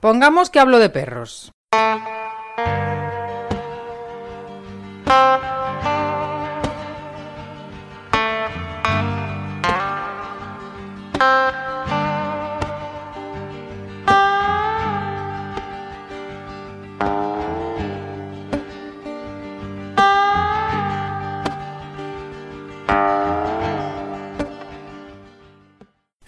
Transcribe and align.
Pongamos 0.00 0.48
que 0.48 0.60
hablo 0.60 0.78
de 0.78 0.90
perros. 0.90 1.50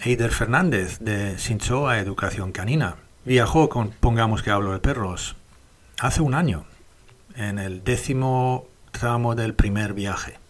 Eider 0.02 0.32
Fernández 0.32 0.98
de 0.98 1.39
Sinchoa 1.39 2.00
Educación 2.00 2.50
Canina 2.50 2.96
viajó 3.31 3.69
con 3.69 3.91
Pongamos 3.91 4.43
que 4.43 4.51
hablo 4.51 4.73
de 4.73 4.81
perros 4.81 5.37
hace 6.01 6.21
un 6.21 6.34
año, 6.34 6.65
en 7.37 7.61
el 7.61 7.84
décimo 7.84 8.66
tramo 8.91 9.37
del 9.37 9.55
primer 9.55 9.95
viaje. 9.95 10.41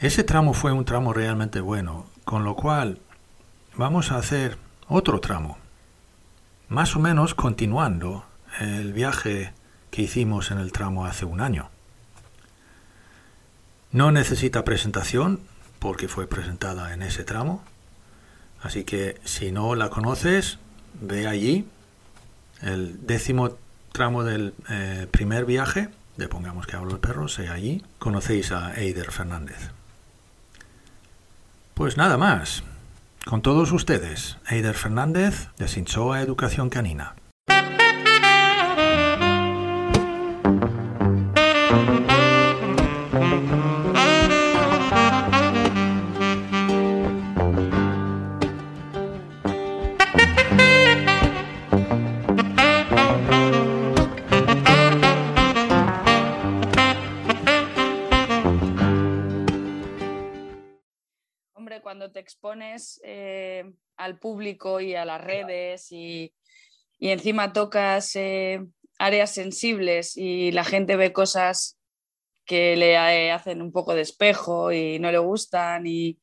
Ese 0.00 0.24
tramo 0.24 0.54
fue 0.54 0.72
un 0.72 0.84
tramo 0.84 1.12
realmente 1.12 1.60
bueno, 1.60 2.06
con 2.24 2.42
lo 2.42 2.56
cual 2.56 2.98
vamos 3.76 4.10
a 4.10 4.16
hacer 4.16 4.58
otro 4.88 5.20
tramo, 5.20 5.56
más 6.68 6.96
o 6.96 6.98
menos 6.98 7.32
continuando 7.32 8.24
el 8.58 8.92
viaje 8.92 9.52
que 9.92 10.02
hicimos 10.02 10.50
en 10.50 10.58
el 10.58 10.72
tramo 10.72 11.06
hace 11.06 11.24
un 11.24 11.40
año. 11.40 11.70
No 13.92 14.10
necesita 14.10 14.64
presentación 14.64 15.42
porque 15.78 16.08
fue 16.08 16.26
presentada 16.26 16.92
en 16.92 17.02
ese 17.02 17.22
tramo, 17.22 17.62
así 18.60 18.82
que 18.82 19.20
si 19.22 19.52
no 19.52 19.76
la 19.76 19.90
conoces, 19.90 20.58
ve 21.00 21.26
allí 21.26 21.66
el 22.62 23.06
décimo 23.06 23.56
tramo 23.92 24.24
del 24.24 24.54
eh, 24.68 25.06
primer 25.10 25.44
viaje, 25.44 25.88
de 26.16 26.28
pongamos 26.28 26.66
que 26.66 26.76
hablo 26.76 26.94
de 26.94 26.98
perros, 26.98 27.38
y 27.38 27.46
allí 27.46 27.84
conocéis 27.98 28.52
a 28.52 28.74
Eider 28.74 29.10
Fernández. 29.10 29.70
Pues 31.74 31.96
nada 31.96 32.16
más. 32.16 32.62
Con 33.24 33.42
todos 33.42 33.72
ustedes, 33.72 34.38
Eider 34.48 34.74
Fernández 34.74 35.48
de 35.58 35.68
Sinchoa 35.68 36.22
Educación 36.22 36.70
Canina. 36.70 37.14
Expones 62.28 63.00
eh, 63.04 63.64
al 63.96 64.18
público 64.18 64.80
y 64.80 64.94
a 64.94 65.06
las 65.06 65.24
redes 65.24 65.90
y, 65.90 66.34
encima 67.00 67.52
tocas 67.52 68.16
eh, 68.16 68.60
áreas 68.98 69.32
sensibles 69.32 70.16
y 70.16 70.52
la 70.52 70.64
gente 70.64 70.96
ve 70.96 71.12
cosas 71.12 71.78
que 72.44 72.76
le 72.76 72.92
eh, 72.94 73.30
hacen 73.30 73.62
un 73.62 73.72
poco 73.72 73.94
de 73.94 74.02
espejo 74.02 74.72
y 74.72 74.98
no 74.98 75.10
le 75.10 75.18
gustan 75.18 75.86
y 75.86 76.18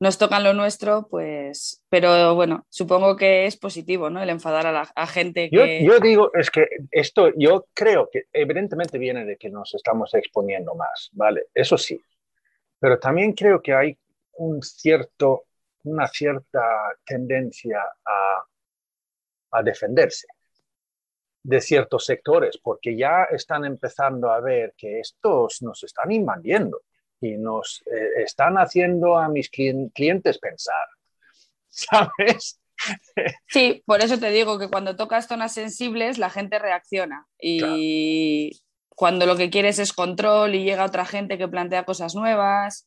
nos 0.00 0.18
tocan 0.18 0.44
lo 0.44 0.52
nuestro, 0.52 1.08
pues, 1.08 1.82
pero 1.88 2.34
bueno, 2.34 2.66
supongo 2.68 3.16
que 3.16 3.46
es 3.46 3.56
positivo, 3.56 4.10
¿no? 4.10 4.22
El 4.22 4.30
enfadar 4.30 4.66
a 4.66 4.72
la 4.72 5.06
gente 5.06 5.50
que... 5.50 5.82
Yo, 5.82 5.94
yo 5.94 6.00
digo, 6.00 6.30
es 6.34 6.50
que 6.50 6.66
esto, 6.90 7.32
yo 7.36 7.66
creo 7.74 8.08
que 8.12 8.24
evidentemente 8.32 8.98
viene 8.98 9.24
de 9.24 9.36
que 9.36 9.48
nos 9.48 9.74
estamos 9.74 10.14
exponiendo 10.14 10.74
más, 10.74 11.10
¿vale? 11.12 11.46
Eso 11.54 11.78
sí, 11.78 12.00
pero 12.78 12.98
también 12.98 13.32
creo 13.32 13.60
que 13.60 13.74
hay 13.74 13.98
un 14.38 14.62
cierto 14.62 15.44
una 15.84 16.06
cierta 16.08 16.60
tendencia 17.04 17.80
a, 18.04 18.44
defenderse 19.62 20.26
de 21.42 21.60
ciertos 21.60 22.04
sectores, 22.04 22.58
porque 22.62 22.96
ya 22.96 23.24
están 23.24 23.64
empezando 23.64 24.30
a 24.30 24.40
ver 24.40 24.74
que 24.76 25.00
estos 25.00 25.62
nos 25.62 25.82
están 25.82 26.12
invadiendo 26.12 26.82
y 27.20 27.38
nos 27.38 27.82
eh, 27.86 28.22
están 28.22 28.56
haciendo 28.58 29.16
a 29.16 29.28
mis 29.28 29.48
clientes 29.48 30.38
pensar, 30.38 30.86
¿sabes? 31.68 32.60
Sí, 33.48 33.82
por 33.86 34.02
eso 34.02 34.18
te 34.18 34.30
digo 34.30 34.58
que 34.58 34.68
cuando 34.68 34.94
tocas 34.94 35.26
zonas 35.26 35.54
sensibles 35.54 36.18
la 36.18 36.30
gente 36.30 36.58
reacciona 36.58 37.26
y 37.40 38.60
cuando 38.90 39.26
lo 39.26 39.36
que 39.36 39.50
quieres 39.50 39.78
es 39.78 39.92
control 39.92 40.54
y 40.54 40.64
llega 40.64 40.84
otra 40.84 41.06
gente 41.06 41.38
que 41.38 41.48
plantea 41.48 41.84
cosas 41.84 42.14
nuevas 42.14 42.86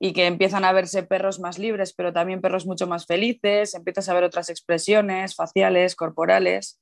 y 0.00 0.12
que 0.12 0.26
empiezan 0.26 0.64
a 0.64 0.72
verse 0.72 1.02
perros 1.02 1.40
más 1.40 1.58
libres, 1.58 1.92
pero 1.92 2.12
también 2.12 2.40
perros 2.40 2.66
mucho 2.66 2.86
más 2.86 3.06
felices, 3.06 3.74
empiezas 3.74 4.08
a 4.08 4.14
ver 4.14 4.24
otras 4.24 4.48
expresiones 4.48 5.34
faciales, 5.34 5.96
corporales, 5.96 6.80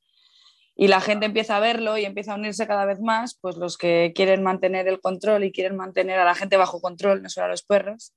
y 0.74 0.88
la 0.88 1.00
gente 1.00 1.24
empieza 1.24 1.56
a 1.56 1.60
verlo 1.60 1.96
y 1.96 2.04
empieza 2.04 2.32
a 2.32 2.36
unirse 2.36 2.66
cada 2.66 2.84
vez 2.84 3.00
más, 3.00 3.38
pues 3.40 3.56
los 3.56 3.78
que 3.78 4.12
quieren 4.14 4.42
mantener 4.42 4.86
el 4.88 5.00
control 5.00 5.44
y 5.44 5.52
quieren 5.52 5.76
mantener 5.76 6.18
a 6.18 6.26
la 6.26 6.34
gente 6.34 6.58
bajo 6.58 6.82
control, 6.82 7.22
no 7.22 7.30
solo 7.30 7.46
a 7.46 7.50
los 7.50 7.62
perros, 7.62 8.14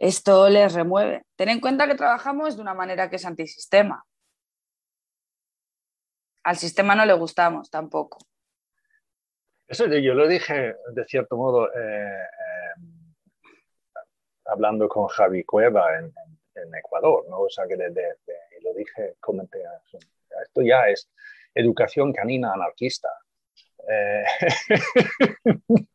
esto 0.00 0.48
les 0.48 0.74
remueve. 0.74 1.22
Ten 1.36 1.48
en 1.48 1.60
cuenta 1.60 1.86
que 1.86 1.94
trabajamos 1.94 2.56
de 2.56 2.62
una 2.62 2.74
manera 2.74 3.08
que 3.08 3.16
es 3.16 3.24
antisistema. 3.24 4.04
Al 6.42 6.56
sistema 6.56 6.96
no 6.96 7.06
le 7.06 7.12
gustamos 7.12 7.70
tampoco. 7.70 8.18
Eso 9.68 9.86
yo 9.86 10.14
lo 10.14 10.28
dije 10.28 10.74
de 10.92 11.04
cierto 11.06 11.36
modo. 11.36 11.68
Eh, 11.72 12.26
hablando 14.48 14.88
con 14.88 15.06
Javi 15.06 15.44
Cueva 15.44 15.98
en, 15.98 16.12
Ecuador, 16.74 17.26
¿no? 17.28 17.40
O 17.40 17.50
sea, 17.50 17.66
que 17.66 17.76
lo 17.76 18.74
dije, 18.74 19.16
comenté, 19.20 19.62
esto 20.42 20.62
ya 20.62 20.88
es 20.88 21.08
educación 21.54 22.12
canina 22.12 22.52
anarquista. 22.54 23.08
Eh, 23.88 24.24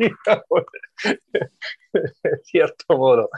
de 1.94 2.38
cierto 2.44 2.98
modo, 2.98 3.30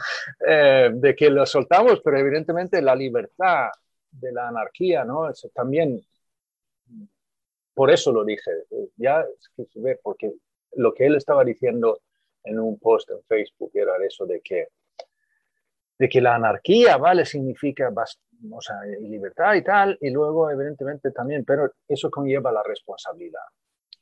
eh, 0.46 0.90
de 0.92 1.16
que 1.16 1.30
lo 1.30 1.44
soltamos, 1.44 2.00
pero 2.04 2.18
evidentemente 2.18 2.80
la 2.80 2.94
libertad 2.94 3.68
de 4.10 4.32
la 4.32 4.48
anarquía, 4.48 5.04
¿no? 5.04 5.28
Eso 5.28 5.48
también, 5.52 6.00
por 7.74 7.90
eso 7.90 8.12
lo 8.12 8.24
dije, 8.24 8.50
ya 8.96 9.22
es 9.22 9.48
que 9.56 9.64
se 9.64 9.80
ve, 9.80 9.98
porque 10.02 10.32
lo 10.72 10.94
que 10.94 11.06
él 11.06 11.16
estaba 11.16 11.42
diciendo 11.44 12.00
en 12.44 12.60
un 12.60 12.78
post 12.78 13.10
en 13.10 13.22
Facebook 13.24 13.72
era 13.74 13.96
eso 14.04 14.24
de 14.26 14.40
que 14.40 14.68
de 15.98 16.08
que 16.08 16.20
la 16.20 16.34
anarquía, 16.34 16.96
¿vale? 16.96 17.24
Significa 17.24 17.92
o 18.50 18.60
sea, 18.60 18.76
libertad 19.00 19.54
y 19.54 19.62
tal, 19.62 19.96
y 20.00 20.10
luego 20.10 20.50
evidentemente 20.50 21.10
también, 21.10 21.44
pero 21.44 21.72
eso 21.88 22.10
conlleva 22.10 22.52
la 22.52 22.62
responsabilidad. 22.62 23.42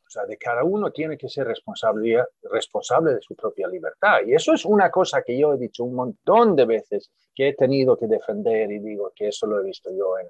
O 0.06 0.10
sea, 0.10 0.26
de 0.26 0.36
cada 0.36 0.62
uno 0.62 0.90
tiene 0.90 1.16
que 1.16 1.28
ser 1.28 1.46
responsable, 1.46 2.22
responsable 2.42 3.14
de 3.14 3.22
su 3.22 3.34
propia 3.34 3.66
libertad. 3.66 4.18
Y 4.26 4.34
eso 4.34 4.52
es 4.52 4.64
una 4.66 4.90
cosa 4.90 5.22
que 5.22 5.38
yo 5.38 5.54
he 5.54 5.58
dicho 5.58 5.84
un 5.84 5.94
montón 5.94 6.54
de 6.54 6.66
veces, 6.66 7.10
que 7.34 7.48
he 7.48 7.54
tenido 7.54 7.96
que 7.96 8.06
defender 8.06 8.70
y 8.70 8.78
digo 8.78 9.12
que 9.14 9.28
eso 9.28 9.46
lo 9.46 9.60
he 9.60 9.64
visto 9.64 9.90
yo 9.90 10.18
en, 10.18 10.28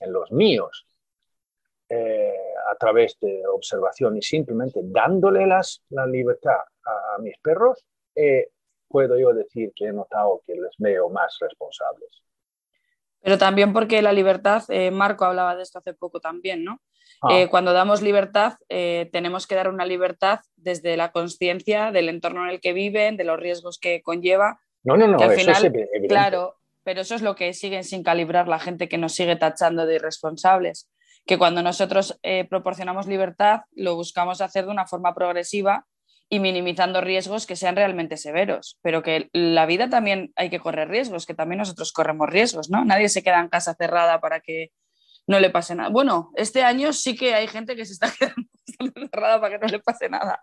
en 0.00 0.12
los 0.12 0.30
míos, 0.32 0.86
eh, 1.88 2.34
a 2.70 2.74
través 2.76 3.18
de 3.20 3.46
observación 3.46 4.16
y 4.16 4.22
simplemente 4.22 4.80
dándole 4.82 5.46
las, 5.46 5.82
la 5.90 6.06
libertad 6.06 6.60
a, 6.84 7.14
a 7.14 7.18
mis 7.18 7.38
perros, 7.38 7.86
eh, 8.14 8.50
puedo 8.92 9.18
yo 9.18 9.32
decir 9.32 9.72
que 9.74 9.86
he 9.86 9.92
notado 9.92 10.42
que 10.46 10.54
les 10.54 10.74
veo 10.78 11.08
más 11.08 11.36
responsables. 11.40 12.22
Pero 13.22 13.38
también 13.38 13.72
porque 13.72 14.02
la 14.02 14.12
libertad, 14.12 14.64
eh, 14.68 14.90
Marco 14.90 15.24
hablaba 15.24 15.56
de 15.56 15.62
esto 15.62 15.78
hace 15.78 15.94
poco 15.94 16.20
también, 16.20 16.64
¿no? 16.64 16.80
Ah. 17.22 17.28
Eh, 17.32 17.48
cuando 17.48 17.72
damos 17.72 18.02
libertad, 18.02 18.54
eh, 18.68 19.08
tenemos 19.12 19.46
que 19.46 19.54
dar 19.54 19.68
una 19.68 19.86
libertad 19.86 20.40
desde 20.56 20.96
la 20.96 21.12
conciencia 21.12 21.92
del 21.92 22.08
entorno 22.08 22.44
en 22.44 22.50
el 22.50 22.60
que 22.60 22.72
viven, 22.72 23.16
de 23.16 23.24
los 23.24 23.38
riesgos 23.38 23.78
que 23.78 24.02
conlleva. 24.02 24.60
No, 24.82 24.96
no, 24.96 25.06
no, 25.06 25.18
al 25.18 25.32
final, 25.32 25.72
Claro, 26.08 26.56
pero 26.82 27.02
eso 27.02 27.14
es 27.14 27.22
lo 27.22 27.36
que 27.36 27.52
siguen 27.52 27.84
sin 27.84 28.02
calibrar 28.02 28.48
la 28.48 28.58
gente 28.58 28.88
que 28.88 28.98
nos 28.98 29.14
sigue 29.14 29.36
tachando 29.36 29.86
de 29.86 29.96
irresponsables. 29.96 30.90
Que 31.24 31.38
cuando 31.38 31.62
nosotros 31.62 32.18
proporcionamos 32.50 33.06
libertad, 33.06 33.60
lo 33.70 33.94
buscamos 33.94 34.40
hacer 34.40 34.64
de 34.64 34.72
una 34.72 34.88
forma 34.88 35.14
progresiva 35.14 35.86
y 36.32 36.40
minimizando 36.40 37.02
riesgos 37.02 37.46
que 37.46 37.56
sean 37.56 37.76
realmente 37.76 38.16
severos, 38.16 38.78
pero 38.80 39.02
que 39.02 39.28
la 39.34 39.66
vida 39.66 39.90
también 39.90 40.32
hay 40.34 40.48
que 40.48 40.60
correr 40.60 40.88
riesgos, 40.88 41.26
que 41.26 41.34
también 41.34 41.58
nosotros 41.58 41.92
corremos 41.92 42.26
riesgos, 42.30 42.70
¿no? 42.70 42.86
Nadie 42.86 43.10
se 43.10 43.22
queda 43.22 43.38
en 43.38 43.50
casa 43.50 43.74
cerrada 43.74 44.18
para 44.18 44.40
que 44.40 44.70
no 45.26 45.40
le 45.40 45.50
pase 45.50 45.74
nada. 45.74 45.90
Bueno, 45.90 46.30
este 46.34 46.62
año 46.62 46.94
sí 46.94 47.16
que 47.16 47.34
hay 47.34 47.48
gente 47.48 47.76
que 47.76 47.84
se 47.84 47.92
está 47.92 48.10
quedando 48.18 48.48
cerrada 49.10 49.42
para 49.42 49.58
que 49.58 49.66
no 49.66 49.70
le 49.70 49.80
pase 49.80 50.08
nada. 50.08 50.40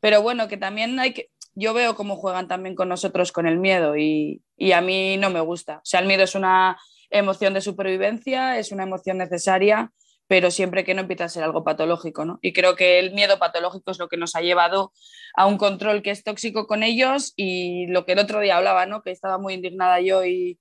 Pero 0.00 0.22
bueno, 0.22 0.48
que 0.48 0.56
también 0.56 0.98
hay 0.98 1.12
que, 1.12 1.28
yo 1.54 1.74
veo 1.74 1.96
cómo 1.96 2.16
juegan 2.16 2.48
también 2.48 2.74
con 2.74 2.88
nosotros 2.88 3.30
con 3.30 3.46
el 3.46 3.58
miedo 3.58 3.98
y, 3.98 4.42
y, 4.56 4.72
a 4.72 4.80
mí 4.80 5.18
no 5.18 5.28
me 5.28 5.40
gusta. 5.40 5.76
O 5.76 5.84
sea, 5.84 6.00
el 6.00 6.06
miedo 6.06 6.22
es 6.22 6.34
una 6.34 6.78
emoción 7.10 7.52
de 7.52 7.60
supervivencia, 7.60 8.58
es 8.58 8.72
una 8.72 8.84
emoción 8.84 9.18
necesaria, 9.18 9.92
pero 10.26 10.50
siempre 10.50 10.84
que 10.84 10.94
no 10.94 11.02
empiece 11.02 11.24
a 11.24 11.28
ser 11.28 11.44
algo 11.44 11.64
patológico, 11.64 12.24
¿no? 12.24 12.38
Y 12.42 12.52
creo 12.52 12.76
que 12.76 12.98
el 12.98 13.12
miedo 13.12 13.38
patológico 13.38 13.90
es 13.90 13.98
lo 13.98 14.08
que 14.08 14.16
nos 14.16 14.34
ha 14.36 14.40
llevado 14.40 14.92
a 15.34 15.46
un 15.46 15.58
control 15.58 16.02
que 16.02 16.10
es 16.10 16.24
tóxico 16.24 16.66
con 16.66 16.82
ellos 16.82 17.32
y 17.36 17.86
lo 17.88 18.04
que 18.04 18.12
el 18.12 18.18
otro 18.18 18.40
día 18.40 18.56
hablaba, 18.56 18.86
¿no? 18.86 19.02
Que 19.02 19.10
estaba 19.10 19.38
muy 19.38 19.54
indignada 19.54 20.00
yo 20.00 20.24
y, 20.24 20.58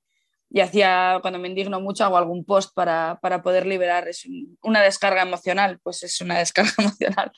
y 0.50 0.60
hacía, 0.60 1.20
cuando 1.22 1.40
me 1.40 1.48
indigno 1.48 1.80
mucho, 1.80 2.04
hago 2.06 2.18
algún 2.18 2.46
post 2.46 2.74
para, 2.76 3.20
para 3.22 3.42
poder 3.42 3.66
liberar, 3.66 4.08
es 4.08 4.28
una 4.62 4.82
descarga 4.82 5.24
emocional, 5.24 5.80
pues 5.82 6.04
es 6.04 6.22
una 6.22 6.38
descarga 6.40 6.74
emocional. 6.78 7.32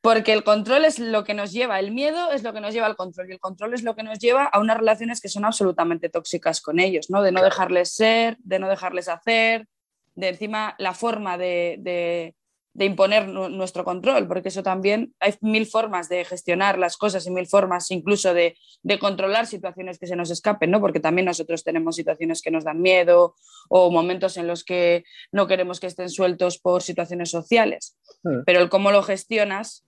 Porque 0.00 0.32
el 0.32 0.44
control 0.44 0.84
es 0.84 0.98
lo 0.98 1.24
que 1.24 1.32
nos 1.32 1.52
lleva, 1.52 1.78
el 1.78 1.92
miedo 1.92 2.32
es 2.32 2.42
lo 2.42 2.52
que 2.52 2.60
nos 2.60 2.74
lleva 2.74 2.86
al 2.86 2.96
control 2.96 3.30
y 3.30 3.32
el 3.34 3.40
control 3.40 3.72
es 3.72 3.82
lo 3.82 3.94
que 3.94 4.02
nos 4.02 4.18
lleva 4.18 4.44
a 4.44 4.58
unas 4.60 4.76
relaciones 4.76 5.20
que 5.20 5.28
son 5.28 5.44
absolutamente 5.44 6.08
tóxicas 6.08 6.60
con 6.60 6.80
ellos, 6.80 7.08
¿no? 7.08 7.22
De 7.22 7.32
no 7.32 7.42
dejarles 7.42 7.94
ser, 7.94 8.36
de 8.40 8.58
no 8.58 8.68
dejarles 8.68 9.08
hacer, 9.08 9.66
de 10.14 10.28
encima 10.28 10.74
la 10.78 10.94
forma 10.94 11.38
de, 11.38 12.34
imponer 12.74 13.28
nuestro 13.28 13.84
control, 13.84 14.26
porque 14.26 14.48
eso 14.48 14.62
también 14.62 15.14
hay 15.20 15.34
mil 15.40 15.66
formas 15.66 16.08
de 16.08 16.24
gestionar 16.24 16.78
las 16.78 16.96
cosas 16.96 17.26
y 17.26 17.30
mil 17.30 17.46
formas 17.46 17.90
incluso 17.90 18.32
de, 18.34 18.56
controlar 18.98 19.46
situaciones 19.46 19.98
que 19.98 20.06
se 20.06 20.16
nos 20.16 20.30
escapen, 20.30 20.70
¿no? 20.70 20.80
porque 20.80 21.00
también 21.00 21.26
nosotros 21.26 21.64
tenemos 21.64 21.96
situaciones 21.96 22.40
que 22.40 22.50
nos 22.50 22.64
dan 22.64 22.80
miedo 22.80 23.34
o 23.68 23.90
momentos 23.90 24.36
en 24.36 24.46
los 24.46 24.64
que 24.64 25.04
no 25.32 25.46
queremos 25.46 25.80
que 25.80 25.86
estén 25.86 26.08
sueltos 26.08 26.58
por 26.58 26.82
situaciones 26.82 27.30
sociales, 27.30 27.96
hmm. 28.22 28.40
pero 28.46 28.60
el 28.60 28.68
cómo 28.68 28.90
lo 28.90 29.02
gestionas 29.02 29.86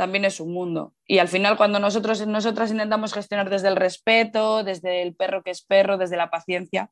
también 0.00 0.24
es 0.24 0.40
un 0.40 0.54
mundo. 0.54 0.94
Y 1.06 1.18
al 1.18 1.28
final 1.28 1.58
cuando 1.58 1.78
nosotros 1.78 2.26
nosotras 2.26 2.70
intentamos 2.70 3.12
gestionar 3.12 3.50
desde 3.50 3.68
el 3.68 3.76
respeto, 3.76 4.64
desde 4.64 5.02
el 5.02 5.14
perro 5.14 5.42
que 5.42 5.50
es 5.50 5.60
perro, 5.60 5.98
desde 5.98 6.16
la 6.16 6.30
paciencia, 6.30 6.90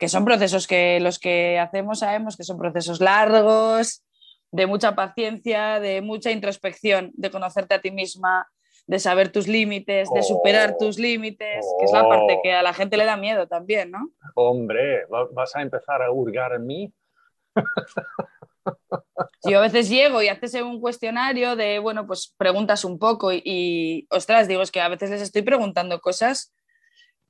que 0.00 0.08
son 0.08 0.24
procesos 0.24 0.66
que 0.66 0.98
los 0.98 1.18
que 1.18 1.58
hacemos 1.58 1.98
sabemos 1.98 2.36
que 2.38 2.42
son 2.42 2.58
procesos 2.58 3.00
largos, 3.00 4.02
de 4.50 4.66
mucha 4.66 4.96
paciencia, 4.96 5.78
de 5.78 6.00
mucha 6.00 6.30
introspección, 6.30 7.10
de 7.12 7.30
conocerte 7.30 7.74
a 7.74 7.82
ti 7.82 7.90
misma, 7.90 8.48
de 8.86 8.98
saber 8.98 9.30
tus 9.30 9.46
límites, 9.46 10.08
de 10.12 10.22
superar 10.22 10.78
tus 10.78 10.98
límites, 10.98 11.66
que 11.78 11.84
es 11.84 11.92
la 11.92 12.08
parte 12.08 12.36
oh. 12.38 12.40
que 12.42 12.52
a 12.52 12.62
la 12.62 12.72
gente 12.72 12.96
le 12.96 13.04
da 13.04 13.18
miedo 13.18 13.46
también, 13.46 13.90
¿no? 13.90 14.10
Hombre, 14.34 15.04
¿vas 15.32 15.54
a 15.54 15.60
empezar 15.60 16.02
a 16.02 16.10
hurgar 16.10 16.54
en 16.54 16.66
mí? 16.66 16.92
Yo 19.44 19.58
a 19.58 19.62
veces 19.62 19.90
llego 19.90 20.22
y 20.22 20.28
haces 20.28 20.54
un 20.54 20.80
cuestionario 20.80 21.56
de, 21.56 21.78
bueno, 21.78 22.06
pues 22.06 22.34
preguntas 22.38 22.86
un 22.86 22.98
poco 22.98 23.32
y, 23.32 23.42
y, 23.44 24.06
ostras, 24.10 24.48
digo, 24.48 24.62
es 24.62 24.70
que 24.70 24.80
a 24.80 24.88
veces 24.88 25.10
les 25.10 25.20
estoy 25.20 25.42
preguntando 25.42 26.00
cosas 26.00 26.54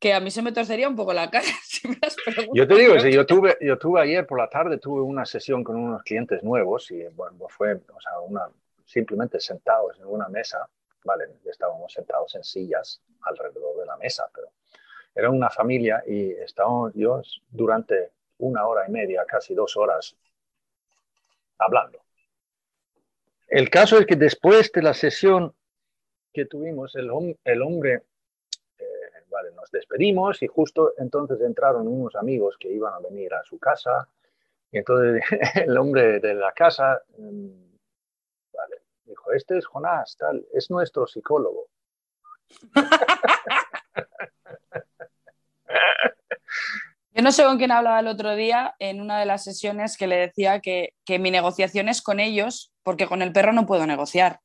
que 0.01 0.15
a 0.15 0.21
mí 0.21 0.31
se 0.31 0.41
me 0.41 0.51
torcería 0.51 0.89
un 0.89 0.97
poco 0.97 1.13
la 1.13 1.31
cara. 1.31 1.47
yo 2.55 2.67
te 2.67 2.75
digo, 2.75 2.97
yo 2.97 3.27
tuve, 3.27 3.59
yo 3.61 3.79
tuve 3.79 4.01
ayer 4.01 4.27
por 4.27 4.39
la 4.39 4.49
tarde, 4.49 4.79
tuve 4.79 5.03
una 5.03 5.27
sesión 5.27 5.63
con 5.63 5.77
unos 5.77 6.03
clientes 6.03 6.43
nuevos 6.43 6.91
y 6.91 7.05
bueno, 7.09 7.47
fue 7.49 7.75
o 7.75 8.01
sea, 8.01 8.19
una, 8.21 8.49
simplemente 8.87 9.39
sentados 9.39 9.99
en 9.99 10.07
una 10.07 10.29
mesa, 10.29 10.67
¿vale? 11.05 11.27
Estábamos 11.45 11.93
sentados 11.93 12.35
en 12.35 12.43
sillas 12.43 13.03
alrededor 13.21 13.77
de 13.79 13.87
la 13.87 13.97
mesa, 13.99 14.27
pero 14.35 14.49
era 15.15 15.29
una 15.29 15.51
familia 15.51 16.03
y 16.07 16.31
estábamos 16.31 16.95
yo 16.95 17.21
durante 17.51 18.13
una 18.39 18.67
hora 18.67 18.89
y 18.89 18.91
media, 18.91 19.27
casi 19.27 19.55
dos 19.55 19.77
horas, 19.77 20.17
hablando. 21.59 22.01
El 23.49 23.69
caso 23.69 23.99
es 23.99 24.07
que 24.07 24.17
después 24.17 24.73
de 24.73 24.81
la 24.81 24.95
sesión 24.95 25.55
que 26.33 26.47
tuvimos, 26.47 26.95
el, 26.97 27.11
el 27.45 27.61
hombre 27.61 28.05
vale, 29.31 29.53
nos 29.53 29.71
despedimos 29.71 30.43
y 30.43 30.47
justo 30.47 30.93
entonces 30.99 31.41
entraron 31.41 31.87
unos 31.89 32.15
amigos 32.17 32.57
que 32.59 32.71
iban 32.73 32.93
a 32.93 32.99
venir 32.99 33.33
a 33.35 33.43
su 33.45 33.59
casa 33.59 34.09
y 34.71 34.79
entonces 34.79 35.23
el 35.67 35.77
hombre 35.79 36.21
de 36.21 36.35
la 36.35 36.53
casa, 36.53 37.03
mm, 37.17 37.49
vale, 38.53 38.77
dijo, 39.05 39.33
este 39.33 39.59
es 39.59 39.67
Jonás, 39.67 40.17
tal, 40.17 40.47
es 40.53 40.71
nuestro 40.71 41.07
psicólogo. 41.07 41.69
Yo 47.13 47.23
no 47.23 47.33
sé 47.33 47.45
con 47.45 47.59
quién 47.59 47.73
hablaba 47.73 48.01
el 48.01 48.07
otro 48.07 48.37
día 48.37 48.77
en 48.79 49.01
una 49.01 49.19
de 49.19 49.27
las 49.27 49.43
sesiones 49.45 49.97
que 49.97 50.07
le 50.07 50.17
decía 50.17 50.61
que, 50.61 50.95
que 51.05 51.19
mi 51.19 51.31
negociación 51.31 51.89
es 51.89 52.03
con 52.03 52.21
ellos 52.21 52.73
porque 52.83 53.09
con 53.09 53.21
el 53.21 53.33
perro 53.33 53.53
no 53.53 53.67
puedo 53.67 53.87
negociar 53.87 54.41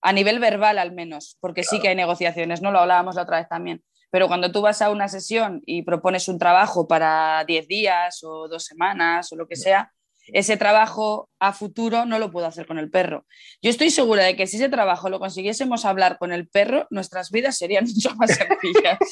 a 0.00 0.12
nivel 0.12 0.38
verbal 0.38 0.78
al 0.78 0.92
menos, 0.92 1.36
porque 1.40 1.64
sí 1.64 1.80
que 1.80 1.88
hay 1.88 1.96
negociaciones, 1.96 2.62
no 2.62 2.70
lo 2.70 2.78
hablábamos 2.78 3.16
la 3.16 3.22
otra 3.22 3.38
vez 3.38 3.48
también. 3.48 3.82
Pero 4.10 4.26
cuando 4.28 4.50
tú 4.50 4.62
vas 4.62 4.80
a 4.82 4.90
una 4.90 5.08
sesión 5.08 5.62
y 5.66 5.82
propones 5.82 6.28
un 6.28 6.38
trabajo 6.38 6.88
para 6.88 7.44
10 7.46 7.68
días 7.68 8.22
o 8.22 8.48
dos 8.48 8.64
semanas 8.64 9.32
o 9.32 9.36
lo 9.36 9.46
que 9.46 9.56
sea, 9.56 9.92
ese 10.32 10.56
trabajo 10.56 11.30
a 11.38 11.52
futuro 11.52 12.04
no 12.04 12.18
lo 12.18 12.30
puedo 12.30 12.46
hacer 12.46 12.66
con 12.66 12.78
el 12.78 12.90
perro. 12.90 13.26
Yo 13.62 13.70
estoy 13.70 13.90
segura 13.90 14.24
de 14.24 14.36
que 14.36 14.46
si 14.46 14.56
ese 14.56 14.68
trabajo 14.68 15.08
lo 15.08 15.18
consiguiésemos 15.18 15.84
hablar 15.84 16.18
con 16.18 16.32
el 16.32 16.48
perro, 16.48 16.86
nuestras 16.90 17.30
vidas 17.30 17.56
serían 17.56 17.84
mucho 17.94 18.14
más 18.16 18.36
sencillas. 18.36 18.98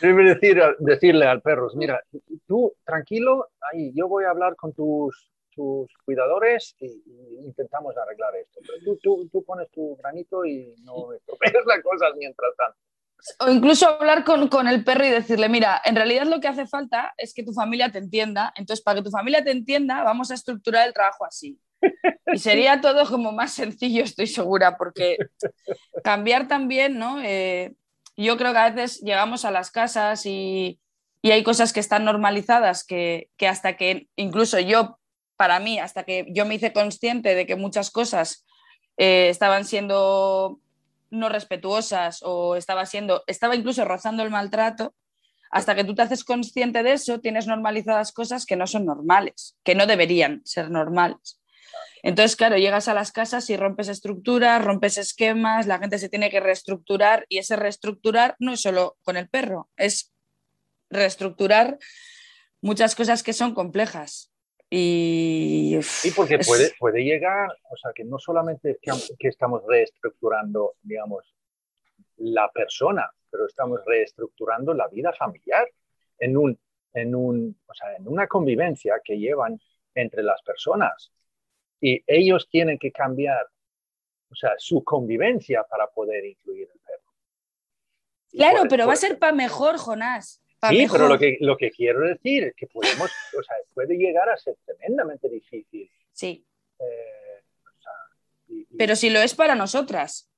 Debe 0.00 0.24
decir, 0.24 0.58
decirle 0.78 1.26
al 1.26 1.42
perro, 1.42 1.68
mira, 1.74 2.02
tú 2.46 2.72
tranquilo, 2.86 3.48
ahí, 3.70 3.92
yo 3.94 4.08
voy 4.08 4.24
a 4.24 4.30
hablar 4.30 4.56
con 4.56 4.72
tus 4.72 5.30
tus 5.60 5.92
cuidadores 6.06 6.74
y, 6.80 7.02
intentamos 7.44 7.94
arreglar 7.96 8.34
esto. 8.36 8.60
Pero 8.66 8.96
tú, 9.02 9.28
tú, 9.30 9.44
pones 9.44 9.70
tu 9.70 9.96
granito 9.96 10.44
y 10.46 10.74
no 10.84 11.12
estropeas 11.12 11.52
las 11.66 11.82
cosas 11.82 12.10
mientras 12.16 12.50
tanto. 12.56 12.78
O 13.40 13.50
incluso 13.50 13.86
hablar 13.86 14.24
con, 14.24 14.48
con, 14.48 14.66
el 14.66 14.82
perro 14.82 15.04
y 15.04 15.10
decirle, 15.10 15.50
mira, 15.50 15.82
en 15.84 15.94
realidad 15.94 16.24
lo 16.24 16.40
que 16.40 16.48
hace 16.48 16.66
falta 16.66 17.12
es 17.18 17.34
que 17.34 17.42
tu 17.42 17.52
familia 17.52 17.92
te 17.92 17.98
entienda. 17.98 18.54
Entonces, 18.56 18.82
para 18.82 18.98
que 18.98 19.04
tu 19.04 19.10
familia 19.10 19.44
te 19.44 19.50
entienda, 19.50 20.02
vamos 20.02 20.30
a 20.30 20.34
estructurar 20.34 20.86
el 20.86 20.94
trabajo 20.94 21.26
así. 21.26 21.60
Y 22.32 22.38
sería 22.38 22.80
todo 22.80 23.04
como 23.06 23.32
más 23.32 23.52
sencillo, 23.52 24.02
estoy 24.02 24.26
segura, 24.26 24.78
porque 24.78 25.18
cambiar 26.04 26.48
también, 26.48 26.98
¿no? 26.98 27.20
Eh, 27.22 27.74
yo 28.16 28.38
creo 28.38 28.52
que 28.52 28.58
a 28.58 28.70
veces 28.70 29.00
llegamos 29.00 29.44
a 29.44 29.50
las 29.50 29.70
casas 29.70 30.24
y, 30.24 30.80
y 31.20 31.32
hay 31.32 31.42
cosas 31.42 31.74
que 31.74 31.80
están 31.80 32.04
normalizadas 32.06 32.84
que, 32.84 33.28
que, 33.36 33.48
hasta 33.48 33.76
que 33.76 34.08
incluso 34.16 34.58
yo 34.58 34.99
para 35.40 35.58
mí, 35.58 35.78
hasta 35.78 36.04
que 36.04 36.26
yo 36.28 36.44
me 36.44 36.56
hice 36.56 36.74
consciente 36.74 37.34
de 37.34 37.46
que 37.46 37.56
muchas 37.56 37.90
cosas 37.90 38.44
eh, 38.98 39.30
estaban 39.30 39.64
siendo 39.64 40.60
no 41.08 41.30
respetuosas 41.30 42.20
o 42.22 42.56
estaba 42.56 42.84
siendo, 42.84 43.24
estaba 43.26 43.56
incluso 43.56 43.86
rozando 43.86 44.22
el 44.22 44.28
maltrato, 44.28 44.94
hasta 45.50 45.74
que 45.74 45.84
tú 45.84 45.94
te 45.94 46.02
haces 46.02 46.24
consciente 46.24 46.82
de 46.82 46.92
eso, 46.92 47.20
tienes 47.20 47.46
normalizadas 47.46 48.12
cosas 48.12 48.44
que 48.44 48.54
no 48.54 48.66
son 48.66 48.84
normales, 48.84 49.56
que 49.64 49.74
no 49.74 49.86
deberían 49.86 50.42
ser 50.44 50.70
normales. 50.70 51.40
Entonces, 52.02 52.36
claro, 52.36 52.58
llegas 52.58 52.88
a 52.88 52.92
las 52.92 53.10
casas 53.10 53.48
y 53.48 53.56
rompes 53.56 53.88
estructuras, 53.88 54.62
rompes 54.62 54.98
esquemas, 54.98 55.66
la 55.66 55.78
gente 55.78 55.98
se 55.98 56.10
tiene 56.10 56.28
que 56.28 56.40
reestructurar 56.40 57.24
y 57.30 57.38
ese 57.38 57.56
reestructurar 57.56 58.36
no 58.40 58.52
es 58.52 58.60
solo 58.60 58.98
con 59.04 59.16
el 59.16 59.30
perro, 59.30 59.70
es 59.78 60.12
reestructurar 60.90 61.78
muchas 62.60 62.94
cosas 62.94 63.22
que 63.22 63.32
son 63.32 63.54
complejas. 63.54 64.29
Y, 64.72 65.78
sí, 65.82 66.12
porque 66.14 66.38
puede, 66.38 66.72
puede 66.78 67.02
llegar, 67.02 67.50
o 67.70 67.76
sea, 67.76 67.90
que 67.92 68.04
no 68.04 68.20
solamente 68.20 68.78
que, 68.80 68.92
que 69.18 69.28
estamos 69.28 69.64
reestructurando, 69.66 70.74
digamos, 70.82 71.34
la 72.18 72.48
persona, 72.52 73.10
pero 73.30 73.46
estamos 73.46 73.80
reestructurando 73.84 74.72
la 74.72 74.86
vida 74.86 75.12
familiar 75.12 75.68
en, 76.18 76.36
un, 76.36 76.58
en, 76.92 77.14
un, 77.16 77.58
o 77.66 77.74
sea, 77.74 77.96
en 77.96 78.06
una 78.06 78.28
convivencia 78.28 79.00
que 79.02 79.18
llevan 79.18 79.60
entre 79.94 80.22
las 80.22 80.40
personas. 80.42 81.12
Y 81.80 82.02
ellos 82.06 82.48
tienen 82.48 82.78
que 82.78 82.92
cambiar, 82.92 83.46
o 84.30 84.34
sea, 84.34 84.52
su 84.58 84.84
convivencia 84.84 85.64
para 85.64 85.88
poder 85.88 86.24
incluir 86.26 86.68
el 86.72 86.80
perro. 86.80 87.12
Claro, 88.30 88.62
pero 88.68 88.86
va 88.86 88.92
a 88.92 88.96
ser 88.96 89.18
para 89.18 89.32
mejor, 89.32 89.78
Jonás. 89.78 90.42
Sí, 90.68 90.86
pero 90.92 91.08
lo 91.08 91.18
que, 91.18 91.38
lo 91.40 91.56
que 91.56 91.70
quiero 91.70 92.00
decir 92.00 92.44
es 92.44 92.54
que 92.54 92.66
podemos, 92.66 93.10
o 93.38 93.42
sea, 93.42 93.56
puede 93.72 93.96
llegar 93.96 94.28
a 94.28 94.36
ser 94.36 94.56
tremendamente 94.66 95.28
difícil. 95.28 95.90
Sí. 96.12 96.44
Eh, 96.78 98.64
pero 98.76 98.94
si 98.94 99.08
lo 99.10 99.20
es 99.20 99.34
para 99.34 99.54
nosotras, 99.54 100.28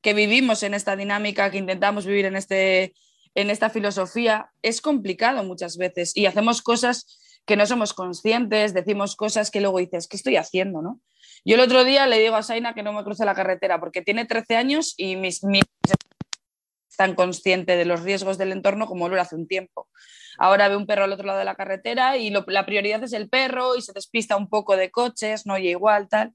que 0.00 0.14
vivimos 0.14 0.62
en 0.62 0.74
esta 0.74 0.96
dinámica, 0.96 1.50
que 1.50 1.58
intentamos 1.58 2.06
vivir 2.06 2.24
en, 2.24 2.36
este, 2.36 2.94
en 3.34 3.50
esta 3.50 3.70
filosofía, 3.70 4.50
es 4.62 4.80
complicado 4.80 5.44
muchas 5.44 5.76
veces 5.76 6.16
y 6.16 6.26
hacemos 6.26 6.62
cosas 6.62 7.18
que 7.44 7.56
no 7.56 7.66
somos 7.66 7.92
conscientes, 7.92 8.72
decimos 8.72 9.16
cosas 9.16 9.50
que 9.50 9.60
luego 9.60 9.78
dices, 9.78 10.08
¿qué 10.08 10.16
estoy 10.16 10.36
haciendo? 10.36 10.80
¿no? 10.80 11.00
Yo 11.44 11.56
el 11.56 11.60
otro 11.60 11.84
día 11.84 12.06
le 12.06 12.18
digo 12.18 12.36
a 12.36 12.42
Saina 12.42 12.74
que 12.74 12.82
no 12.82 12.92
me 12.92 13.04
cruce 13.04 13.24
la 13.24 13.34
carretera 13.34 13.80
porque 13.80 14.02
tiene 14.02 14.24
13 14.26 14.56
años 14.56 14.94
y 14.96 15.16
mis, 15.16 15.42
mis 15.44 15.64
tan 16.96 17.14
consciente 17.14 17.76
de 17.76 17.84
los 17.84 18.02
riesgos 18.02 18.38
del 18.38 18.52
entorno 18.52 18.86
como 18.86 19.08
lo 19.08 19.14
era 19.14 19.22
hace 19.22 19.36
un 19.36 19.46
tiempo. 19.46 19.88
Ahora 20.38 20.68
ve 20.68 20.76
un 20.76 20.86
perro 20.86 21.04
al 21.04 21.12
otro 21.12 21.26
lado 21.26 21.38
de 21.38 21.44
la 21.44 21.54
carretera 21.54 22.16
y 22.16 22.30
la 22.30 22.66
prioridad 22.66 23.02
es 23.02 23.12
el 23.12 23.28
perro 23.28 23.76
y 23.76 23.82
se 23.82 23.92
despista 23.92 24.36
un 24.36 24.48
poco 24.48 24.76
de 24.76 24.90
coches, 24.90 25.46
no 25.46 25.54
oye 25.54 25.70
igual, 25.70 26.08
tal. 26.08 26.32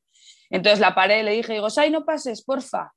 Entonces 0.50 0.80
la 0.80 0.96
paré, 0.96 1.24
le 1.24 1.32
dije, 1.32 1.54
digo, 1.54 1.70
Sai, 1.70 1.90
no 1.90 2.06
pases, 2.06 2.44
porfa. 2.44 2.94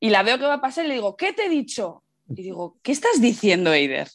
Y 0.00 0.10
la 0.10 0.22
veo 0.22 0.38
que 0.38 0.44
va 0.44 0.54
a 0.54 0.60
pasar 0.60 0.84
y 0.84 0.88
le 0.88 0.94
digo, 0.94 1.16
¿qué 1.16 1.32
te 1.32 1.46
he 1.46 1.48
dicho? 1.48 2.04
Y 2.28 2.42
digo, 2.42 2.78
¿qué 2.82 2.92
estás 2.92 3.20
diciendo, 3.20 3.72
Eider? 3.72 4.08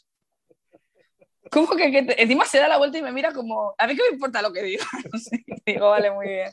¿Cómo 1.51 1.75
que, 1.75 2.05
encima 2.17 2.45
se 2.45 2.59
da 2.59 2.67
la 2.67 2.77
vuelta 2.77 2.97
y 2.97 3.01
me 3.01 3.11
mira 3.11 3.33
como, 3.33 3.73
a 3.77 3.87
mí 3.87 3.95
qué 3.95 4.03
me 4.03 4.13
importa 4.15 4.41
lo 4.41 4.53
que 4.53 4.63
digo? 4.63 4.83
digo, 5.65 5.89
vale, 5.89 6.11
muy 6.11 6.27
bien. 6.27 6.51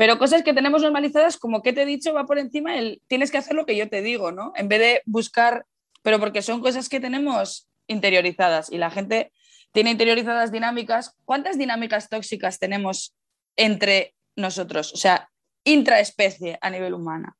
Pero 0.00 0.18
cosas 0.18 0.42
que 0.42 0.54
tenemos 0.54 0.80
normalizadas, 0.80 1.36
como 1.36 1.60
que 1.60 1.74
te 1.74 1.82
he 1.82 1.84
dicho, 1.84 2.14
va 2.14 2.24
por 2.24 2.38
encima 2.38 2.78
el 2.78 3.02
tienes 3.06 3.30
que 3.30 3.36
hacer 3.36 3.54
lo 3.54 3.66
que 3.66 3.76
yo 3.76 3.90
te 3.90 4.00
digo, 4.00 4.32
¿no? 4.32 4.54
En 4.56 4.66
vez 4.66 4.80
de 4.80 5.02
buscar, 5.04 5.66
pero 6.00 6.18
porque 6.18 6.40
son 6.40 6.62
cosas 6.62 6.88
que 6.88 7.00
tenemos 7.00 7.68
interiorizadas 7.86 8.72
y 8.72 8.78
la 8.78 8.90
gente 8.90 9.30
tiene 9.72 9.90
interiorizadas 9.90 10.52
dinámicas. 10.52 11.14
¿Cuántas 11.26 11.58
dinámicas 11.58 12.08
tóxicas 12.08 12.58
tenemos 12.58 13.14
entre 13.56 14.14
nosotros? 14.36 14.94
O 14.94 14.96
sea, 14.96 15.28
intraespecie 15.64 16.58
a 16.62 16.70
nivel 16.70 16.94
humana. 16.94 17.36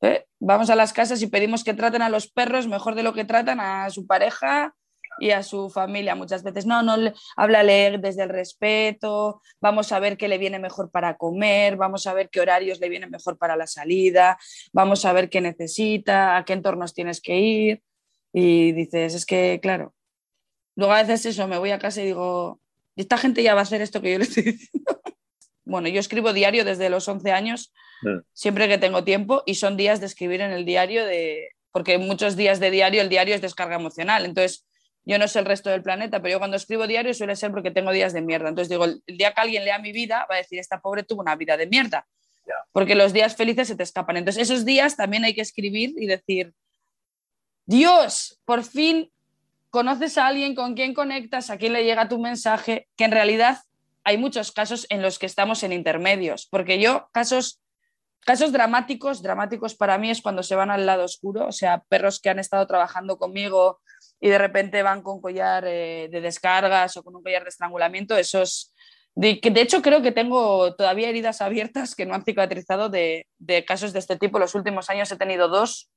¿Eh? 0.00 0.24
Vamos 0.40 0.70
a 0.70 0.76
las 0.76 0.94
casas 0.94 1.20
y 1.20 1.26
pedimos 1.26 1.62
que 1.62 1.74
traten 1.74 2.00
a 2.00 2.08
los 2.08 2.26
perros 2.30 2.68
mejor 2.68 2.94
de 2.94 3.02
lo 3.02 3.12
que 3.12 3.26
tratan 3.26 3.60
a 3.60 3.90
su 3.90 4.06
pareja 4.06 4.74
y 5.20 5.30
a 5.30 5.42
su 5.42 5.70
familia 5.70 6.14
muchas 6.14 6.42
veces. 6.42 6.66
No, 6.66 6.82
no, 6.82 6.96
háblale 7.36 7.98
desde 7.98 8.24
el 8.24 8.28
respeto, 8.28 9.40
vamos 9.60 9.92
a 9.92 10.00
ver 10.00 10.16
qué 10.16 10.28
le 10.28 10.38
viene 10.38 10.58
mejor 10.58 10.90
para 10.90 11.16
comer, 11.16 11.76
vamos 11.76 12.06
a 12.06 12.14
ver 12.14 12.28
qué 12.30 12.40
horarios 12.40 12.80
le 12.80 12.88
vienen 12.88 13.10
mejor 13.10 13.38
para 13.38 13.56
la 13.56 13.66
salida, 13.66 14.38
vamos 14.72 15.04
a 15.04 15.12
ver 15.12 15.28
qué 15.28 15.40
necesita, 15.40 16.36
a 16.36 16.44
qué 16.44 16.52
entornos 16.52 16.94
tienes 16.94 17.20
que 17.20 17.38
ir. 17.38 17.82
Y 18.32 18.72
dices, 18.72 19.14
es 19.14 19.26
que, 19.26 19.58
claro, 19.62 19.94
luego 20.76 20.92
a 20.92 21.02
veces 21.02 21.26
eso, 21.26 21.48
me 21.48 21.58
voy 21.58 21.70
a 21.70 21.78
casa 21.78 22.02
y 22.02 22.06
digo, 22.06 22.60
esta 22.96 23.18
gente 23.18 23.42
ya 23.42 23.54
va 23.54 23.60
a 23.60 23.62
hacer 23.62 23.80
esto 23.80 24.00
que 24.00 24.12
yo 24.12 24.18
le 24.18 24.24
estoy 24.24 24.42
diciendo. 24.44 25.00
bueno, 25.64 25.88
yo 25.88 26.00
escribo 26.00 26.32
diario 26.32 26.64
desde 26.64 26.90
los 26.90 27.08
11 27.08 27.32
años, 27.32 27.72
mm. 28.02 28.18
siempre 28.32 28.68
que 28.68 28.78
tengo 28.78 29.04
tiempo, 29.04 29.42
y 29.46 29.54
son 29.54 29.76
días 29.76 30.00
de 30.00 30.06
escribir 30.06 30.40
en 30.40 30.52
el 30.52 30.64
diario 30.64 31.04
de, 31.04 31.48
porque 31.72 31.98
muchos 31.98 32.36
días 32.36 32.60
de 32.60 32.70
diario 32.70 33.02
el 33.02 33.08
diario 33.08 33.34
es 33.34 33.40
descarga 33.40 33.76
emocional. 33.76 34.24
Entonces, 34.24 34.67
yo 35.08 35.18
no 35.18 35.26
sé 35.26 35.38
el 35.38 35.46
resto 35.46 35.70
del 35.70 35.82
planeta, 35.82 36.20
pero 36.20 36.32
yo 36.32 36.38
cuando 36.38 36.58
escribo 36.58 36.86
diario 36.86 37.14
suele 37.14 37.34
ser 37.34 37.50
porque 37.50 37.70
tengo 37.70 37.92
días 37.92 38.12
de 38.12 38.20
mierda. 38.20 38.50
Entonces 38.50 38.68
digo, 38.68 38.84
el, 38.84 39.02
día 39.06 39.32
que 39.32 39.40
alguien 39.40 39.64
lea 39.64 39.78
mi 39.78 39.90
vida 39.90 40.26
va 40.30 40.34
a 40.34 40.38
decir, 40.38 40.58
esta 40.58 40.82
pobre 40.82 41.02
tuvo 41.02 41.22
una 41.22 41.34
vida 41.34 41.56
de 41.56 41.66
mierda, 41.66 42.06
porque 42.72 42.94
los 42.94 43.14
días 43.14 43.34
felices 43.34 43.68
se 43.68 43.74
te 43.74 43.82
escapan. 43.82 44.18
Entonces 44.18 44.42
esos 44.42 44.66
días 44.66 44.96
también 44.96 45.24
hay 45.24 45.34
que 45.34 45.40
escribir 45.40 45.94
y 45.96 46.06
decir, 46.06 46.52
Dios, 47.64 48.38
por 48.44 48.64
fin 48.64 49.10
conoces 49.70 50.18
a 50.18 50.26
alguien 50.26 50.54
con 50.54 50.74
quien 50.74 50.92
conectas, 50.92 51.48
a 51.48 51.56
quien 51.56 51.72
le 51.72 51.84
llega 51.84 52.10
tu 52.10 52.18
mensaje, 52.18 52.86
que 52.94 53.04
en 53.04 53.12
realidad 53.12 53.60
hay 54.04 54.18
muchos 54.18 54.52
casos 54.52 54.86
en 54.90 55.00
los 55.00 55.18
que 55.18 55.24
estamos 55.24 55.62
en 55.62 55.72
intermedios, 55.72 56.46
porque 56.50 56.78
yo 56.78 57.08
casos 57.12 57.62
Casos 58.24 58.52
dramáticos, 58.52 59.22
dramáticos 59.22 59.74
para 59.74 59.96
mí 59.98 60.10
es 60.10 60.20
cuando 60.20 60.42
se 60.42 60.54
van 60.54 60.70
al 60.70 60.86
lado 60.86 61.04
oscuro, 61.04 61.46
o 61.46 61.52
sea, 61.52 61.82
perros 61.88 62.20
que 62.20 62.30
han 62.30 62.38
estado 62.38 62.66
trabajando 62.66 63.16
conmigo 63.16 63.80
y 64.20 64.28
de 64.28 64.38
repente 64.38 64.82
van 64.82 65.02
con 65.02 65.20
collar 65.20 65.64
eh, 65.66 66.08
de 66.10 66.20
descargas 66.20 66.96
o 66.96 67.02
con 67.02 67.16
un 67.16 67.22
collar 67.22 67.42
de 67.42 67.50
estrangulamiento, 67.50 68.16
esos... 68.16 68.72
De, 69.14 69.40
de 69.42 69.60
hecho, 69.60 69.82
creo 69.82 70.00
que 70.00 70.12
tengo 70.12 70.76
todavía 70.76 71.08
heridas 71.08 71.40
abiertas 71.40 71.96
que 71.96 72.06
no 72.06 72.14
han 72.14 72.22
cicatrizado 72.22 72.88
de, 72.88 73.26
de 73.38 73.64
casos 73.64 73.92
de 73.92 73.98
este 73.98 74.16
tipo. 74.16 74.38
Los 74.38 74.54
últimos 74.54 74.90
años 74.90 75.10
he 75.10 75.16
tenido 75.16 75.48
dos 75.48 75.90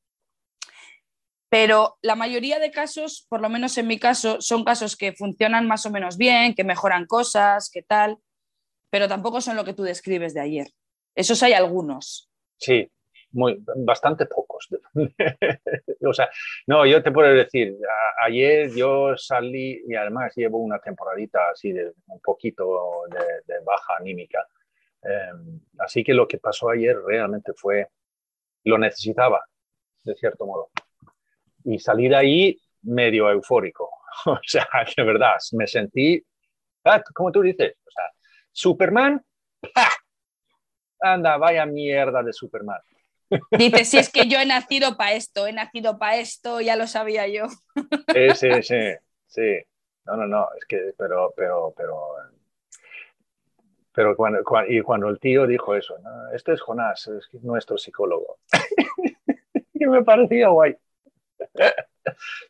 pero 1.51 1.97
la 2.01 2.15
mayoría 2.15 2.59
de 2.59 2.71
casos, 2.71 3.25
por 3.27 3.41
lo 3.41 3.49
menos 3.49 3.77
en 3.77 3.85
mi 3.85 3.99
caso, 3.99 4.39
son 4.39 4.63
casos 4.63 4.95
que 4.95 5.11
funcionan 5.11 5.67
más 5.67 5.85
o 5.85 5.89
menos 5.89 6.15
bien, 6.15 6.55
que 6.55 6.63
mejoran 6.63 7.05
cosas, 7.05 7.69
que 7.69 7.83
tal, 7.83 8.19
pero 8.89 9.09
tampoco 9.09 9.41
son 9.41 9.57
lo 9.57 9.65
que 9.65 9.73
tú 9.73 9.83
describes 9.83 10.33
de 10.33 10.39
ayer. 10.39 10.67
Esos 11.15 11.41
hay 11.43 11.53
algunos. 11.53 12.29
Sí, 12.57 12.89
muy, 13.31 13.63
bastante 13.77 14.25
pocos. 14.25 14.67
o 16.05 16.13
sea, 16.13 16.29
no, 16.67 16.85
yo 16.85 17.01
te 17.01 17.11
puedo 17.11 17.33
decir, 17.33 17.77
ayer 18.21 18.71
yo 18.75 19.15
salí 19.17 19.81
y 19.87 19.95
además 19.95 20.33
llevo 20.35 20.59
una 20.59 20.79
temporadita 20.79 21.49
así 21.51 21.71
de 21.71 21.93
un 22.07 22.19
poquito 22.19 23.03
de, 23.09 23.59
baja 23.65 23.97
anímica. 23.99 24.45
Em, 25.03 25.59
así 25.79 26.03
que 26.03 26.13
lo 26.13 26.27
que 26.27 26.37
pasó 26.37 26.69
ayer 26.69 26.95
realmente 27.05 27.53
fue, 27.55 27.87
lo 28.65 28.77
necesitaba, 28.77 29.43
de 30.03 30.15
cierto 30.15 30.45
modo. 30.45 30.69
Y 31.63 31.79
salí 31.79 32.07
de 32.07 32.15
ahí 32.15 32.61
medio 32.83 33.29
eufórico. 33.29 33.89
o 34.25 34.39
sea, 34.43 34.67
de 34.95 35.03
verdad, 35.03 35.37
me 35.53 35.67
sentí, 35.67 36.23
ah, 36.85 37.01
como 37.13 37.31
tú 37.31 37.41
dices, 37.41 37.75
o 37.85 37.91
sea, 37.91 38.05
Superman, 38.51 39.23
anda, 41.01 41.37
vaya 41.37 41.65
mierda 41.65 42.23
de 42.23 42.33
Superman. 42.33 42.81
Dice, 43.51 43.85
si 43.85 43.97
es 43.97 44.11
que 44.11 44.27
yo 44.27 44.39
he 44.39 44.45
nacido 44.45 44.97
para 44.97 45.13
esto, 45.13 45.47
he 45.47 45.53
nacido 45.53 45.97
para 45.97 46.17
esto, 46.17 46.61
ya 46.61 46.75
lo 46.75 46.87
sabía 46.87 47.27
yo. 47.27 47.47
Sí, 48.13 48.29
sí, 48.35 48.63
sí, 48.63 48.79
sí. 49.27 49.59
No, 50.05 50.17
no, 50.17 50.27
no, 50.27 50.49
es 50.57 50.65
que, 50.65 50.93
pero, 50.97 51.33
pero, 51.35 51.73
pero, 51.75 52.15
pero 53.93 54.15
cuando, 54.15 54.39
y 54.67 54.81
cuando 54.81 55.07
el 55.09 55.19
tío 55.19 55.47
dijo 55.47 55.75
eso, 55.75 55.97
¿no? 55.99 56.31
este 56.33 56.53
es 56.53 56.61
Jonás, 56.61 57.07
es 57.07 57.43
nuestro 57.43 57.77
psicólogo. 57.77 58.39
que 59.79 59.87
me 59.87 60.03
parecía 60.03 60.49
guay. 60.49 60.75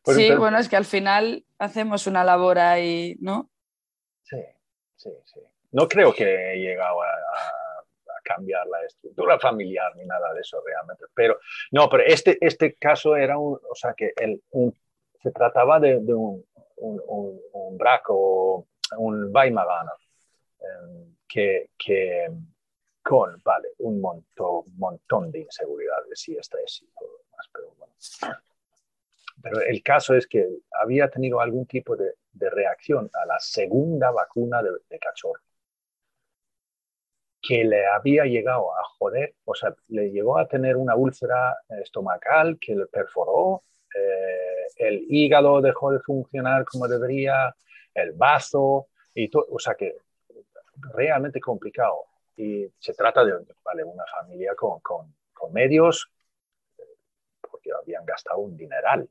sí, 0.05 0.35
bueno, 0.35 0.57
es 0.57 0.67
que 0.67 0.77
al 0.77 0.85
final 0.85 1.45
hacemos 1.59 2.07
una 2.07 2.23
labor 2.23 2.59
ahí, 2.59 3.15
¿no? 3.19 3.49
Sí, 4.23 4.43
sí, 4.95 5.09
sí. 5.25 5.39
No 5.71 5.87
creo 5.87 6.13
que 6.13 6.53
he 6.53 6.57
llegado 6.57 7.01
a 7.01 7.07
cambiar 8.21 8.65
la 8.67 8.83
estructura 8.85 9.39
familiar 9.39 9.95
ni 9.95 10.05
nada 10.05 10.33
de 10.33 10.41
eso 10.41 10.61
realmente. 10.65 11.05
Pero 11.13 11.39
no, 11.71 11.89
pero 11.89 12.03
este, 12.03 12.37
este 12.39 12.75
caso 12.75 13.15
era 13.15 13.37
un, 13.37 13.59
o 13.69 13.75
sea, 13.75 13.93
que 13.93 14.13
el, 14.15 14.41
un, 14.51 14.73
se 15.21 15.31
trataba 15.31 15.79
de, 15.79 15.97
un, 15.97 16.45
un, 16.77 17.41
un, 17.53 17.77
braco, 17.77 18.67
un 18.97 19.31
Weimaraner, 19.33 19.93
em, 20.59 21.15
que, 21.27 21.69
que, 21.77 22.27
con, 23.03 23.41
vale, 23.43 23.69
un 23.79 24.01
montón, 24.01 24.63
montón 24.77 25.31
de 25.31 25.39
inseguridades 25.39 26.27
y 26.29 26.37
estrés 26.37 26.81
y 26.83 26.87
todo 26.99 27.21
más, 27.35 27.49
pero 27.53 27.73
bueno. 27.77 27.93
Pero 29.41 29.61
el 29.61 29.81
caso 29.81 30.15
es 30.15 30.27
que 30.27 30.47
había 30.71 31.09
tenido 31.09 31.39
algún 31.39 31.65
tipo 31.65 31.95
de, 31.95 32.13
de 32.31 32.49
reacción 32.49 33.09
a 33.13 33.25
la 33.25 33.39
segunda 33.39 34.11
vacuna 34.11 34.61
de, 34.61 34.71
de 34.89 34.99
cachorro 34.99 35.41
que 37.51 37.65
le 37.65 37.85
había 37.85 38.23
llegado 38.23 38.73
a 38.73 38.81
joder, 38.97 39.35
o 39.43 39.53
sea, 39.53 39.75
le 39.89 40.09
llegó 40.09 40.37
a 40.37 40.47
tener 40.47 40.77
una 40.77 40.95
úlcera 40.95 41.57
estomacal 41.83 42.57
que 42.57 42.73
le 42.73 42.85
perforó, 42.85 43.63
eh, 43.93 44.67
el 44.77 45.05
hígado 45.09 45.59
dejó 45.59 45.91
de 45.91 45.99
funcionar 45.99 46.63
como 46.63 46.87
debería, 46.87 47.53
el 47.93 48.13
bazo, 48.13 48.87
y 49.13 49.27
todo, 49.27 49.47
o 49.49 49.59
sea 49.59 49.75
que 49.75 49.97
realmente 50.93 51.41
complicado. 51.41 52.05
Y 52.37 52.67
se 52.79 52.93
trata 52.93 53.25
de 53.25 53.33
vale, 53.65 53.83
una 53.83 54.05
familia 54.05 54.55
con, 54.55 54.79
con, 54.79 55.13
con 55.33 55.51
medios, 55.51 56.09
porque 57.41 57.69
habían 57.73 58.05
gastado 58.05 58.39
un 58.39 58.55
dineral. 58.55 59.09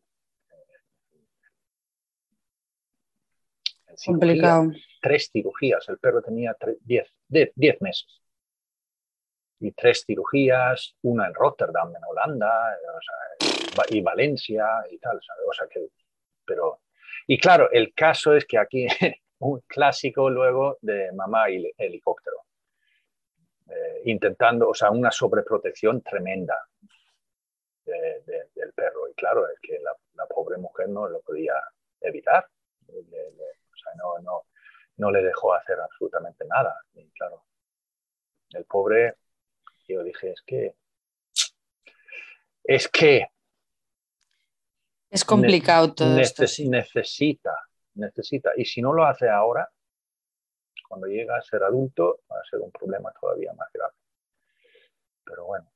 Complicado. 4.02 4.70
Tres 5.02 5.28
cirugías, 5.30 5.86
el 5.90 5.98
perro 5.98 6.22
tenía 6.22 6.56
diez, 6.80 7.06
diez 7.28 7.82
meses 7.82 8.19
y 9.60 9.72
tres 9.72 10.04
cirugías, 10.06 10.96
una 11.02 11.26
en 11.26 11.34
Rotterdam, 11.34 11.94
en 11.94 12.02
Holanda, 12.04 12.78
y 13.90 14.00
Valencia 14.00 14.66
y 14.90 14.98
tal. 14.98 15.18
O 15.18 15.52
sea, 15.52 15.66
que, 15.68 15.88
pero, 16.44 16.80
y 17.26 17.38
claro, 17.38 17.70
el 17.70 17.92
caso 17.94 18.34
es 18.34 18.46
que 18.46 18.58
aquí 18.58 18.86
un 19.40 19.60
clásico 19.66 20.30
luego 20.30 20.78
de 20.80 21.12
mamá 21.12 21.50
y 21.50 21.70
helicóptero, 21.76 22.44
eh, 23.68 24.02
intentando, 24.06 24.70
o 24.70 24.74
sea, 24.74 24.90
una 24.90 25.10
sobreprotección 25.10 26.02
tremenda 26.02 26.56
del 27.84 28.72
perro. 28.74 29.08
Y 29.08 29.14
claro, 29.14 29.48
es 29.48 29.58
que 29.60 29.78
la, 29.78 29.94
pobre 30.26 30.58
mujer 30.58 30.88
no 30.88 31.08
lo 31.08 31.20
podía 31.20 31.54
evitar. 32.00 32.46
o 32.88 33.76
sea, 33.76 33.92
no, 33.96 34.18
no, 34.20 34.44
no 34.96 35.10
le 35.10 35.22
dejó 35.22 35.52
hacer 35.54 35.78
absolutamente 35.80 36.44
nada. 36.46 36.80
Y 36.94 37.10
claro, 37.10 37.44
el 38.52 38.64
pobre 38.64 39.16
yo 39.90 40.02
dije, 40.02 40.30
es 40.30 40.42
que, 40.42 40.74
es 42.64 42.88
que... 42.88 43.26
Es 45.10 45.24
complicado 45.24 45.92
todo 45.94 46.18
esto. 46.18 46.42
Necesita, 46.42 47.56
necesita. 47.94 48.52
Y 48.56 48.64
si 48.64 48.80
no 48.80 48.92
lo 48.92 49.04
hace 49.04 49.28
ahora, 49.28 49.68
cuando 50.88 51.08
llega 51.08 51.36
a 51.36 51.42
ser 51.42 51.64
adulto, 51.64 52.20
va 52.30 52.38
a 52.38 52.44
ser 52.48 52.60
un 52.60 52.70
problema 52.70 53.12
todavía 53.20 53.52
más 53.54 53.68
grave. 53.72 53.94
Pero 55.24 55.46
bueno. 55.46 55.70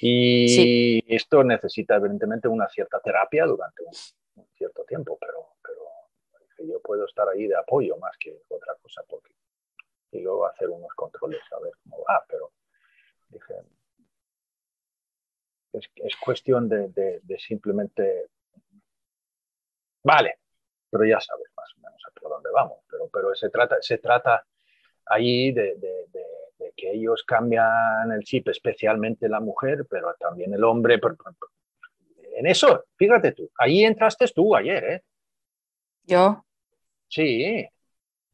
Y 0.00 1.02
esto 1.12 1.42
necesita 1.42 1.96
evidentemente 1.96 2.46
una 2.48 2.68
cierta 2.68 3.00
terapia 3.00 3.46
durante 3.46 3.82
un, 3.82 4.44
cierto 4.56 4.84
tiempo, 4.84 5.16
pero, 5.18 5.56
pero 5.62 6.68
yo 6.68 6.80
puedo 6.80 7.06
estar 7.06 7.28
ahí 7.28 7.46
de 7.46 7.56
apoyo 7.56 7.96
más 7.96 8.16
que 8.18 8.42
otra 8.48 8.74
cosa, 8.82 9.02
porque 9.08 9.32
y 10.16 10.20
luego 10.20 10.46
hacer 10.46 10.68
unos 10.68 10.92
controles 10.94 11.40
a 11.52 11.60
ver 11.60 11.72
cómo 11.82 12.04
va, 12.08 12.24
pero 12.28 12.52
dije, 13.28 13.54
es, 15.72 16.16
cuestión 16.16 16.68
de, 16.68 17.22
simplemente... 17.38 18.28
Vale, 20.02 20.38
pero 20.90 21.04
ya 21.04 21.20
sabes 21.20 21.48
más 21.56 21.72
o 21.76 21.80
menos 21.80 22.02
a 22.06 22.28
dónde 22.28 22.50
vamos. 22.52 22.78
Pero, 22.88 23.08
pero 23.12 23.34
se, 23.34 23.50
trata, 23.50 23.76
se 23.80 23.98
trata 23.98 24.46
ahí 25.06 25.52
de, 25.52 25.76
que 26.76 26.90
ellos 26.92 27.24
cambian 27.24 28.12
el 28.12 28.22
chip, 28.22 28.48
especialmente 28.48 29.28
la 29.28 29.40
mujer, 29.40 29.86
pero 29.88 30.14
también 30.18 30.52
el 30.54 30.64
hombre. 30.64 31.00
En 32.36 32.46
eso, 32.46 32.84
fíjate 32.96 33.32
tú, 33.32 33.50
ahí 33.58 33.84
entraste 33.84 34.26
tú 34.28 34.54
ayer, 34.54 34.84
¿eh? 34.84 35.02
¿Yo? 36.04 36.44
Sí, 37.08 37.66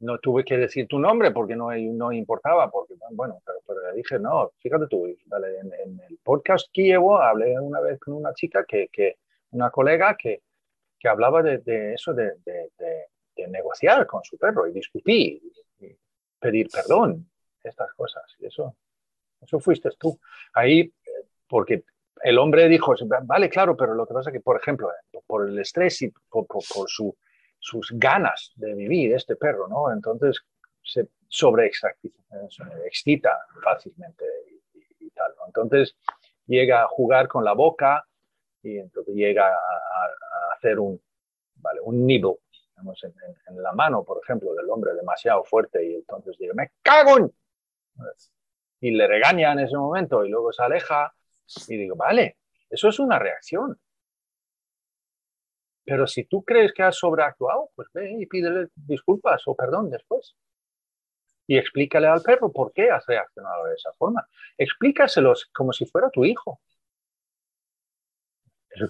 no 0.03 0.19
tuve 0.19 0.45
que 0.45 0.57
decir 0.57 0.87
tu 0.89 0.99
nombre 0.99 1.31
porque 1.31 1.55
no, 1.55 1.71
no 1.71 2.13
importaba, 2.13 2.71
porque, 2.71 2.95
bueno, 3.13 3.41
pero, 3.47 3.59
pero 3.67 3.91
le 3.91 3.97
dije, 3.97 4.19
no, 4.19 4.51
fíjate 4.59 4.87
tú, 4.89 5.07
en, 5.07 6.01
el 6.09 6.19
podcast 6.23 6.69
que 6.73 6.83
llevo 6.83 7.19
hablé 7.19 7.59
una 7.59 7.81
vez 7.81 8.01
con 8.01 8.15
una 8.15 8.35
chica, 8.35 8.65
que, 8.67 8.89
que 8.89 9.19
una 9.53 9.71
colega 9.71 10.17
que, 10.17 10.43
que 10.99 11.09
hablaba 11.09 11.43
de, 11.43 11.59
de 11.59 11.95
eso, 11.95 12.13
de, 12.13 12.33
de, 12.45 12.69
negociar 13.49 14.07
con 14.07 14.23
su 14.23 14.39
perro 14.39 14.69
y 14.69 14.73
discutir, 14.73 15.43
y 15.81 15.97
pedir 16.39 16.69
perdón, 16.71 17.29
estas 17.63 17.93
cosas, 17.95 18.23
y 18.39 18.47
eso, 18.47 18.77
eso 19.41 19.59
fuiste 19.59 19.91
tú. 19.99 20.19
Ahí, 20.55 20.93
porque 21.49 21.85
el 22.23 22.39
hombre 22.39 22.69
dijo, 22.69 22.95
vale, 23.25 23.49
claro, 23.49 23.77
pero 23.77 23.95
lo 23.95 24.07
que 24.07 24.15
pasa 24.15 24.31
es 24.31 24.35
que, 24.35 24.41
por 24.41 24.57
ejemplo, 24.61 24.91
por 25.27 25.49
el 25.49 25.59
estrés 25.59 26.03
y 26.03 26.09
por, 26.11 26.47
por, 26.47 26.63
por 26.73 26.89
su 26.89 27.17
sus 27.63 27.93
ganas 27.95 28.53
de 28.57 28.75
vivir 28.75 29.15
este 29.15 29.37
perro, 29.37 29.69
¿no? 29.69 29.93
Entonces 29.93 30.45
se 30.83 31.09
sobreexcita 31.29 33.39
fácilmente 33.63 34.25
y, 34.99 35.09
tal. 35.11 35.33
Entonces 35.47 35.97
llega 36.47 36.83
a 36.83 36.89
jugar 36.89 37.29
con 37.29 37.45
la 37.45 37.53
boca 37.53 38.05
y 38.63 38.79
entonces 38.79 39.15
llega 39.15 39.49
a, 39.49 40.55
hacer 40.57 40.81
un, 40.81 41.01
¿vale? 41.57 41.81
un 41.83 42.05
nibble 42.05 42.39
en, 43.47 43.63
la 43.63 43.73
mano, 43.73 44.03
por 44.03 44.21
ejemplo, 44.23 44.55
del 44.55 44.69
hombre 44.69 44.93
demasiado 44.95 45.45
fuerte 45.45 45.85
y 45.85 45.95
entonces 45.95 46.37
dice, 46.37 46.53
me 46.55 46.73
cago 46.83 47.19
en... 47.19 47.33
Y 48.81 48.91
le 48.91 49.07
regaña 49.07 49.53
en 49.53 49.61
ese 49.61 49.77
momento 49.77 50.25
y 50.25 50.29
luego 50.29 50.53
se 50.53 50.65
aleja 50.65 51.15
y 51.69 51.77
digo, 51.77 51.95
vale, 51.95 52.39
eso 52.69 52.89
es 52.89 52.99
una 52.99 53.21
reacción. 53.21 53.79
Pero 55.85 56.07
si 56.07 56.25
tú 56.25 56.45
crees 56.45 56.73
que 56.73 56.83
has 56.83 56.97
sobreactuado, 56.97 57.71
pues 57.75 57.89
ve 57.93 58.13
y 58.19 58.27
pídele 58.27 58.69
disculpas 58.75 59.43
o 59.47 59.55
perdón 59.55 59.91
después. 59.91 60.37
Y 61.47 61.59
explícale 61.59 62.07
al 62.07 62.23
perro 62.23 62.53
por 62.53 62.73
qué 62.73 62.91
has 62.91 63.05
reaccionado 63.07 63.65
de 63.67 63.75
esa 63.75 63.93
forma. 63.93 64.27
Explícaselos 64.57 65.47
como 65.53 65.73
si 65.73 65.87
fuera 65.87 66.11
tu 66.11 66.25
hijo. 66.25 66.61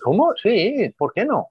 ¿Cómo? 0.03 0.35
Sí, 0.37 0.95
¿por 0.97 1.13
qué 1.13 1.25
no? 1.25 1.51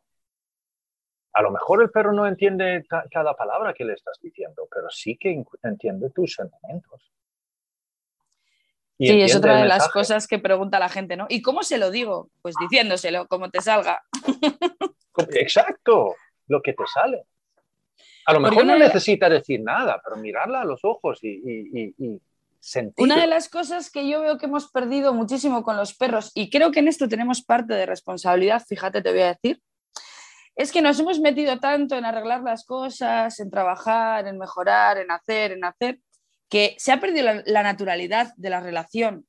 A 1.34 1.42
lo 1.42 1.52
mejor 1.52 1.82
el 1.82 1.90
perro 1.90 2.12
no 2.12 2.28
entiende 2.28 2.86
cada 3.10 3.36
palabra 3.36 3.74
que 3.74 3.86
le 3.86 3.94
estás 3.94 4.20
diciendo, 4.22 4.68
pero 4.70 4.90
sí 4.90 5.18
que 5.18 5.44
entiende 5.64 6.10
tus 6.10 6.34
sentimientos. 6.34 7.12
Sí, 9.08 9.22
es 9.22 9.36
otra 9.36 9.58
de 9.58 9.68
las 9.68 9.90
cosas 9.90 10.28
que 10.28 10.40
pregunta 10.40 10.80
la 10.80 10.90
gente, 10.90 11.18
¿no? 11.18 11.26
¿Y 11.30 11.42
cómo 11.42 11.64
se 11.64 11.78
lo 11.78 11.92
digo? 11.92 12.30
Pues 12.42 12.56
diciéndoselo, 12.60 13.28
como 13.28 13.50
te 13.50 13.62
salga. 13.62 14.02
Exacto, 15.32 16.16
lo 16.48 16.62
que 16.62 16.74
te 16.74 16.84
sale. 16.94 17.24
A 18.26 18.34
lo 18.34 18.40
mejor 18.40 18.66
no 18.66 18.78
necesita 18.78 19.30
decir 19.30 19.62
nada, 19.62 20.00
pero 20.04 20.18
mirarla 20.18 20.62
a 20.62 20.66
los 20.66 20.82
ojos 20.84 21.20
y, 21.24 22.22
sentir. 22.60 23.04
Una 23.04 23.20
de 23.20 23.28
las 23.28 23.50
cosas 23.50 23.90
que 23.90 24.08
yo 24.08 24.22
veo 24.22 24.38
que 24.38 24.46
hemos 24.46 24.72
perdido 24.72 25.14
muchísimo 25.14 25.64
con 25.64 25.78
los 25.78 25.96
perros, 25.96 26.32
y 26.36 26.50
creo 26.50 26.72
que 26.72 26.80
en 26.80 26.88
esto 26.88 27.08
tenemos 27.08 27.42
parte 27.42 27.74
de 27.74 27.88
responsabilidad, 27.88 28.64
fíjate, 28.68 29.02
te 29.02 29.12
voy 29.12 29.22
a 29.22 29.34
decir, 29.34 29.60
es 30.56 30.72
que 30.72 30.82
nos 30.82 31.00
hemos 31.00 31.20
metido 31.20 31.60
tanto 31.60 31.96
en 31.96 32.06
arreglar 32.06 32.42
las 32.44 32.66
cosas, 32.66 33.40
en 33.40 33.50
trabajar, 33.50 34.28
en 34.28 34.38
mejorar, 34.38 35.00
en 35.00 35.10
hacer, 35.10 35.54
en 35.54 35.66
hacer, 35.66 36.00
que 36.52 36.76
se 36.78 36.92
ha 36.92 37.00
perdido 37.00 37.42
la, 37.46 37.64
naturalidad 37.64 38.34
de 38.36 38.50
la 38.50 38.60
relación. 38.60 39.26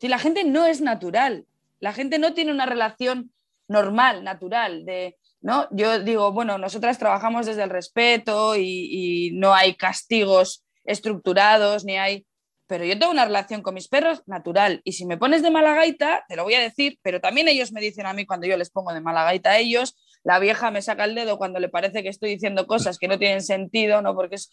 Si 0.00 0.06
la 0.06 0.20
gente 0.20 0.44
no 0.44 0.64
es 0.64 0.80
natural, 0.80 1.44
la 1.80 1.92
gente 1.92 2.20
no 2.20 2.34
tiene 2.34 2.52
una 2.52 2.66
relación 2.66 3.32
normal, 3.66 4.22
natural, 4.22 4.84
de, 4.86 5.18
¿no? 5.40 5.66
Yo 5.72 5.98
digo, 5.98 6.30
bueno, 6.30 6.56
nosotras 6.56 6.98
trabajamos 6.98 7.46
desde 7.46 7.64
el 7.64 7.70
respeto 7.70 8.54
y, 8.56 9.32
no 9.34 9.54
hay 9.54 9.74
castigos 9.74 10.64
estructurados, 10.84 11.84
ni 11.84 11.96
hay... 11.96 12.24
Pero 12.68 12.84
yo 12.84 12.96
tengo 12.96 13.10
una 13.10 13.24
relación 13.24 13.60
con 13.60 13.74
mis 13.74 13.88
perros 13.88 14.22
natural 14.26 14.82
y 14.84 14.92
si 14.92 15.06
me 15.06 15.18
pones 15.18 15.42
de 15.42 15.50
mala 15.50 15.74
gaita, 15.74 16.24
te 16.28 16.36
lo 16.36 16.44
voy 16.44 16.54
a 16.54 16.60
decir, 16.60 16.98
pero 17.02 17.20
también 17.20 17.48
ellos 17.48 17.72
me 17.72 17.80
dicen 17.80 18.06
a 18.06 18.14
mí 18.14 18.24
cuando 18.24 18.46
yo 18.46 18.56
les 18.56 18.70
pongo 18.70 18.94
de 18.94 19.00
mala 19.00 19.24
gaita 19.24 19.50
a 19.50 19.58
ellos, 19.58 19.96
la 20.24 20.38
vieja 20.38 20.70
me 20.70 20.82
saca 20.82 21.04
el 21.04 21.14
dedo 21.14 21.38
cuando 21.38 21.60
le 21.60 21.68
parece 21.68 22.02
que 22.02 22.08
estoy 22.08 22.30
diciendo 22.30 22.66
cosas 22.66 22.98
que 22.98 23.08
no 23.08 23.18
tienen 23.18 23.42
sentido, 23.42 24.00
¿no? 24.00 24.14
Porque 24.14 24.36
es, 24.36 24.50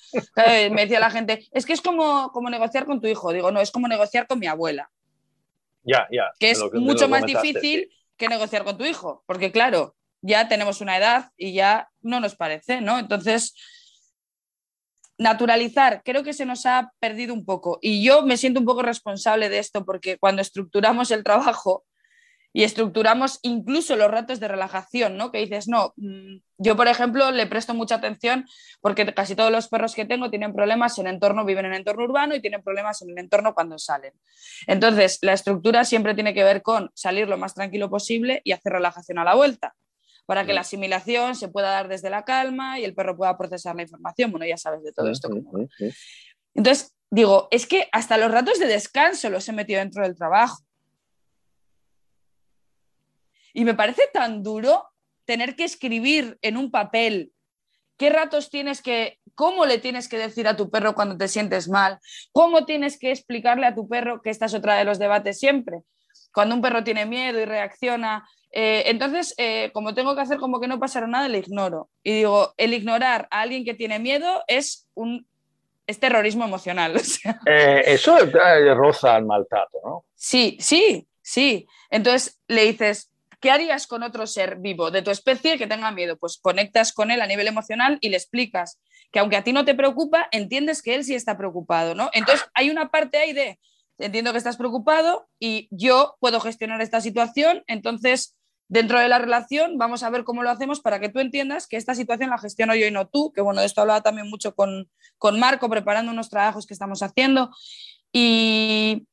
me 0.71 0.81
decía 0.81 0.99
la 0.99 1.09
gente, 1.09 1.47
es 1.51 1.65
que 1.65 1.73
es 1.73 1.81
como, 1.81 2.29
como 2.31 2.49
negociar 2.49 2.85
con 2.85 2.99
tu 2.99 3.07
hijo. 3.07 3.31
Digo, 3.31 3.51
no, 3.51 3.61
es 3.61 3.71
como 3.71 3.87
negociar 3.87 4.27
con 4.27 4.37
mi 4.39 4.47
abuela. 4.47 4.91
Ya, 5.83 6.07
ya. 6.11 6.25
Que 6.39 6.51
es 6.51 6.61
mucho 6.73 7.07
más 7.07 7.25
difícil 7.25 7.89
que 8.17 8.27
negociar 8.27 8.65
con 8.65 8.77
tu 8.77 8.83
hijo, 8.83 9.23
porque 9.25 9.51
claro, 9.51 9.95
ya 10.21 10.47
tenemos 10.47 10.81
una 10.81 10.97
edad 10.97 11.31
y 11.37 11.53
ya 11.53 11.89
no 12.01 12.19
nos 12.19 12.35
parece, 12.35 12.81
¿no? 12.81 12.99
Entonces, 12.99 13.55
naturalizar, 15.17 16.01
creo 16.03 16.23
que 16.23 16.33
se 16.33 16.45
nos 16.45 16.65
ha 16.65 16.91
perdido 16.99 17.33
un 17.33 17.45
poco 17.45 17.79
y 17.81 18.03
yo 18.03 18.23
me 18.23 18.37
siento 18.37 18.59
un 18.59 18.65
poco 18.65 18.81
responsable 18.81 19.49
de 19.49 19.59
esto 19.59 19.85
porque 19.85 20.17
cuando 20.17 20.41
estructuramos 20.41 21.11
el 21.11 21.23
trabajo 21.23 21.83
y 22.53 22.63
estructuramos 22.63 23.39
incluso 23.43 23.95
los 23.95 24.11
ratos 24.11 24.39
de 24.39 24.47
relajación, 24.47 25.15
¿no? 25.15 25.31
Que 25.31 25.39
dices, 25.39 25.67
no, 25.67 25.93
mm, 25.95 26.37
yo 26.57 26.75
por 26.75 26.87
ejemplo 26.87 27.31
le 27.31 27.47
presto 27.47 27.73
mucha 27.73 27.95
atención 27.95 28.45
porque 28.81 29.05
casi 29.13 29.35
todos 29.35 29.51
los 29.51 29.67
perros 29.67 29.95
que 29.95 30.05
tengo 30.05 30.29
tienen 30.29 30.53
problemas 30.53 30.97
en 30.99 31.07
entorno, 31.07 31.45
viven 31.45 31.65
en 31.65 31.73
entorno 31.73 32.03
urbano 32.03 32.35
y 32.35 32.41
tienen 32.41 32.61
problemas 32.61 33.01
en 33.01 33.11
el 33.11 33.19
entorno 33.19 33.53
cuando 33.53 33.77
salen. 33.79 34.13
Entonces, 34.67 35.19
la 35.21 35.33
estructura 35.33 35.85
siempre 35.85 36.13
tiene 36.13 36.33
que 36.33 36.43
ver 36.43 36.61
con 36.61 36.91
salir 36.93 37.27
lo 37.27 37.37
más 37.37 37.53
tranquilo 37.53 37.89
posible 37.89 38.41
y 38.43 38.51
hacer 38.51 38.73
relajación 38.73 39.19
a 39.19 39.23
la 39.23 39.35
vuelta 39.35 39.73
para 40.25 40.45
que 40.45 40.53
la 40.53 40.61
asimilación 40.61 41.35
se 41.35 41.49
pueda 41.49 41.71
dar 41.71 41.87
desde 41.87 42.09
la 42.09 42.23
calma 42.23 42.79
y 42.79 42.85
el 42.85 42.93
perro 42.93 43.17
pueda 43.17 43.37
procesar 43.37 43.75
la 43.75 43.81
información. 43.81 44.31
Bueno, 44.31 44.45
ya 44.45 44.57
sabes 44.57 44.83
de 44.83 44.93
todo 44.93 45.09
esto. 45.09 45.29
Entonces, 46.53 46.95
digo, 47.09 47.47
es 47.51 47.65
que 47.65 47.89
hasta 47.91 48.17
los 48.17 48.31
ratos 48.31 48.59
de 48.59 48.67
descanso 48.67 49.29
los 49.29 49.47
he 49.49 49.53
metido 49.53 49.79
dentro 49.79 50.03
del 50.03 50.15
trabajo. 50.15 50.63
Y 53.53 53.65
me 53.65 53.73
parece 53.73 54.03
tan 54.13 54.43
duro 54.43 54.87
tener 55.25 55.55
que 55.55 55.63
escribir 55.63 56.37
en 56.41 56.57
un 56.57 56.71
papel 56.71 57.31
qué 57.97 58.09
ratos 58.09 58.49
tienes 58.49 58.81
que, 58.81 59.19
cómo 59.35 59.65
le 59.67 59.77
tienes 59.77 60.09
que 60.09 60.17
decir 60.17 60.47
a 60.47 60.55
tu 60.55 60.71
perro 60.71 60.95
cuando 60.95 61.17
te 61.17 61.27
sientes 61.27 61.69
mal, 61.69 61.99
cómo 62.31 62.65
tienes 62.65 62.97
que 62.97 63.11
explicarle 63.11 63.67
a 63.67 63.75
tu 63.75 63.87
perro, 63.87 64.21
que 64.23 64.31
esta 64.31 64.47
es 64.47 64.55
otra 64.55 64.75
de 64.75 64.85
los 64.85 64.97
debates 64.97 65.39
siempre, 65.39 65.81
cuando 66.33 66.55
un 66.55 66.61
perro 66.61 66.83
tiene 66.83 67.05
miedo 67.05 67.39
y 67.39 67.45
reacciona. 67.45 68.27
Eh, 68.51 68.85
entonces, 68.87 69.35
eh, 69.37 69.69
como 69.71 69.93
tengo 69.93 70.15
que 70.15 70.21
hacer 70.21 70.39
como 70.39 70.59
que 70.59 70.67
no 70.67 70.79
pasará 70.79 71.05
nada, 71.05 71.27
le 71.27 71.37
ignoro. 71.37 71.89
Y 72.01 72.13
digo, 72.13 72.55
el 72.57 72.73
ignorar 72.73 73.27
a 73.29 73.41
alguien 73.41 73.63
que 73.63 73.75
tiene 73.75 73.99
miedo 73.99 74.43
es 74.47 74.87
un 74.95 75.27
es 75.85 75.99
terrorismo 75.99 76.45
emocional. 76.45 76.93
Eh, 77.45 77.83
eso 77.85 78.17
roza 78.73 79.15
al 79.15 79.25
maltrato, 79.25 79.77
¿no? 79.83 80.05
Sí, 80.15 80.57
sí, 80.59 81.07
sí. 81.21 81.67
Entonces 81.89 82.39
le 82.47 82.63
dices, 82.63 83.10
¿Qué 83.41 83.49
harías 83.49 83.87
con 83.87 84.03
otro 84.03 84.27
ser 84.27 84.59
vivo 84.59 84.91
de 84.91 85.01
tu 85.01 85.09
especie 85.09 85.57
que 85.57 85.65
tenga 85.65 85.91
miedo? 85.91 86.15
Pues 86.17 86.37
conectas 86.37 86.93
con 86.93 87.09
él 87.09 87.21
a 87.21 87.27
nivel 87.27 87.47
emocional 87.47 87.97
y 87.99 88.09
le 88.09 88.17
explicas 88.17 88.79
que 89.11 89.19
aunque 89.19 89.35
a 89.35 89.43
ti 89.43 89.51
no 89.51 89.65
te 89.65 89.73
preocupa, 89.73 90.27
entiendes 90.31 90.81
que 90.83 90.93
él 90.93 91.03
sí 91.03 91.15
está 91.15 91.37
preocupado, 91.37 91.95
¿no? 91.95 92.11
Entonces 92.13 92.45
hay 92.53 92.69
una 92.69 92.91
parte 92.91 93.17
ahí 93.17 93.33
de, 93.33 93.59
entiendo 93.97 94.31
que 94.31 94.37
estás 94.37 94.57
preocupado 94.57 95.27
y 95.39 95.67
yo 95.71 96.17
puedo 96.19 96.39
gestionar 96.39 96.81
esta 96.81 97.01
situación, 97.01 97.63
entonces 97.65 98.37
dentro 98.67 98.99
de 98.99 99.09
la 99.09 99.17
relación 99.17 99.77
vamos 99.79 100.03
a 100.03 100.09
ver 100.11 100.23
cómo 100.23 100.43
lo 100.43 100.49
hacemos 100.51 100.79
para 100.79 100.99
que 100.99 101.09
tú 101.09 101.19
entiendas 101.19 101.67
que 101.67 101.77
esta 101.77 101.95
situación 101.95 102.29
la 102.29 102.37
gestiono 102.37 102.75
yo 102.75 102.85
y 102.85 102.91
no 102.91 103.07
tú, 103.07 103.33
que 103.33 103.41
bueno, 103.41 103.59
de 103.59 103.65
esto 103.65 103.81
hablaba 103.81 104.01
también 104.01 104.29
mucho 104.29 104.53
con, 104.53 104.89
con 105.17 105.39
Marco 105.39 105.67
preparando 105.67 106.11
unos 106.11 106.29
trabajos 106.29 106.67
que 106.67 106.73
estamos 106.73 107.01
haciendo 107.01 107.49
y 108.13 109.07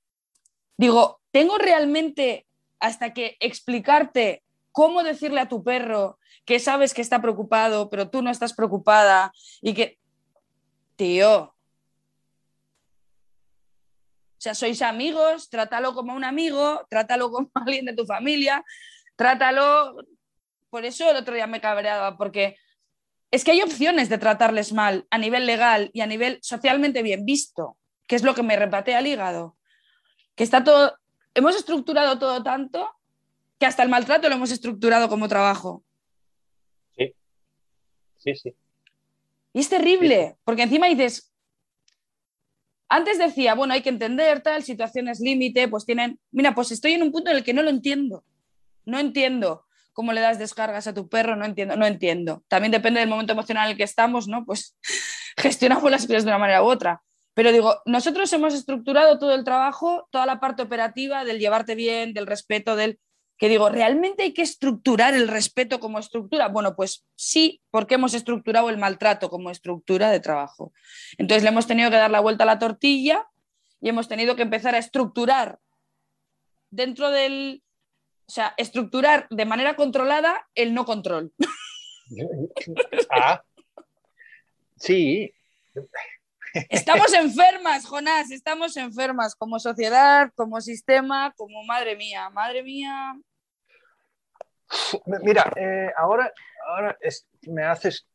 digo, 0.77 1.21
¿tengo 1.33 1.57
realmente 1.57 2.47
hasta 2.81 3.13
que 3.13 3.37
explicarte 3.41 4.43
cómo 4.73 5.03
decirle 5.03 5.41
a 5.41 5.49
tu 5.49 5.65
perro 5.65 6.19
que 6.45 6.61
sabes 6.61 6.95
que 6.95 7.03
está 7.03 7.21
preocupado, 7.21 7.91
pero 7.91 8.09
tú 8.09 8.23
no 8.23 8.31
estás 8.31 8.55
preocupada 8.55 9.33
y 9.61 9.75
que, 9.75 9.99
tío, 10.97 11.55
o 14.39 14.41
sea, 14.41 14.55
sois 14.55 14.83
amigos, 14.83 15.51
trátalo 15.51 15.95
como 15.95 16.15
un 16.15 16.23
amigo, 16.23 16.87
trátalo 16.89 17.31
como 17.31 17.51
alguien 17.55 17.87
de 17.87 17.95
tu 17.95 18.07
familia, 18.07 18.65
trátalo. 19.17 19.97
Por 20.71 20.85
eso 20.85 21.11
el 21.11 21.17
otro 21.17 21.35
día 21.35 21.49
me 21.49 21.61
cabreaba, 21.61 22.17
porque 22.17 22.57
es 23.33 23.43
que 23.43 23.51
hay 23.51 23.63
opciones 23.63 24.09
de 24.09 24.19
tratarles 24.19 24.73
mal 24.73 25.07
a 25.11 25.19
nivel 25.19 25.45
legal 25.45 25.91
y 25.93 26.03
a 26.03 26.07
nivel 26.07 26.39
socialmente 26.41 27.03
bien 27.03 27.25
visto, 27.25 27.77
que 28.07 28.15
es 28.15 28.23
lo 28.23 28.35
que 28.35 28.45
me 28.45 28.57
repate 28.57 28.95
al 28.95 29.09
hígado. 29.09 29.57
Que 30.37 30.45
está 30.45 30.63
todo, 30.63 30.97
hemos 31.39 31.57
estructurado 31.57 32.19
todo 32.19 32.43
tanto 32.43 32.89
que 33.59 33.67
hasta 33.67 33.83
el 33.83 33.89
maltrato 33.89 34.29
lo 34.29 34.35
hemos 34.35 34.51
estructurado 34.51 35.09
como 35.09 35.29
trabajo. 35.29 35.83
Sí, 36.97 37.15
sí, 38.19 38.35
sí. 38.35 38.55
Y 39.53 39.61
es 39.61 39.69
terrible, 39.69 40.37
porque 40.45 40.63
encima 40.63 40.87
dices, 40.87 41.33
antes 42.89 43.19
decía, 43.19 43.55
bueno, 43.55 43.75
hay 43.75 43.83
que 43.83 43.89
entender 43.89 44.41
tal, 44.43 44.63
situaciones 44.63 45.21
límite, 45.21 45.69
pues 45.69 45.85
tienen, 45.85 46.19
mira, 46.31 46.55
pues 46.55 46.71
estoy 46.73 46.93
en 46.93 47.03
un 47.03 47.13
punto 47.13 47.31
en 47.31 47.37
el 47.37 47.45
que 47.45 47.55
no 47.55 47.63
lo 47.63 47.71
entiendo, 47.71 48.25
no 48.85 48.99
entiendo 48.99 49.67
cómo 49.93 50.13
le 50.13 50.21
das 50.21 50.39
descargas 50.39 50.87
a 50.87 50.95
tu 50.95 51.09
perro, 51.09 51.35
no 51.35 51.45
entiendo, 51.45 51.77
no 51.77 51.85
entiendo. 51.85 52.45
También 52.47 52.71
depende 52.71 53.01
del 53.01 53.09
momento 53.09 53.33
emocional 53.33 53.67
en 53.67 53.73
el 53.73 53.77
que 53.77 53.83
estamos, 53.83 54.29
¿no? 54.29 54.45
Pues 54.45 54.77
gestionamos 55.37 55.91
las 55.91 56.07
cosas 56.07 56.25
de 56.25 56.31
una 56.31 56.39
manera 56.39 56.63
u 56.63 56.67
otra. 56.67 57.03
Pero 57.39 57.53
digo, 57.53 57.83
nosotros 57.87 58.33
hemos 58.33 58.53
estructurado 58.53 59.17
todo 59.21 59.33
el 59.33 59.45
trabajo, 59.45 60.09
toda 60.11 60.27
la 60.27 60.41
parte 60.41 60.61
operativa 60.61 61.25
del 61.25 61.39
llevarte 61.39 61.77
bien, 61.77 62.13
del 62.13 62.27
respeto, 62.27 62.75
del 62.75 62.99
que 63.37 63.49
digo, 63.49 63.69
¿realmente 63.69 64.25
hay 64.25 64.35
que 64.35 64.43
estructurar 64.43 65.15
el 65.15 65.29
respeto 65.29 65.79
como 65.79 66.01
estructura? 66.01 66.49
Bueno, 66.49 66.75
pues 66.75 67.07
sí, 67.15 67.63
porque 67.71 67.95
hemos 67.95 68.15
estructurado 68.15 68.71
el 68.71 68.77
maltrato 68.77 69.31
como 69.31 69.53
estructura 69.53 70.11
de 70.11 70.19
trabajo. 70.19 70.73
Entonces 71.17 71.45
le 71.45 71.51
hemos 71.51 71.69
tenido 71.69 71.91
que 71.91 71.97
dar 71.99 72.11
la 72.11 72.19
vuelta 72.19 72.43
a 72.43 72.49
la 72.49 72.59
tortilla 72.59 73.25
y 73.81 73.89
hemos 73.89 74.09
tenido 74.09 74.35
que 74.35 74.43
empezar 74.43 74.75
a 74.75 74.79
estructurar 74.79 75.61
dentro 76.71 77.09
del, 77.11 77.63
o 78.27 78.33
sea, 78.33 78.53
estructurar 78.57 79.29
de 79.31 79.45
manera 79.45 79.77
controlada 79.77 80.49
el 80.57 80.75
no 80.75 80.85
control. 80.85 81.33
Ah, 83.11 83.43
sí. 84.77 85.33
Estamos 86.69 87.13
enfermas, 87.15 87.87
Jonás, 87.87 88.31
estamos 88.31 88.77
enfermas 88.77 89.35
como 89.35 89.59
sociedad, 89.59 90.31
como 90.35 90.61
sistema, 90.61 91.33
como 91.37 91.63
madre 91.65 91.97
mía, 91.97 92.31
madre 92.31 92.63
mía. 92.63 93.15
Mira, 95.23 95.51
eh, 95.57 95.91
ahora, 95.97 96.33
ahora 96.67 96.99
me 97.43 97.65
haces 97.65 98.07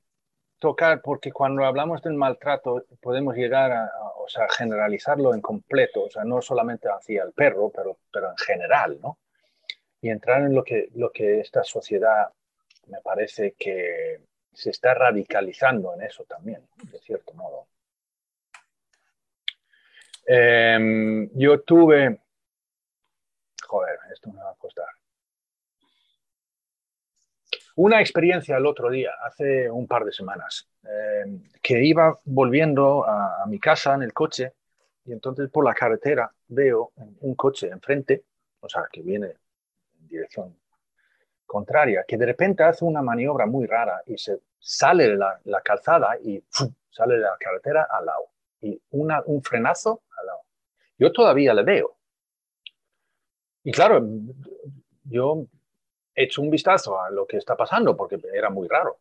tocar, 0.60 1.02
porque 1.02 1.32
cuando 1.32 1.66
hablamos 1.66 2.02
del 2.02 2.14
maltrato 2.14 2.86
podemos 3.02 3.36
llegar 3.36 3.72
a, 3.72 3.92
o 4.18 4.28
sea, 4.30 4.48
generalizarlo 4.50 5.34
en 5.34 5.42
completo, 5.42 6.04
o 6.04 6.10
sea, 6.10 6.24
no 6.24 6.42
solamente 6.42 6.88
hacia 6.90 7.24
el 7.24 7.34
perro, 7.34 7.70
pero, 7.70 7.98
pero 8.12 8.30
en 8.30 8.38
general, 8.38 9.00
¿no? 9.02 9.18
Y 10.02 10.10
entrar 10.10 10.42
en 10.42 10.54
lo 10.54 10.64
que, 10.64 10.90
lo 10.96 11.12
que 11.12 11.40
esta 11.40 11.64
sociedad 11.64 12.30
me 12.88 13.02
parece 13.02 13.56
que 13.58 14.22
se 14.54 14.70
está 14.70 14.94
radicalizando 14.94 15.94
en 15.96 16.04
eso 16.04 16.24
también, 16.26 16.68
de 16.92 17.00
cierto 17.00 17.34
modo. 17.34 17.68
Em, 20.26 21.30
yo 21.34 21.62
tuve, 21.62 22.20
joder, 23.68 24.00
esto 24.12 24.32
me 24.32 24.42
va 24.42 24.52
a 24.52 24.56
costar. 24.56 24.88
Una 27.76 28.00
experiencia 28.00 28.58
el 28.58 28.66
otro 28.66 28.90
día, 28.90 29.12
hace 29.24 29.70
un 29.70 29.88
par 29.88 30.06
de 30.06 30.12
semanas, 30.12 30.70
em, 30.84 31.42
que 31.62 31.84
iba 31.84 32.20
volviendo 32.26 33.04
a, 33.06 33.46
mi 33.48 33.60
casa 33.60 33.96
en 33.96 34.04
el 34.04 34.14
coche 34.14 34.54
y 35.06 35.12
entonces 35.12 35.50
por 35.50 35.66
la 35.66 35.74
carretera 35.74 36.32
veo 36.48 36.92
un 37.22 37.36
coche 37.36 37.70
enfrente, 37.70 38.24
o 38.60 38.70
sea, 38.70 38.88
que 38.92 39.02
viene 39.02 39.28
en 40.00 40.08
dirección 40.08 40.56
contraria, 41.46 42.06
que 42.08 42.18
de 42.18 42.26
repente 42.28 42.64
hace 42.64 42.86
una 42.86 43.02
maniobra 43.02 43.46
muy 43.46 43.66
rara 43.66 44.02
y 44.06 44.18
se 44.18 44.40
sale 44.60 45.10
de 45.10 45.18
la, 45.18 45.62
calzada 45.64 46.18
y 46.20 46.44
sale 46.90 47.16
de 47.16 47.22
la 47.22 47.38
carretera 47.40 47.88
al 47.90 48.06
lado. 48.06 48.30
Y 48.62 48.82
una, 48.92 49.22
un 49.26 49.44
frenazo 49.44 50.04
yo 50.98 51.12
todavía 51.12 51.54
le 51.54 51.64
veo. 51.64 51.98
Y 53.64 53.72
claro, 53.72 54.02
yo 55.04 55.46
he 56.16 56.24
hecho 56.24 56.42
un 56.42 56.50
vistazo 56.50 57.00
a 57.00 57.10
lo 57.10 57.26
que 57.26 57.38
está 57.38 57.56
pasando 57.56 57.96
porque 57.96 58.20
era 58.34 58.50
muy 58.50 58.68
raro. 58.68 58.98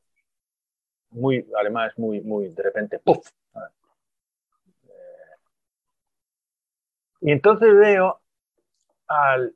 Muy, 1.10 1.46
además, 1.58 1.92
muy, 1.98 2.20
muy 2.20 2.48
de 2.48 2.62
repente, 2.62 2.98
¡puf! 2.98 3.28
Y 7.20 7.30
entonces 7.30 7.74
veo 7.76 8.20
al 9.06 9.54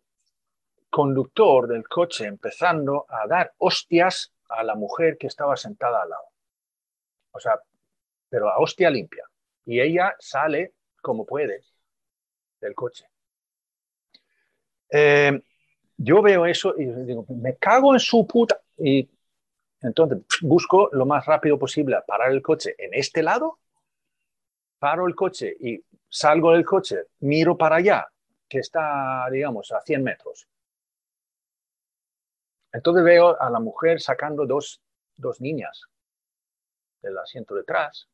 conductor 0.90 1.66
del 1.66 1.88
coche 1.88 2.26
empezando 2.26 3.06
a 3.08 3.26
dar 3.26 3.52
hostias 3.58 4.32
a 4.48 4.62
la 4.62 4.74
mujer 4.74 5.18
que 5.18 5.26
estaba 5.26 5.56
sentada 5.56 6.02
al 6.02 6.10
lado. 6.10 6.26
O 7.32 7.40
sea, 7.40 7.60
pero 8.28 8.48
a 8.48 8.58
hostia 8.58 8.88
limpia. 8.90 9.24
Y 9.64 9.80
ella 9.80 10.14
sale 10.20 10.74
como 11.02 11.26
puede 11.26 11.62
del 12.66 12.74
coche. 12.74 13.06
Eh, 14.90 15.40
yo 15.96 16.22
veo 16.22 16.46
eso 16.46 16.74
y 16.78 16.84
digo, 16.84 17.24
me 17.28 17.56
cago 17.56 17.94
en 17.94 18.00
su 18.00 18.26
puta. 18.26 18.60
Y 18.78 19.08
entonces 19.80 20.18
busco 20.42 20.90
lo 20.92 21.06
más 21.06 21.24
rápido 21.26 21.58
posible 21.58 21.96
parar 22.06 22.32
el 22.32 22.42
coche 22.42 22.74
en 22.78 22.94
este 22.94 23.22
lado, 23.22 23.58
paro 24.78 25.06
el 25.06 25.14
coche 25.14 25.56
y 25.58 25.82
salgo 26.08 26.52
del 26.52 26.64
coche, 26.64 27.06
miro 27.20 27.56
para 27.56 27.76
allá, 27.76 28.06
que 28.48 28.58
está, 28.58 29.26
digamos, 29.30 29.72
a 29.72 29.80
100 29.80 30.02
metros. 30.02 30.46
Entonces 32.72 33.04
veo 33.04 33.40
a 33.40 33.48
la 33.48 33.58
mujer 33.58 34.00
sacando 34.00 34.46
dos, 34.46 34.82
dos 35.16 35.40
niñas 35.40 35.82
del 37.00 37.16
asiento 37.18 37.54
detrás, 37.54 38.08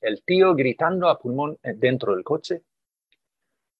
el 0.00 0.22
tío 0.24 0.54
gritando 0.54 1.08
a 1.08 1.18
pulmón 1.18 1.58
dentro 1.62 2.14
del 2.14 2.24
coche, 2.24 2.62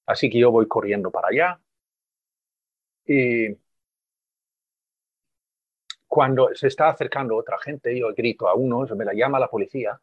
Así 0.07 0.31
que 0.31 0.39
yo 0.39 0.51
voy 0.51 0.67
corriendo 0.69 1.11
para 1.11 1.29
allá. 1.29 1.61
Y 3.07 3.57
cuando 6.07 6.55
se 6.55 6.67
está 6.69 6.91
acercando 6.91 7.37
otra 7.37 7.59
gente, 7.59 7.99
yo 7.99 8.13
grito 8.15 8.49
a 8.49 8.55
uno, 8.55 8.87
me 8.95 9.05
la 9.05 9.15
llama 9.15 9.39
la 9.41 9.49
policía. 9.49 9.99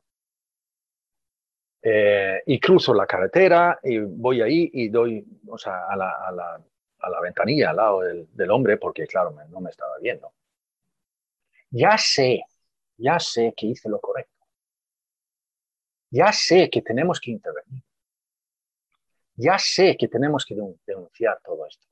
Eh, 1.82 2.42
y 2.46 2.60
cruzo 2.60 2.94
la 2.94 3.06
carretera 3.06 3.80
y 3.84 4.00
voy 4.00 4.42
ahí 4.42 4.70
y 4.74 4.90
doy 4.90 5.26
o 5.48 5.58
sea, 5.58 5.86
a, 5.88 5.96
la, 5.96 6.12
a, 6.28 6.32
la, 6.32 6.62
a, 7.00 7.10
la, 7.10 7.22
ventanilla 7.22 7.70
al 7.70 7.78
lado 7.78 8.02
del, 8.02 8.28
del 8.34 8.52
hombre 8.52 8.76
porque, 8.78 9.08
claro, 9.08 9.34
no 9.50 9.62
me 9.62 9.70
estaba 9.70 9.98
viendo. 10.02 10.34
Ya 11.72 11.98
sé, 11.98 12.44
ya 12.98 13.20
sé 13.20 13.54
que 13.56 13.68
hice 13.68 13.90
lo 13.90 14.00
correcto. 14.00 14.46
Ya 16.12 16.32
sé 16.34 16.70
que 16.70 16.82
tenemos 16.82 17.20
que 17.20 17.32
intervenir. 17.32 17.84
Ya 19.40 19.58
sé 19.58 19.96
que 19.98 20.10
tenemos 20.10 20.46
que 20.46 20.54
denunciar 20.86 21.40
todo 21.42 21.66
esto. 21.66 21.88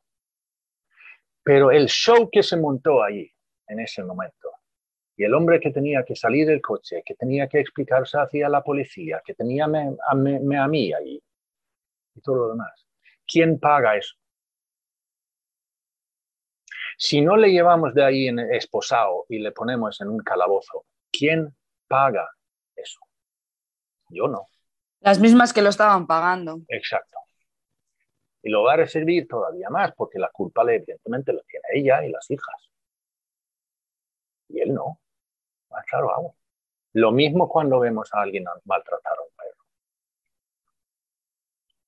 Pero 1.43 1.71
el 1.71 1.87
show 1.87 2.29
que 2.29 2.43
se 2.43 2.57
montó 2.57 3.01
allí, 3.01 3.31
en 3.67 3.79
ese 3.79 4.03
momento, 4.03 4.49
y 5.15 5.23
el 5.23 5.33
hombre 5.33 5.61
que 5.61 5.71
tenía 5.71 6.03
que 6.03 6.13
salir 6.13 6.45
del 6.45 6.61
coche, 6.61 7.01
que 7.05 7.15
tenía 7.15 7.47
que 7.47 7.61
explicarse 7.61 8.17
hacia 8.17 8.49
la 8.49 8.61
policía, 8.61 9.21
que 9.25 9.33
tenía 9.33 9.63
a, 9.63 10.15
mí 10.15 10.93
allí, 10.93 11.23
y 12.15 12.21
todo 12.21 12.35
lo 12.35 12.49
demás, 12.49 12.85
¿quién 13.25 13.61
paga 13.61 13.95
eso? 13.95 14.15
Si 16.97 17.21
no 17.21 17.37
le 17.37 17.49
llevamos 17.49 17.93
de 17.93 18.03
ahí 18.03 18.27
en 18.27 18.39
esposado 18.39 19.25
y 19.29 19.39
le 19.39 19.53
ponemos 19.53 20.01
en 20.01 20.09
un 20.09 20.19
calabozo, 20.19 20.83
¿quién 21.13 21.55
paga 21.87 22.29
eso? 22.75 22.99
Yo 24.09 24.27
no. 24.27 24.47
Las 24.99 25.19
mismas 25.21 25.53
que 25.53 25.61
lo 25.61 25.69
estaban 25.69 26.07
pagando. 26.07 26.59
Exacto. 26.67 27.17
Y 28.47 28.49
lo 28.49 28.63
va 28.63 28.75
a 28.75 28.87
servir 28.87 29.27
todavía 29.27 29.69
más, 29.69 29.93
porque 29.93 30.17
la 30.17 30.29
culpa 30.29 30.61
evidentemente 30.61 31.33
la 31.33 31.41
tiene 31.41 31.65
ella 31.73 32.05
y 32.05 32.09
las 32.09 32.31
hijas. 32.31 32.71
Y 34.47 34.61
él 34.61 34.73
no. 34.73 35.01
Más 35.69 35.83
claro, 35.85 36.07
vamos. 36.07 36.35
Lo 36.93 37.11
mismo 37.11 37.49
cuando 37.49 37.77
vemos 37.77 38.07
a 38.13 38.21
alguien 38.21 38.45
maltratar 38.63 39.17
a 39.17 39.21
un 39.21 39.35
perro. 39.35 39.65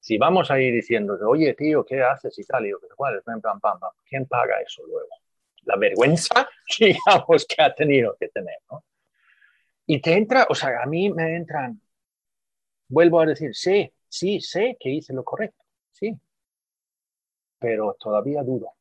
Si 0.02 0.18
vamos 0.18 0.52
a 0.52 0.60
ir 0.60 0.74
diciendo, 0.74 1.18
oye, 1.30 1.54
tío, 1.54 1.86
¿qué 1.86 2.04
haces 2.04 2.38
y 2.38 2.44
tal? 2.44 2.66
Y 2.66 2.72
yo, 2.72 2.78
¿cuál 2.94 3.24
pam, 3.24 3.40
pam, 3.40 3.62
pam. 3.62 3.80
¿Quién 4.04 4.26
paga 4.26 4.60
eso 4.60 4.86
luego? 4.86 5.16
La 5.62 5.78
vergüenza, 5.78 6.50
digamos, 6.78 7.46
que 7.46 7.62
ha 7.62 7.74
tenido 7.74 8.18
que 8.20 8.28
tener, 8.28 8.58
¿no? 8.70 8.84
Y 9.86 10.02
te 10.02 10.12
entra, 10.12 10.46
o 10.50 10.56
sea, 10.56 10.84
a 10.84 10.86
mí 10.86 11.10
me 11.10 11.38
entran, 11.38 11.82
vuelvo 12.90 13.22
a 13.22 13.28
decir, 13.28 13.56
sí, 13.56 13.90
sí, 14.10 14.42
sé 14.42 14.76
que 14.78 14.90
hice 14.90 15.14
lo 15.14 15.24
correcto, 15.24 15.64
sí, 15.94 16.20
pero 17.60 17.96
todavía 18.00 18.42
dudo. 18.44 18.74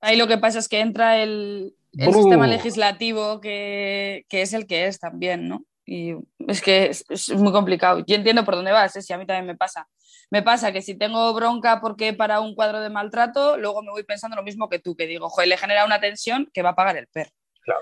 Ahí 0.00 0.16
lo 0.16 0.26
que 0.26 0.38
pasa 0.38 0.58
es 0.58 0.68
que 0.68 0.80
entra 0.80 1.22
el, 1.22 1.74
sistema 1.92 2.46
legislativo 2.46 3.40
que, 3.40 4.24
es 4.30 4.52
el 4.52 4.66
que 4.66 4.86
es 4.86 4.98
también, 5.00 5.48
¿no? 5.48 5.64
Y 5.84 6.14
es 6.46 6.60
que 6.60 6.86
es, 6.86 7.30
muy 7.34 7.50
complicado. 7.50 8.04
Yo 8.06 8.14
entiendo 8.14 8.44
por 8.44 8.54
dónde 8.56 8.72
vas, 8.72 8.94
¿eh? 8.96 9.02
si 9.02 9.12
a 9.12 9.18
mí 9.18 9.26
también 9.26 9.46
me 9.46 9.56
pasa. 9.56 9.88
Me 10.30 10.42
pasa 10.42 10.70
que 10.70 10.82
si 10.82 10.94
tengo 10.94 11.32
bronca 11.32 11.80
porque 11.80 12.12
para 12.12 12.40
un 12.40 12.54
cuadro 12.54 12.80
de 12.80 12.90
maltrato, 12.90 13.56
luego 13.56 13.82
me 13.82 13.90
voy 13.90 14.04
pensando 14.04 14.36
lo 14.36 14.42
mismo 14.42 14.68
que 14.68 14.78
tú, 14.78 14.94
que 14.94 15.06
digo, 15.06 15.30
joder, 15.30 15.48
le 15.48 15.56
genera 15.56 15.86
una 15.86 16.00
tensión 16.00 16.48
que 16.52 16.62
va 16.62 16.70
a 16.70 16.76
pagar 16.76 16.98
el 16.98 17.06
perro. 17.06 17.30
Claro. 17.62 17.80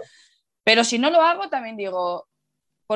Pero 0.63 0.85
si 0.85 0.99
no 0.99 1.11
lo 1.11 1.21
hago, 1.21 1.49
también 1.49 1.77
digo... 1.77 2.29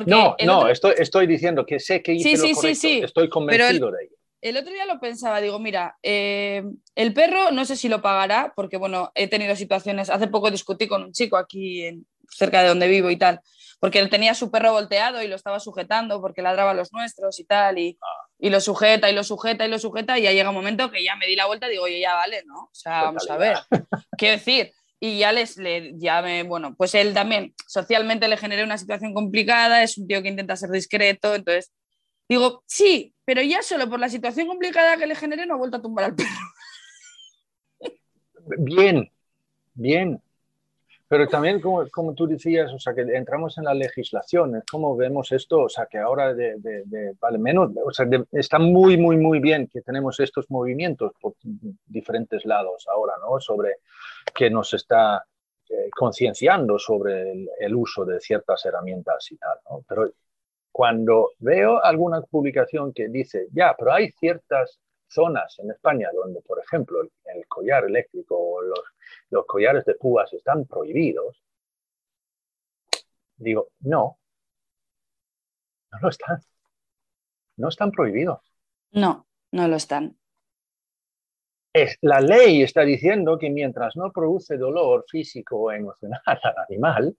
no, 0.07 0.37
no, 0.45 0.69
estoy, 0.69 0.95
estoy 0.97 1.27
diciendo 1.27 1.67
que 1.67 1.81
sé 1.81 2.03
que 2.03 2.15
hice 2.15 2.37
lo 2.37 2.39
correcto. 2.39 2.61
Sí, 2.61 2.75
sí, 2.77 3.01
estoy 3.03 3.29
convencido 3.29 3.91
de 3.91 4.05
ello 4.05 4.20
el 4.41 4.57
otro 4.57 4.73
día 4.73 4.87
lo 4.87 5.01
pensaba, 5.01 5.41
digo, 5.41 5.59
mira, 5.59 5.97
eh, 6.03 6.63
el 6.95 7.13
perro 7.13 7.51
no 7.51 7.65
sé 7.65 7.77
si 7.77 7.89
lo 7.89 8.01
pagará, 8.01 8.53
porque 8.57 8.77
bueno, 8.77 9.13
he 9.15 9.29
tenido 9.29 9.55
situaciones, 9.57 10.11
hace 10.11 10.29
poco 10.29 10.51
discutí 10.51 10.89
con 10.89 11.03
un 11.03 11.13
chico 11.13 11.37
aquí 11.37 11.85
en, 11.85 12.07
cerca 12.31 12.63
de 12.63 12.69
donde 12.69 12.89
vivo 12.89 13.11
y 13.11 13.17
tal, 13.17 13.41
porque 13.81 13.99
él 13.99 14.11
tenía 14.11 14.35
su 14.35 14.51
perro 14.51 14.73
volteado 14.73 15.23
y 15.23 15.29
lo 15.29 15.37
estaba 15.37 15.61
sujetando 15.61 16.21
porque 16.21 16.43
ladraba 16.43 16.71
a 16.71 16.75
los 16.75 16.93
nuestros 16.93 17.39
y 17.41 17.45
tal, 17.45 17.79
y, 17.79 17.99
y, 18.39 18.51
lo 18.51 18.61
sujeta 18.61 19.11
y 19.11 19.15
lo 19.15 19.25
sujeta 19.25 19.67
y 19.67 19.69
lo 19.69 19.79
sujeta, 19.79 20.19
y 20.19 20.23
ya 20.23 20.33
llega 20.33 20.51
un 20.51 20.57
momento 20.57 20.91
que 20.91 21.05
ya 21.05 21.17
me 21.17 21.27
di 21.27 21.37
la 21.37 21.47
vuelta 21.47 21.67
y 21.67 21.73
digo, 21.73 21.85
oye, 21.85 22.01
ya 22.01 22.15
vale, 22.15 22.43
¿no? 22.47 22.65
O 22.65 22.71
sea, 22.73 23.03
vamos 23.03 23.29
a 23.29 23.37
ver. 23.37 23.59
Quiero 24.17 24.37
decir, 24.37 24.73
y 25.01 25.19
ya 25.19 25.33
les, 25.33 25.57
le, 25.57 25.93
ya 25.97 26.21
me, 26.23 26.43
bueno, 26.43 26.75
pues 26.77 26.95
él 26.95 27.15
también 27.15 27.55
socialmente 27.67 28.29
le 28.29 28.37
generé 28.37 28.65
una 28.65 28.79
situación 28.79 29.15
complicada, 29.15 29.83
es 29.83 29.97
un 29.99 30.07
tío 30.07 30.23
que 30.23 30.29
intenta 30.29 30.57
ser 30.57 30.71
discreto, 30.71 31.35
entonces 31.35 31.73
digo, 32.29 32.63
sí, 32.67 33.15
pero 33.31 33.43
ya 33.43 33.63
solo 33.63 33.89
por 33.89 34.01
la 34.01 34.09
situación 34.09 34.49
complicada 34.49 34.97
que 34.97 35.07
le 35.07 35.15
generé 35.15 35.47
no 35.47 35.55
ha 35.55 35.57
vuelto 35.57 35.77
a 35.77 35.81
tumbar 35.81 36.07
al 36.07 36.17
perro. 36.17 37.95
Bien, 38.59 39.09
bien, 39.73 40.21
pero 41.07 41.29
también, 41.29 41.61
como, 41.61 41.89
como, 41.91 42.13
tú 42.13 42.27
decías, 42.27 42.73
o 42.73 42.81
sea, 42.81 42.93
que 42.93 43.03
entramos 43.03 43.57
en 43.57 43.67
la 43.67 43.75
legislación, 43.75 44.57
es 44.57 44.65
como 44.69 44.97
vemos 44.97 45.31
esto, 45.31 45.61
o 45.61 45.69
sea, 45.69 45.87
que 45.87 45.99
ahora 45.99 46.35
vale 47.21 47.39
menos, 47.39 47.71
o 47.85 47.93
sea, 47.93 48.05
está 48.33 48.59
muy, 48.59 48.97
muy, 48.97 49.17
muy 49.17 49.39
bien 49.39 49.69
que 49.69 49.81
tenemos 49.81 50.19
estos 50.19 50.51
movimientos 50.51 51.13
por 51.21 51.35
diferentes 51.87 52.45
lados 52.45 52.89
ahora, 52.93 53.13
¿no? 53.21 53.39
Sobre 53.39 53.77
que 54.35 54.51
nos 54.51 54.75
está 54.75 55.25
eh, 55.69 55.89
concienciando 55.97 56.81
sobre 56.81 57.31
el, 57.31 57.49
el, 57.61 57.77
uso 57.77 58.05
de 58.05 58.19
ciertas 58.19 58.67
herramientas 58.67 59.31
y 59.31 59.37
tal, 59.37 59.57
¿no? 59.71 59.85
Pero 59.89 60.11
cuando 60.81 61.33
veo 61.41 61.85
alguna 61.85 62.23
publicación 62.23 62.95
que 62.95 63.09
dice, 63.09 63.49
ya, 63.53 63.75
pero 63.79 63.93
hay 63.93 64.13
ciertas 64.13 64.81
zonas 65.07 65.59
en 65.59 65.73
España 65.73 66.09
donde, 66.15 66.41
por 66.41 66.59
ejemplo, 66.59 67.03
el, 67.03 67.11
el 67.35 67.47
collar 67.49 67.85
eléctrico 67.85 68.35
o 68.39 68.63
los 68.63 68.81
los 69.29 69.45
collares 69.47 69.85
de 69.85 69.95
púas 69.95 70.33
están 70.33 70.65
prohibidos, 70.65 71.45
digo, 73.37 73.69
no, 73.81 74.19
no 75.93 75.99
lo 76.01 76.09
están. 76.09 76.41
No 77.57 77.69
están 77.69 77.91
prohibidos. 77.91 78.41
No, 78.93 79.27
no 79.53 79.69
lo 79.69 79.77
están. 79.77 80.17
Es, 81.75 81.99
la 82.01 82.23
ley 82.23 82.63
está 82.63 82.83
diciendo 82.83 83.39
que 83.39 83.51
mientras 83.51 83.97
no 83.97 84.11
produce 84.11 84.57
dolor 84.57 85.05
físico 85.07 85.57
o 85.57 85.71
emocional 85.71 86.23
al 86.27 86.55
animal, 86.67 87.17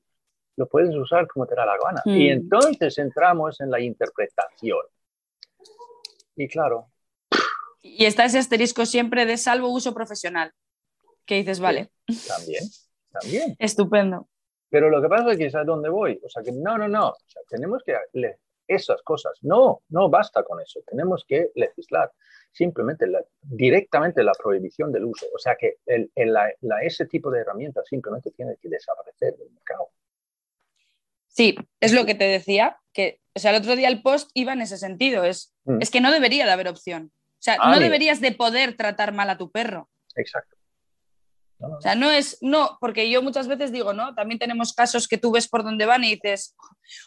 lo 0.58 0.68
puedes 0.68 0.96
usar 0.96 1.28
como 1.28 1.46
te 1.46 1.56
da 1.56 1.66
la 1.66 1.78
gana. 1.78 2.02
Y 2.06 2.28
Mm. 2.30 2.32
entonces 2.32 2.98
entramos 2.98 3.60
en 3.62 3.72
la 3.72 3.80
interpretación. 3.80 4.86
Y 6.36 6.48
claro, 6.48 6.88
Y 7.84 8.06
está 8.06 8.26
ese 8.26 8.38
asterisco 8.38 8.86
siempre 8.86 9.26
de 9.26 9.38
salvo 9.38 9.70
uso 9.70 9.94
profesional, 9.94 10.54
que 11.26 11.36
dices, 11.36 11.60
vale, 11.60 11.90
también, 12.28 12.64
también. 13.12 13.56
estupendo. 13.58 14.28
Pero 14.70 14.90
lo 14.92 15.02
que 15.02 15.10
pasa 15.10 15.32
es 15.32 15.38
que 15.38 15.48
es 15.48 15.56
a 15.56 15.64
dónde 15.64 15.90
voy. 15.90 16.20
O 16.24 16.30
sea, 16.30 16.44
que 16.44 16.52
no, 16.52 16.78
no, 16.78 16.88
no. 16.88 17.10
O 17.10 17.18
sea, 17.28 17.42
tenemos 17.50 17.82
que 17.84 17.98
le- 18.14 18.38
esas 18.68 19.02
cosas. 19.02 19.34
No, 19.42 19.82
no 19.90 20.10
basta 20.10 20.44
con 20.44 20.62
eso. 20.62 20.80
Tenemos 20.86 21.26
que 21.28 21.50
legislar. 21.56 22.12
Simplemente, 22.54 23.08
la- 23.08 23.26
directamente 23.42 24.24
la 24.24 24.32
prohibición 24.34 24.92
del 24.92 25.06
uso. 25.06 25.26
O 25.36 25.40
sea, 25.40 25.56
que 25.56 25.78
el, 25.88 26.10
el- 26.16 26.32
la- 26.32 26.54
la- 26.62 26.82
ese 26.84 27.06
tipo 27.08 27.30
de 27.32 27.40
herramientas 27.42 27.86
simplemente 27.90 28.30
tiene 28.32 28.56
que 28.62 28.70
desaparecer 28.70 29.36
del 29.38 29.50
mercado. 29.50 29.90
Sí, 31.34 31.56
es 31.80 31.94
lo 31.94 32.06
que 32.06 32.16
te 32.16 32.26
decía, 32.26 32.78
que, 32.94 33.20
o 33.34 33.40
sea, 33.40 33.52
el 33.52 33.58
otro 33.58 33.76
día 33.76 33.88
el 33.88 34.02
post 34.02 34.30
iba 34.34 34.54
en 34.54 34.62
ese 34.62 34.78
sentido, 34.78 35.24
es, 35.24 35.54
Mm. 35.64 35.78
es 35.82 35.90
que 35.92 36.02
no 36.02 36.12
debería 36.12 36.46
de 36.46 36.52
haber 36.52 36.68
opción. 36.68 37.12
O 37.14 37.44
sea, 37.44 37.58
Ah, 37.60 37.72
no 37.72 37.80
deberías 37.80 38.20
de 38.22 38.32
poder 38.34 38.76
tratar 38.76 39.14
mal 39.14 39.30
a 39.30 39.38
tu 39.38 39.50
perro. 39.52 39.90
Exacto. 40.16 40.56
No, 41.60 41.68
no, 41.70 41.78
O 41.78 41.82
sea, 41.82 41.94
no 41.96 42.10
es, 42.12 42.38
no, 42.42 42.78
porque 42.82 43.10
yo 43.10 43.22
muchas 43.22 43.48
veces 43.48 43.72
digo, 43.72 43.94
¿no? 43.94 44.16
También 44.16 44.40
tenemos 44.40 44.74
casos 44.74 45.08
que 45.08 45.18
tú 45.20 45.32
ves 45.32 45.48
por 45.48 45.64
dónde 45.64 45.86
van 45.86 46.04
y 46.04 46.16
dices, 46.16 46.56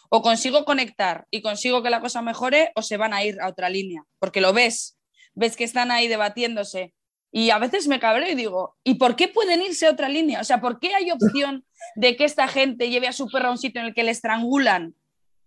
o 0.09 0.21
consigo 0.21 0.63
conectar 0.65 1.25
y 1.29 1.41
consigo 1.41 1.83
que 1.83 1.89
la 1.89 1.99
cosa 1.99 2.21
mejore, 2.21 2.71
o 2.75 2.81
se 2.81 2.95
van 2.97 3.13
a 3.13 3.23
ir 3.23 3.39
a 3.41 3.49
otra 3.49 3.69
línea, 3.69 4.01
porque 4.19 4.39
lo 4.41 4.53
ves, 4.53 4.97
ves 5.33 5.55
que 5.57 5.65
están 5.65 5.91
ahí 5.91 6.07
debatiéndose. 6.07 6.93
Y 7.37 7.49
a 7.49 7.57
veces 7.57 7.89
me 7.89 7.99
cabreo 7.99 8.31
y 8.31 8.35
digo, 8.35 8.77
¿y 8.81 8.93
por 8.93 9.17
qué 9.17 9.27
pueden 9.27 9.61
irse 9.61 9.85
a 9.85 9.91
otra 9.91 10.07
línea? 10.07 10.39
O 10.39 10.45
sea, 10.45 10.61
¿por 10.61 10.79
qué 10.79 10.95
hay 10.95 11.11
opción 11.11 11.65
de 11.97 12.15
que 12.15 12.23
esta 12.23 12.47
gente 12.47 12.89
lleve 12.89 13.09
a 13.09 13.11
su 13.11 13.27
perro 13.27 13.49
a 13.49 13.51
un 13.51 13.57
sitio 13.57 13.81
en 13.81 13.87
el 13.87 13.93
que 13.93 14.05
le 14.05 14.11
estrangulan 14.11 14.95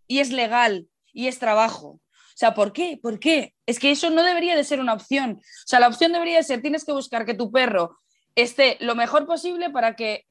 y 0.06 0.18
es 0.18 0.30
legal 0.30 0.86
y 1.14 1.28
es 1.28 1.38
trabajo? 1.38 1.88
O 1.88 2.00
sea, 2.34 2.52
¿por 2.52 2.74
qué? 2.74 2.98
¿Por 3.02 3.18
qué? 3.18 3.54
Es 3.64 3.78
que 3.78 3.90
eso 3.90 4.10
no 4.10 4.22
debería 4.22 4.54
de 4.54 4.64
ser 4.64 4.80
una 4.80 4.92
opción. 4.92 5.40
O 5.40 5.66
sea, 5.66 5.80
la 5.80 5.88
opción 5.88 6.12
debería 6.12 6.36
de 6.36 6.42
ser, 6.42 6.60
tienes 6.60 6.84
que 6.84 6.92
buscar 6.92 7.24
que 7.24 7.32
tu 7.32 7.50
perro 7.50 7.98
esté 8.34 8.76
lo 8.80 8.94
mejor 8.94 9.26
posible 9.26 9.70
para 9.70 9.96
que 9.96 10.26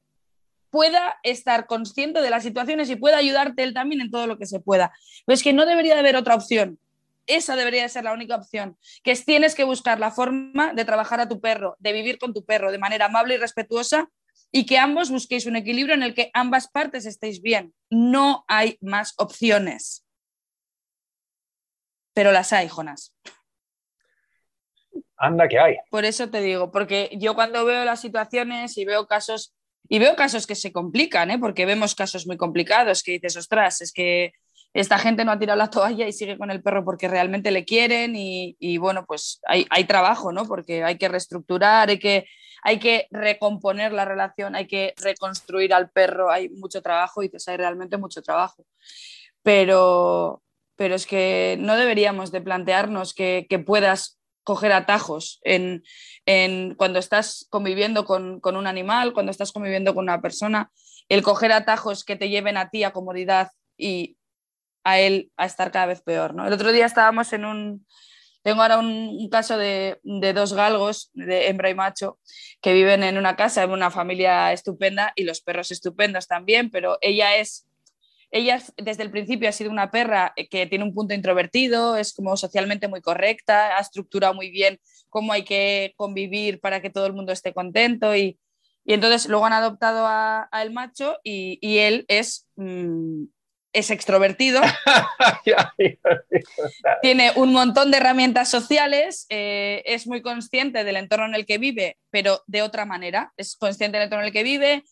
pueda 0.70 1.18
estar 1.24 1.66
consciente 1.66 2.20
de 2.20 2.30
las 2.30 2.44
situaciones 2.44 2.88
y 2.88 2.94
pueda 2.94 3.16
ayudarte 3.16 3.64
él 3.64 3.74
también 3.74 4.00
en 4.00 4.12
todo 4.12 4.28
lo 4.28 4.38
que 4.38 4.46
se 4.46 4.60
pueda. 4.60 4.92
Pero 5.26 5.34
es 5.34 5.42
que 5.42 5.52
no 5.52 5.66
debería 5.66 5.94
de 5.94 6.00
haber 6.00 6.14
otra 6.14 6.36
opción. 6.36 6.78
Esa 7.28 7.54
debería 7.54 7.82
de 7.82 7.88
ser 7.88 8.04
la 8.04 8.12
única 8.12 8.34
opción, 8.34 8.76
que 9.04 9.12
es 9.12 9.24
tienes 9.24 9.54
que 9.54 9.64
buscar 9.64 10.00
la 10.00 10.10
forma 10.10 10.72
de 10.74 10.84
trabajar 10.84 11.20
a 11.20 11.28
tu 11.28 11.40
perro, 11.40 11.76
de 11.78 11.92
vivir 11.92 12.18
con 12.18 12.34
tu 12.34 12.44
perro 12.44 12.72
de 12.72 12.78
manera 12.78 13.04
amable 13.06 13.34
y 13.34 13.38
respetuosa 13.38 14.10
y 14.50 14.66
que 14.66 14.78
ambos 14.78 15.10
busquéis 15.10 15.46
un 15.46 15.56
equilibrio 15.56 15.94
en 15.94 16.02
el 16.02 16.14
que 16.14 16.30
ambas 16.32 16.68
partes 16.68 17.06
estéis 17.06 17.42
bien. 17.42 17.74
No 17.90 18.44
hay 18.48 18.78
más 18.80 19.14
opciones. 19.18 20.06
Pero 22.14 22.32
las 22.32 22.52
hay, 22.52 22.68
Jonas. 22.68 23.14
Anda 25.16 25.48
que 25.48 25.58
hay. 25.58 25.76
Por 25.90 26.04
eso 26.04 26.30
te 26.30 26.40
digo, 26.40 26.70
porque 26.70 27.10
yo 27.12 27.34
cuando 27.34 27.64
veo 27.64 27.84
las 27.84 28.00
situaciones 28.00 28.76
y 28.78 28.84
veo 28.84 29.06
casos, 29.06 29.54
y 29.88 29.98
veo 29.98 30.16
casos 30.16 30.46
que 30.46 30.54
se 30.54 30.72
complican, 30.72 31.30
¿eh? 31.30 31.38
porque 31.38 31.66
vemos 31.66 31.94
casos 31.94 32.26
muy 32.26 32.36
complicados 32.36 33.02
que 33.02 33.12
dices, 33.12 33.36
ostras, 33.36 33.80
es 33.80 33.92
que 33.92 34.32
esta 34.74 34.98
gente 34.98 35.24
no 35.24 35.32
ha 35.32 35.38
tirado 35.38 35.58
la 35.58 35.70
toalla 35.70 36.06
y 36.06 36.12
sigue 36.12 36.38
con 36.38 36.50
el 36.50 36.62
perro 36.62 36.84
porque 36.84 37.08
realmente 37.08 37.50
le 37.50 37.64
quieren 37.64 38.14
y, 38.16 38.56
y 38.58 38.78
bueno, 38.78 39.04
pues 39.06 39.40
hay, 39.46 39.66
hay, 39.70 39.84
trabajo, 39.84 40.32
¿no? 40.32 40.44
Porque 40.44 40.84
hay 40.84 40.98
que 40.98 41.08
reestructurar, 41.08 41.88
hay 41.88 41.98
que, 41.98 42.26
hay 42.62 42.78
que 42.78 43.08
recomponer 43.10 43.92
la 43.92 44.04
relación, 44.04 44.54
hay 44.54 44.66
que 44.66 44.94
reconstruir 44.98 45.72
al 45.72 45.90
perro, 45.90 46.30
hay 46.30 46.48
mucho 46.50 46.82
trabajo 46.82 47.22
y 47.22 47.30
hay 47.46 47.56
realmente 47.56 47.96
mucho 47.96 48.22
trabajo. 48.22 48.64
Pero, 49.42 50.42
pero 50.76 50.94
es 50.94 51.06
que 51.06 51.56
no 51.60 51.76
deberíamos 51.76 52.30
de 52.30 52.40
plantearnos 52.40 53.14
que, 53.14 53.46
que 53.48 53.58
puedas 53.58 54.18
coger 54.44 54.72
atajos 54.72 55.40
en, 55.42 55.82
en 56.24 56.74
cuando 56.74 56.98
estás 56.98 57.46
conviviendo 57.50 58.04
con, 58.04 58.40
con, 58.40 58.56
un 58.56 58.66
animal, 58.66 59.12
cuando 59.12 59.30
estás 59.30 59.52
conviviendo 59.52 59.94
con 59.94 60.04
una 60.04 60.22
persona, 60.22 60.70
el 61.08 61.22
coger 61.22 61.52
atajos 61.52 62.04
que 62.04 62.16
te 62.16 62.28
lleven 62.28 62.56
a 62.56 62.70
ti 62.70 62.84
a 62.84 62.92
comodidad 62.92 63.50
y 63.76 64.17
a 64.84 65.00
él 65.00 65.30
a 65.36 65.46
estar 65.46 65.70
cada 65.70 65.86
vez 65.86 66.00
peor. 66.02 66.34
¿no? 66.34 66.46
El 66.46 66.52
otro 66.52 66.72
día 66.72 66.86
estábamos 66.86 67.32
en 67.32 67.44
un, 67.44 67.86
tengo 68.42 68.62
ahora 68.62 68.78
un, 68.78 68.86
un 68.86 69.28
caso 69.28 69.58
de, 69.58 69.98
de, 70.02 70.32
dos 70.32 70.52
galgos, 70.52 71.10
de 71.14 71.48
hembra 71.48 71.70
y 71.70 71.74
macho, 71.74 72.18
que 72.60 72.72
viven 72.72 73.02
en 73.02 73.18
una 73.18 73.36
casa, 73.36 73.62
en 73.62 73.70
una 73.70 73.90
familia 73.90 74.52
estupenda 74.52 75.12
y 75.16 75.24
los 75.24 75.40
perros 75.40 75.70
estupendos 75.70 76.26
también, 76.26 76.70
pero 76.70 76.98
ella 77.00 77.36
es 77.36 77.68
ella 78.30 78.62
desde 78.76 79.02
el 79.02 79.10
principio 79.10 79.48
ha 79.48 79.52
sido 79.52 79.70
una 79.70 79.90
perra 79.90 80.34
que 80.50 80.66
tiene 80.66 80.84
un 80.84 80.94
punto 80.94 81.14
introvertido, 81.14 81.96
es 81.96 82.12
como 82.12 82.36
socialmente 82.36 82.88
muy 82.88 83.00
correcta, 83.00 83.76
ha 83.76 83.80
estructurado 83.80 84.34
muy 84.34 84.50
bien 84.50 84.80
cómo 85.08 85.32
hay 85.32 85.44
que 85.44 85.94
convivir 85.96 86.60
para 86.60 86.82
que 86.82 86.90
todo 86.90 87.06
el 87.06 87.14
mundo 87.14 87.32
esté 87.32 87.54
contento 87.54 88.14
y, 88.14 88.38
y 88.84 88.92
entonces 88.92 89.28
luego 89.28 89.46
han 89.46 89.54
adoptado 89.54 90.06
a, 90.06 90.48
a 90.50 90.64
macho 90.70 91.16
y, 91.24 91.58
y 91.62 91.78
él 91.78 92.04
es, 92.08 92.46
mmm, 92.56 93.24
es 93.72 93.90
extrovertido, 93.90 94.60
tiene 97.02 97.32
un 97.36 97.52
montón 97.52 97.90
de 97.90 97.98
herramientas 97.98 98.50
sociales, 98.50 99.26
eh, 99.28 99.82
es 99.86 100.06
muy 100.06 100.22
consciente 100.22 100.84
del 100.84 100.96
entorno 100.96 101.26
en 101.26 101.34
el 101.34 101.46
que 101.46 101.58
vive, 101.58 101.98
pero 102.10 102.42
de 102.46 102.62
otra 102.62 102.86
manera, 102.86 103.32
es 103.36 103.56
consciente 103.56 103.98
del 103.98 104.04
entorno 104.04 104.22
en 104.22 104.28
el 104.28 104.32
que 104.32 104.42
vive, 104.42 104.84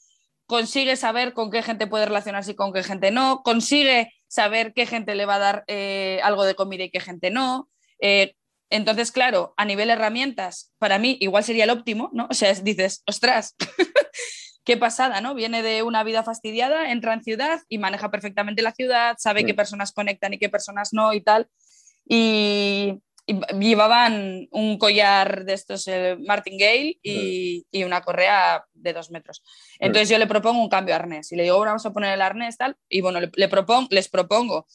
consigue 0.47 0.97
saber 0.97 1.33
con 1.33 1.51
qué 1.51 1.63
gente 1.63 1.87
puede 1.87 2.07
relacionarse 2.07 2.53
y 2.53 2.57
con 2.57 2.73
qué 2.73 2.83
gente 2.83 3.11
no, 3.11 3.43
consigue 3.43 4.13
saber 4.29 4.73
qué 4.75 4.87
gente 4.87 5.15
le 5.15 5.27
va 5.27 5.37
a 5.37 5.41
dar 5.41 5.65
eh, 5.67 6.21
algo 6.23 6.45
de 6.45 6.55
comida 6.55 6.85
y 6.85 6.91
qué 6.91 7.01
gente 7.01 7.31
no. 7.31 7.69
Eh, 8.01 8.35
entonces, 8.69 9.13
claro, 9.13 9.55
a 9.57 9.65
nivel 9.65 9.91
herramientas, 9.91 10.73
para 10.79 10.99
mí 10.99 11.17
igual 11.21 11.45
sería 11.45 11.65
el 11.65 11.71
óptimo, 11.71 12.11
¿no? 12.13 12.27
O 12.31 12.35
sea, 12.35 12.51
es, 12.51 12.65
dices, 12.65 13.03
ostras, 13.07 13.55
qué 14.67 14.77
pasada, 14.77 15.21
¿no? 15.21 15.35
Viene 15.35 15.63
de 15.63 15.85
una 15.85 16.03
vida 16.03 16.25
fastidiada, 16.25 16.91
entra 16.91 17.15
en 17.15 17.23
ciudad 17.23 17.61
y 17.69 17.79
maneja 17.79 18.11
perfectamente 18.11 18.63
la 18.63 18.73
ciudad, 18.73 19.15
sabe 19.17 19.41
sí. 19.41 19.47
qué 19.47 19.55
personas 19.55 19.93
conectan 19.93 20.35
y 20.35 20.39
qué 20.39 20.49
personas 20.49 20.93
no 20.93 21.15
y 21.15 21.21
tal. 21.23 21.49
Y, 22.05 23.01
y 23.27 23.41
llevaban 23.61 24.49
un 24.51 24.77
collar 24.79 25.45
de 25.45 25.53
estos 25.53 25.87
eh, 25.87 26.17
martingale 26.27 26.99
y, 27.01 27.65
y, 27.71 27.85
una 27.85 28.01
correa 28.01 28.65
de 28.75 28.93
dos 28.93 29.11
metros. 29.13 29.43
Entonces 29.79 30.09
yo 30.09 30.19
le 30.19 30.27
propongo 30.27 30.61
un 30.61 30.69
cambio 30.69 30.95
de 30.95 31.01
arnés 31.01 31.31
y 31.31 31.37
le 31.37 31.45
digo, 31.45 31.57
bueno, 31.57 31.71
vamos 31.71 31.87
a 31.87 31.93
poner 31.93 32.13
el 32.13 32.23
arnés 32.23 32.57
tal, 32.57 32.77
y 32.89 33.01
bueno, 33.01 33.21
le, 33.21 33.31
le 33.35 33.49
les 33.91 34.09
propongo 34.09 34.67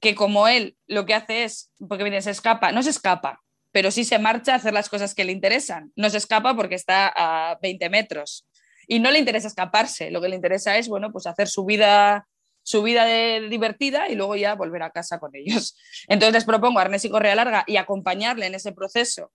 que 0.00 0.14
como 0.14 0.48
él 0.48 0.76
lo 0.86 1.04
que 1.04 1.14
hace 1.14 1.44
es, 1.44 1.70
porque 1.86 2.04
miren, 2.04 2.22
se 2.22 2.30
escapa, 2.30 2.72
no 2.72 2.82
se 2.82 2.90
escapa, 2.90 3.42
pero 3.72 3.90
sí 3.90 4.04
se 4.04 4.18
marcha 4.18 4.52
a 4.52 4.56
hacer 4.56 4.72
las 4.72 4.88
cosas 4.88 5.14
que 5.14 5.24
le 5.24 5.32
interesan. 5.32 5.92
No 5.96 6.08
se 6.08 6.16
escapa 6.16 6.56
porque 6.56 6.74
está 6.74 7.12
a 7.14 7.58
20 7.60 7.90
metros. 7.90 8.47
Y 8.88 8.98
no 8.98 9.10
le 9.10 9.18
interesa 9.18 9.46
escaparse, 9.46 10.10
lo 10.10 10.20
que 10.20 10.28
le 10.28 10.34
interesa 10.34 10.78
es, 10.78 10.88
bueno, 10.88 11.12
pues 11.12 11.26
hacer 11.26 11.46
su 11.46 11.64
vida, 11.64 12.26
su 12.62 12.82
vida 12.82 13.04
divertida 13.48 14.08
y 14.08 14.14
luego 14.14 14.34
ya 14.34 14.54
volver 14.54 14.82
a 14.82 14.90
casa 14.90 15.20
con 15.20 15.36
ellos. 15.36 15.76
Entonces 16.08 16.32
les 16.32 16.44
propongo 16.44 16.80
arnés 16.80 17.04
y 17.04 17.10
correa 17.10 17.34
larga 17.34 17.64
y 17.66 17.76
acompañarle 17.76 18.46
en 18.46 18.54
ese 18.54 18.72
proceso 18.72 19.30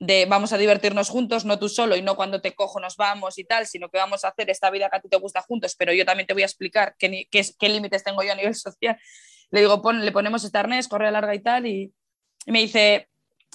de 0.00 0.26
vamos 0.26 0.52
a 0.52 0.58
divertirnos 0.58 1.08
juntos, 1.08 1.44
no 1.44 1.58
tú 1.58 1.68
solo 1.68 1.96
y 1.96 2.02
no 2.02 2.14
cuando 2.14 2.40
te 2.40 2.54
cojo 2.54 2.78
nos 2.78 2.96
vamos 2.96 3.38
y 3.38 3.44
tal, 3.44 3.66
sino 3.66 3.88
que 3.88 3.98
vamos 3.98 4.24
a 4.24 4.28
hacer 4.28 4.48
esta 4.50 4.70
vida 4.70 4.88
que 4.90 4.96
a 4.96 5.00
ti 5.00 5.08
te 5.08 5.16
gusta 5.16 5.42
juntos, 5.42 5.74
pero 5.76 5.92
yo 5.92 6.04
también 6.04 6.26
te 6.26 6.34
voy 6.34 6.42
a 6.42 6.46
explicar 6.46 6.94
qué, 6.98 7.26
qué, 7.30 7.68
límites 7.68 8.04
tengo 8.04 8.22
yo 8.22 8.32
a 8.32 8.36
nivel 8.36 8.54
social. 8.54 8.98
Le 9.50 9.60
digo, 9.60 9.82
le 9.92 10.12
ponemos 10.12 10.44
este 10.44 10.58
arnés, 10.58 10.88
correa 10.88 11.10
larga 11.10 11.34
y 11.34 11.40
tal, 11.40 11.66
y, 11.66 11.92
me 12.46 12.60
dice, 12.60 13.08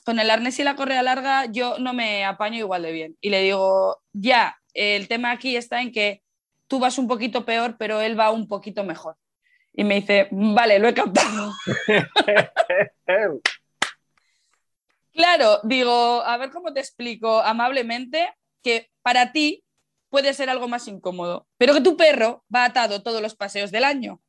con 0.05 0.19
el 0.19 0.29
arnés 0.29 0.59
y 0.59 0.63
la 0.63 0.75
correa 0.75 1.01
larga 1.01 1.45
yo 1.45 1.77
no 1.79 1.93
me 1.93 2.25
apaño 2.25 2.57
igual 2.57 2.81
de 2.81 2.91
bien. 2.91 3.17
Y 3.21 3.29
le 3.29 3.41
digo, 3.41 4.01
ya, 4.11 4.57
el 4.73 5.07
tema 5.07 5.31
aquí 5.31 5.55
está 5.55 5.81
en 5.81 5.91
que 5.91 6.23
tú 6.67 6.79
vas 6.79 6.97
un 6.97 7.07
poquito 7.07 7.45
peor, 7.45 7.75
pero 7.77 8.01
él 8.01 8.19
va 8.19 8.31
un 8.31 8.47
poquito 8.47 8.83
mejor. 8.83 9.17
Y 9.73 9.83
me 9.83 9.95
dice, 9.95 10.27
vale, 10.31 10.79
lo 10.79 10.87
he 10.87 10.93
captado. 10.93 11.53
Claro, 15.13 15.59
digo, 15.61 16.23
a 16.23 16.37
ver 16.37 16.49
cómo 16.49 16.73
te 16.73 16.79
explico 16.79 17.39
amablemente 17.41 18.33
que 18.63 18.89
para 19.03 19.31
ti 19.31 19.63
puede 20.09 20.33
ser 20.33 20.49
algo 20.49 20.67
más 20.67 20.87
incómodo, 20.87 21.47
pero 21.57 21.75
que 21.75 21.81
tu 21.81 21.95
perro 21.95 22.43
va 22.53 22.65
atado 22.65 23.03
todos 23.03 23.21
los 23.21 23.35
paseos 23.35 23.69
del 23.69 23.83
año, 23.83 24.21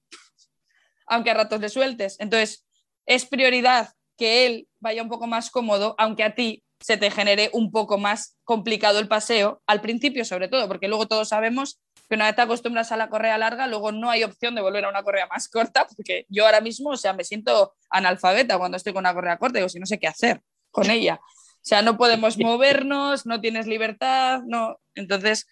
aunque 1.07 1.31
a 1.31 1.35
ratos 1.35 1.61
le 1.61 1.71
sueltes. 1.71 2.21
Entonces, 2.21 2.67
es 3.07 3.25
prioridad 3.25 3.95
que 4.19 4.47
él 4.47 4.69
vaya 4.79 5.03
un 5.03 5.09
poco 5.09 5.27
más 5.27 5.51
cómodo, 5.51 5.95
aunque 5.97 6.23
a 6.23 6.35
ti 6.35 6.64
se 6.85 6.99
te 6.99 7.11
genere 7.11 7.49
un 7.55 7.73
poco 7.73 7.97
más 7.97 8.37
complicado 8.45 8.99
el 8.99 9.09
paseo, 9.09 9.63
al 9.67 9.81
principio 9.81 10.23
sobre 10.27 10.49
todo, 10.49 10.69
porque 10.69 10.87
luego 10.87 11.09
todos 11.09 11.31
sabemos 11.31 11.81
que 12.11 12.15
una 12.15 12.27
vez 12.27 12.37
te 12.37 12.43
acostumbras 12.43 12.93
a 12.93 12.99
la 12.99 13.09
correa 13.09 13.39
larga, 13.39 13.67
luego 13.67 13.91
no 13.91 14.11
hay 14.11 14.23
opción 14.23 14.55
de 14.55 14.61
volver 14.61 14.85
a 14.85 14.91
una 14.91 15.03
correa 15.03 15.27
más 15.27 15.49
corta, 15.49 15.87
porque 15.87 16.27
yo 16.29 16.45
ahora 16.45 16.61
mismo, 16.61 16.91
o 16.91 16.97
sea, 16.99 17.15
me 17.15 17.25
siento 17.25 17.73
analfabeta 17.89 18.59
cuando 18.59 18.77
estoy 18.77 18.93
con 18.93 19.01
una 19.01 19.15
correa 19.15 19.39
corta, 19.39 19.61
digo, 19.61 19.71
si 19.71 19.81
no 19.81 19.87
sé 19.87 19.99
qué 19.99 20.09
hacer 20.09 20.43
con 20.71 20.91
ella. 20.91 21.21
O 21.23 21.63
sea, 21.63 21.81
no 21.81 21.97
podemos 21.97 22.37
movernos, 22.39 23.25
no 23.25 23.41
tienes 23.41 23.67
libertad, 23.67 24.43
no. 24.45 24.77
Entonces, 24.95 25.47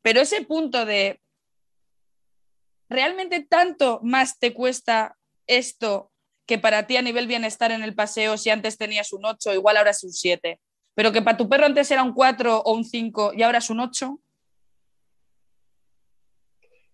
pero 0.00 0.22
ese 0.22 0.46
punto 0.46 0.86
de 0.86 1.20
realmente 2.88 3.46
tanto 3.46 4.00
más 4.02 4.38
te 4.38 4.54
cuesta 4.54 5.18
esto 5.46 6.10
que 6.46 6.58
para 6.58 6.86
ti 6.86 6.96
a 6.96 7.02
nivel 7.02 7.26
bienestar 7.26 7.70
en 7.70 7.82
el 7.82 7.94
paseo, 7.94 8.38
si 8.38 8.48
antes 8.48 8.78
tenías 8.78 9.12
un 9.12 9.26
8, 9.26 9.52
igual 9.52 9.76
ahora 9.76 9.90
es 9.90 10.02
un 10.02 10.12
7, 10.12 10.58
pero 10.94 11.12
que 11.12 11.22
para 11.22 11.36
tu 11.36 11.48
perro 11.48 11.66
antes 11.66 11.90
era 11.90 12.02
un 12.02 12.12
4 12.12 12.60
o 12.60 12.74
un 12.74 12.84
5 12.84 13.32
y 13.34 13.42
ahora 13.42 13.58
es 13.58 13.70
un 13.70 13.80
8. 13.80 14.18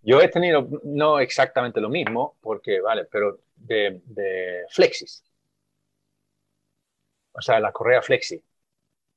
Yo 0.03 0.21
he 0.21 0.29
tenido 0.29 0.69
no 0.85 1.19
exactamente 1.19 1.81
lo 1.81 1.89
mismo, 1.89 2.37
porque, 2.41 2.81
vale, 2.81 3.07
pero 3.07 3.41
de, 3.57 4.65
flexis 4.71 5.25
o 7.37 7.43
sea, 7.43 7.61
la 7.61 7.73
correa 7.73 8.03
flexi. 8.03 8.43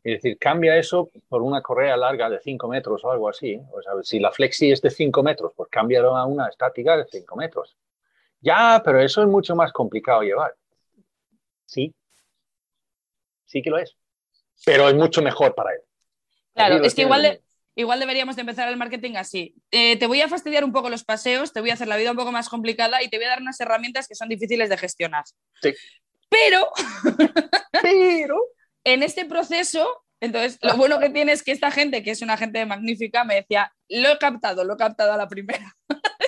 Es 0.03 0.21
decir, 0.21 0.37
cambia 0.37 0.77
eso 0.77 1.09
por 1.27 1.41
una 1.41 1.61
correa 1.61 1.95
larga 1.97 2.29
de 2.29 2.39
5 2.39 2.67
metros 2.67 3.03
o 3.03 3.11
algo 3.11 3.29
así. 3.29 3.59
O 3.71 3.81
sea, 3.81 3.93
si 4.03 4.19
la 4.19 4.31
flexi 4.31 4.71
es 4.71 4.81
de 4.81 4.89
5 4.89 5.23
metros, 5.23 5.53
pues 5.55 5.69
cámbialo 5.69 6.15
a 6.15 6.25
una 6.25 6.47
estática 6.47 6.97
de 6.97 7.05
5 7.05 7.35
metros. 7.35 7.77
Ya, 8.41 8.81
pero 8.83 9.01
eso 9.01 9.21
es 9.21 9.27
mucho 9.27 9.55
más 9.55 9.71
complicado 9.71 10.21
llevar. 10.21 10.55
Sí, 11.65 11.93
sí 13.45 13.61
que 13.61 13.69
lo 13.69 13.77
es. 13.77 13.95
Pero 14.65 14.89
es 14.89 14.95
mucho 14.95 15.21
mejor 15.21 15.55
para 15.55 15.71
él. 15.71 15.79
Claro, 16.53 16.83
es 16.83 16.93
que 16.93 17.03
igual, 17.03 17.41
igual 17.75 17.99
deberíamos 17.99 18.35
de 18.35 18.41
empezar 18.41 18.67
el 18.67 18.77
marketing 18.77 19.15
así. 19.15 19.55
Eh, 19.71 19.97
te 19.97 20.07
voy 20.07 20.21
a 20.21 20.27
fastidiar 20.27 20.63
un 20.63 20.71
poco 20.71 20.89
los 20.89 21.03
paseos, 21.03 21.53
te 21.53 21.61
voy 21.61 21.69
a 21.69 21.73
hacer 21.73 21.87
la 21.87 21.97
vida 21.97 22.11
un 22.11 22.17
poco 22.17 22.31
más 22.31 22.49
complicada 22.49 23.01
y 23.01 23.09
te 23.09 23.17
voy 23.17 23.25
a 23.25 23.29
dar 23.29 23.41
unas 23.41 23.59
herramientas 23.59 24.07
que 24.07 24.15
son 24.15 24.29
difíciles 24.29 24.69
de 24.69 24.77
gestionar. 24.77 25.23
Sí. 25.61 25.73
Pero, 26.29 26.69
pero, 27.81 28.37
en 28.83 29.03
este 29.03 29.25
proceso, 29.25 30.03
entonces, 30.19 30.59
lo 30.61 30.75
bueno 30.75 30.99
que 30.99 31.09
tiene 31.09 31.31
es 31.31 31.43
que 31.43 31.51
esta 31.51 31.71
gente, 31.71 32.03
que 32.03 32.11
es 32.11 32.21
una 32.21 32.37
gente 32.37 32.65
magnífica, 32.65 33.23
me 33.23 33.35
decía, 33.35 33.73
lo 33.87 34.09
he 34.09 34.17
captado, 34.17 34.63
lo 34.63 34.73
he 34.73 34.77
captado 34.77 35.13
a 35.13 35.17
la 35.17 35.27
primera. 35.27 35.75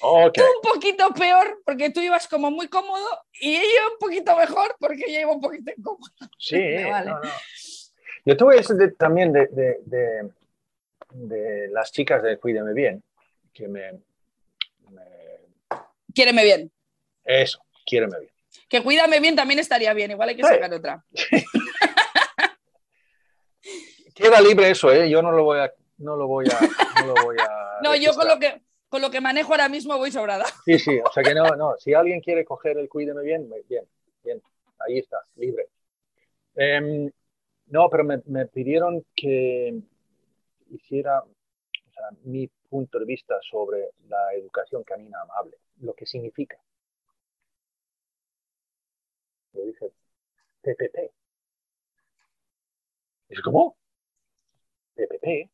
okay. 0.00 0.44
un 0.44 0.72
poquito 0.72 1.08
peor 1.14 1.60
porque 1.64 1.90
tú 1.90 2.00
ibas 2.00 2.28
como 2.28 2.50
muy 2.50 2.68
cómodo 2.68 3.06
y 3.40 3.56
ella 3.56 3.88
un 3.92 3.98
poquito 3.98 4.36
mejor 4.36 4.76
porque 4.78 5.04
ella 5.06 5.20
iba 5.20 5.32
un 5.32 5.40
poquito 5.40 5.72
incómodo. 5.76 6.12
Sí, 6.38 6.74
vale. 6.90 7.12
Yo 8.24 8.36
voy 8.36 8.54
a 8.54 8.58
decir 8.58 8.76
también 8.96 9.32
de, 9.32 9.48
de, 9.48 9.80
de, 9.84 10.30
de, 11.10 11.68
las 11.68 11.90
chicas 11.90 12.22
de 12.22 12.38
Cuídeme 12.38 12.72
Bien, 12.72 13.02
que 13.52 13.66
me, 13.66 13.94
me... 14.90 15.02
Quiéreme 16.14 16.44
bien. 16.44 16.70
Eso, 17.24 17.60
quiéreme 17.84 18.20
bien. 18.20 18.32
Que 18.68 18.80
cuídame 18.82 19.18
bien 19.20 19.34
también 19.34 19.58
estaría 19.58 19.92
bien, 19.92 20.12
igual 20.12 20.28
hay 20.28 20.36
que 20.36 20.44
sacar 20.44 20.72
otra. 20.72 21.04
Queda 24.14 24.40
libre 24.40 24.70
eso, 24.70 24.92
¿eh? 24.92 25.10
Yo 25.10 25.22
no 25.22 25.32
lo 25.32 25.44
voy 25.44 25.58
a... 25.58 25.72
No, 25.98 26.16
lo 26.16 26.26
voy 26.26 26.46
a, 26.48 26.58
no, 27.82 27.96
yo 28.00 28.14
con 28.14 28.28
lo, 28.28 28.38
que, 28.38 28.62
con 28.92 29.00
lo 29.00 29.10
que 29.10 29.22
manejo 29.22 29.52
ahora 29.54 29.70
mismo 29.70 29.96
voy 29.96 30.12
sobrada. 30.12 30.44
Sí, 30.66 30.78
sí, 30.78 30.98
o 30.98 31.10
sea 31.10 31.22
que 31.22 31.34
no, 31.34 31.56
no. 31.56 31.76
Si 31.78 31.94
alguien 31.94 32.20
quiere 32.20 32.44
coger 32.44 32.76
el 32.76 32.90
cuídeme 32.90 33.22
bien, 33.22 33.48
bien, 33.66 33.86
bien. 34.22 34.42
Ahí 34.80 34.98
está, 34.98 35.16
libre. 35.36 35.68
Em, 36.54 37.10
no, 37.68 37.88
pero 37.88 38.04
me, 38.04 38.20
me, 38.26 38.46
pidieron 38.48 39.02
que 39.16 39.80
hiciera 40.68 41.22
mi 42.24 42.46
punto 42.68 42.98
de 42.98 43.06
vista 43.06 43.34
sobre 43.50 43.92
la 44.08 44.34
educación 44.34 44.82
canina 44.84 45.22
amable, 45.22 45.56
lo 45.80 45.94
que 45.94 46.04
significa. 46.04 46.58
Yo 49.54 49.64
dije, 49.64 49.90
PPP. 50.60 51.12
Es 53.30 53.40
como, 53.40 53.74
PPP, 54.94 55.48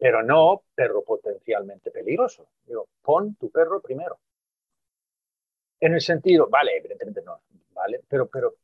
pero 0.00 0.22
no 0.22 0.62
perro 0.74 1.04
potencialmente 1.04 1.90
peligroso. 1.90 2.48
Digo, 2.64 2.88
pon 3.02 3.34
tu 3.34 3.50
perro 3.50 3.82
primero. 3.82 4.18
En 5.78 5.92
el 5.92 6.00
sentido, 6.00 6.48
vale, 6.48 6.78
evidentemente 6.78 7.20
no, 7.22 7.42
vale, 7.72 8.00
pero, 8.08 8.26
pero 8.26 8.54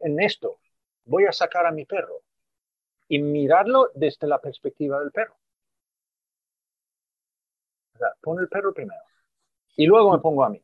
en 0.00 0.20
esto 0.20 0.58
voy 1.06 1.24
a 1.24 1.32
sacar 1.32 1.64
a 1.64 1.70
mi 1.70 1.86
perro 1.86 2.20
y 3.08 3.20
mirarlo 3.20 3.90
desde 3.94 4.26
la 4.26 4.38
perspectiva 4.38 5.00
del 5.00 5.12
perro. 5.12 5.34
O 7.94 7.98
sea, 7.98 8.08
pon 8.20 8.38
el 8.38 8.48
perro 8.48 8.74
primero 8.74 9.02
y 9.76 9.86
luego 9.86 10.12
me 10.12 10.18
pongo 10.18 10.44
a 10.44 10.50
mí. 10.50 10.62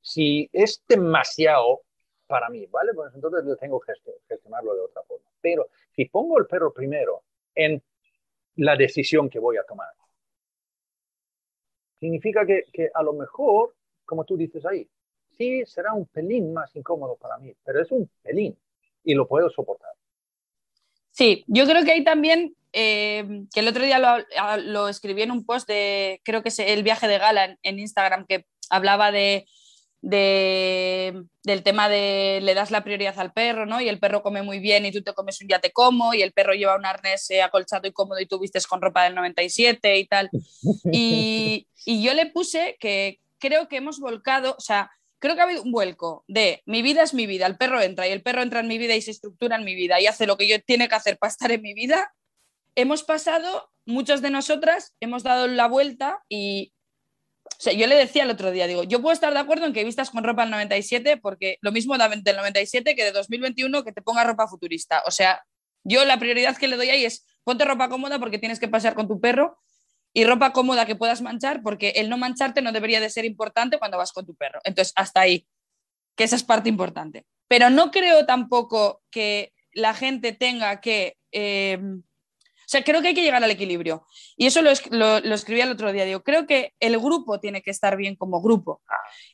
Si 0.00 0.48
es 0.54 0.82
demasiado 0.88 1.82
para 2.26 2.48
mí, 2.48 2.64
¿vale? 2.66 2.94
Pues 2.94 3.14
entonces 3.14 3.44
yo 3.46 3.56
tengo 3.56 3.78
que 3.78 3.92
gestionarlo 4.26 4.74
de 4.74 4.80
otra 4.80 5.02
forma. 5.02 5.28
Pero 5.38 5.68
si 5.94 6.06
pongo 6.06 6.38
el 6.38 6.46
perro 6.46 6.72
primero 6.72 7.22
en 7.54 7.82
la 8.56 8.76
decisión 8.76 9.28
que 9.28 9.38
voy 9.38 9.56
a 9.56 9.64
tomar, 9.64 9.88
significa 12.00 12.44
que, 12.46 12.64
que 12.72 12.90
a 12.92 13.02
lo 13.02 13.12
mejor, 13.12 13.74
como 14.04 14.24
tú 14.24 14.36
dices 14.36 14.64
ahí, 14.66 14.88
sí 15.36 15.64
será 15.66 15.92
un 15.92 16.06
pelín 16.06 16.52
más 16.52 16.74
incómodo 16.74 17.16
para 17.16 17.38
mí, 17.38 17.54
pero 17.64 17.82
es 17.82 17.90
un 17.90 18.10
pelín 18.22 18.56
y 19.04 19.14
lo 19.14 19.26
puedo 19.26 19.48
soportar. 19.50 19.90
Sí, 21.10 21.44
yo 21.46 21.64
creo 21.64 21.84
que 21.84 21.92
hay 21.92 22.04
también, 22.04 22.54
eh, 22.72 23.24
que 23.52 23.60
el 23.60 23.68
otro 23.68 23.84
día 23.84 23.98
lo, 24.58 24.88
escribí 24.88 25.22
en 25.22 25.30
un 25.30 25.46
post 25.46 25.66
de, 25.66 26.20
creo 26.24 26.42
que 26.42 26.50
es 26.50 26.58
el 26.58 26.82
viaje 26.82 27.08
de 27.08 27.18
gala 27.18 27.58
en 27.62 27.78
Instagram, 27.78 28.26
que 28.26 28.44
hablaba 28.68 29.12
de 29.12 29.46
del 30.08 31.62
tema 31.64 31.88
de 31.88 32.38
le 32.40 32.54
das 32.54 32.70
la 32.70 32.84
prioridad 32.84 33.18
al 33.18 33.32
perro, 33.32 33.66
¿no? 33.66 33.80
Y 33.80 33.88
el 33.88 33.98
perro 33.98 34.22
come 34.22 34.42
muy 34.42 34.60
bien 34.60 34.86
y 34.86 34.92
tú 34.92 35.02
te 35.02 35.12
comes 35.12 35.40
un 35.40 35.48
ya 35.48 35.58
te 35.58 35.72
como, 35.72 36.14
y 36.14 36.22
el 36.22 36.32
perro 36.32 36.54
lleva 36.54 36.76
un 36.76 36.86
arnés 36.86 37.28
eh, 37.30 37.42
acolchado 37.42 37.88
y 37.88 37.92
cómodo 37.92 38.20
y 38.20 38.26
tú 38.26 38.38
vistes 38.38 38.68
con 38.68 38.80
ropa 38.80 39.02
del 39.02 39.16
97 39.16 39.98
y 39.98 40.06
tal. 40.06 40.30
Y, 40.92 41.66
y 41.84 42.02
yo 42.02 42.14
le 42.14 42.26
puse 42.26 42.76
que 42.78 43.18
creo 43.38 43.66
que 43.66 43.78
hemos 43.78 43.98
volcado, 43.98 44.54
o 44.56 44.60
sea, 44.60 44.90
creo 45.18 45.34
que 45.34 45.40
ha 45.40 45.44
habido 45.44 45.62
un 45.62 45.72
vuelco 45.72 46.24
de 46.28 46.62
mi 46.66 46.82
vida 46.82 47.02
es 47.02 47.12
mi 47.12 47.26
vida, 47.26 47.46
el 47.46 47.56
perro 47.56 47.80
entra 47.80 48.06
y 48.06 48.12
el 48.12 48.22
perro 48.22 48.42
entra 48.42 48.60
en 48.60 48.68
mi 48.68 48.78
vida 48.78 48.94
y 48.94 49.02
se 49.02 49.10
estructura 49.10 49.56
en 49.56 49.64
mi 49.64 49.74
vida 49.74 50.00
y 50.00 50.06
hace 50.06 50.26
lo 50.26 50.36
que 50.36 50.46
yo 50.46 50.60
tiene 50.60 50.88
que 50.88 50.94
hacer 50.94 51.18
para 51.18 51.32
estar 51.32 51.50
en 51.50 51.62
mi 51.62 51.74
vida. 51.74 52.14
Hemos 52.76 53.02
pasado, 53.02 53.72
muchas 53.86 54.22
de 54.22 54.30
nosotras 54.30 54.94
hemos 55.00 55.24
dado 55.24 55.48
la 55.48 55.66
vuelta 55.66 56.22
y 56.28 56.74
o 57.58 57.60
sea, 57.62 57.72
yo 57.72 57.86
le 57.86 57.94
decía 57.94 58.24
el 58.24 58.30
otro 58.30 58.50
día, 58.50 58.66
digo, 58.66 58.82
yo 58.82 59.00
puedo 59.00 59.12
estar 59.12 59.32
de 59.32 59.38
acuerdo 59.38 59.66
en 59.66 59.72
que 59.72 59.84
vistas 59.84 60.10
con 60.10 60.24
ropa 60.24 60.42
del 60.42 60.50
97, 60.50 61.16
porque 61.16 61.58
lo 61.62 61.72
mismo 61.72 61.96
del 61.96 62.36
97 62.36 62.94
que 62.94 63.04
de 63.04 63.12
2021 63.12 63.82
que 63.84 63.92
te 63.92 64.02
ponga 64.02 64.24
ropa 64.24 64.46
futurista. 64.46 65.02
O 65.06 65.10
sea, 65.10 65.42
yo 65.84 66.04
la 66.04 66.18
prioridad 66.18 66.56
que 66.56 66.68
le 66.68 66.76
doy 66.76 66.90
ahí 66.90 67.04
es 67.04 67.26
ponte 67.44 67.64
ropa 67.64 67.88
cómoda 67.88 68.18
porque 68.18 68.38
tienes 68.38 68.60
que 68.60 68.68
pasear 68.68 68.94
con 68.94 69.08
tu 69.08 69.20
perro 69.20 69.58
y 70.12 70.24
ropa 70.24 70.52
cómoda 70.52 70.84
que 70.86 70.96
puedas 70.96 71.22
manchar 71.22 71.62
porque 71.62 71.90
el 71.96 72.10
no 72.10 72.18
mancharte 72.18 72.60
no 72.60 72.72
debería 72.72 73.00
de 73.00 73.10
ser 73.10 73.24
importante 73.24 73.78
cuando 73.78 73.96
vas 73.96 74.12
con 74.12 74.26
tu 74.26 74.34
perro. 74.34 74.60
Entonces, 74.64 74.92
hasta 74.96 75.20
ahí. 75.20 75.46
que 76.16 76.24
esa 76.24 76.36
es 76.36 76.42
parte 76.42 76.68
importante. 76.68 77.26
Pero 77.48 77.70
no 77.70 77.90
creo 77.90 78.26
tampoco 78.26 79.02
que 79.10 79.52
la 79.72 79.94
gente 79.94 80.32
tenga 80.32 80.80
que... 80.80 81.16
Eh, 81.32 81.78
o 82.66 82.68
sea, 82.68 82.82
creo 82.82 83.00
que 83.00 83.08
hay 83.08 83.14
que 83.14 83.22
llegar 83.22 83.44
al 83.44 83.50
equilibrio. 83.52 84.04
Y 84.36 84.46
eso 84.46 84.60
lo, 84.60 84.72
lo, 84.90 85.34
escribí 85.36 85.60
el 85.60 85.70
otro 85.70 85.92
día. 85.92 86.04
Digo, 86.04 86.24
creo 86.24 86.48
que 86.48 86.74
el 86.80 86.98
grupo 86.98 87.38
tiene 87.38 87.62
que 87.62 87.70
estar 87.70 87.96
bien 87.96 88.16
como 88.16 88.42
grupo. 88.42 88.82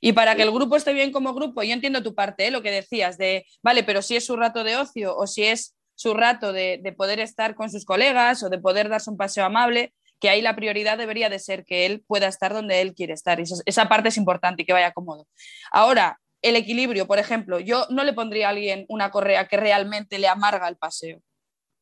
Y 0.03 0.13
para 0.13 0.37
que 0.37 0.43
el 0.43 0.51
grupo 0.51 0.77
esté 0.77 0.93
bien 0.93 1.13
como 1.13 1.33
grupo, 1.33 1.63
yo 1.63 1.73
entiendo 1.73 2.03
tu 2.03 2.15
parte, 2.15 2.47
¿eh? 2.47 2.51
lo 2.51 2.61
que 2.61 2.71
decías, 2.71 3.17
de, 3.17 3.47
vale, 3.63 3.85
pero 3.85 4.03
si 4.03 4.17
es 4.17 4.27
su 4.27 4.37
rato 4.37 4.65
de 4.65 4.77
ocio 4.77 5.17
o 5.17 5.27
si 5.27 5.45
es 5.45 5.75
su 5.95 6.13
rato 6.13 6.53
de, 6.53 6.79
de 6.83 6.93
poder 6.93 7.21
estar 7.21 7.55
con 7.55 7.71
sus 7.71 7.87
colegas 7.87 8.43
o 8.43 8.51
de 8.51 8.59
poder 8.59 8.91
darse 8.91 9.11
un 9.11 9.17
paseo 9.17 9.47
amable, 9.47 9.95
que 10.21 10.29
ahí 10.29 10.43
la 10.43 10.55
prioridad 10.55 10.99
debería 10.99 11.31
de 11.31 11.39
ser 11.39 11.65
que 11.65 11.87
él 11.87 12.05
pueda 12.07 12.29
estar 12.29 12.53
donde 12.53 12.83
él 12.83 12.95
quiere 12.95 13.15
estar. 13.15 13.41
Y 13.41 13.45
esa 13.65 13.89
parte 13.89 14.11
es 14.11 14.19
importante 14.19 14.63
y 14.63 14.67
que 14.67 14.75
vaya 14.75 14.93
cómodo. 14.93 15.27
Ahora, 15.71 16.21
el 16.43 16.57
equilibrio, 16.57 17.07
por 17.07 17.19
ejemplo, 17.19 17.61
yo 17.61 17.87
no 17.89 18.05
le 18.05 18.13
pondría 18.13 18.49
a 18.49 18.51
alguien 18.51 18.85
una 18.89 19.11
correa 19.11 19.49
que 19.49 19.57
realmente 19.57 20.19
le 20.19 20.29
amarga 20.29 20.69
el 20.69 20.77
paseo. 20.77 21.21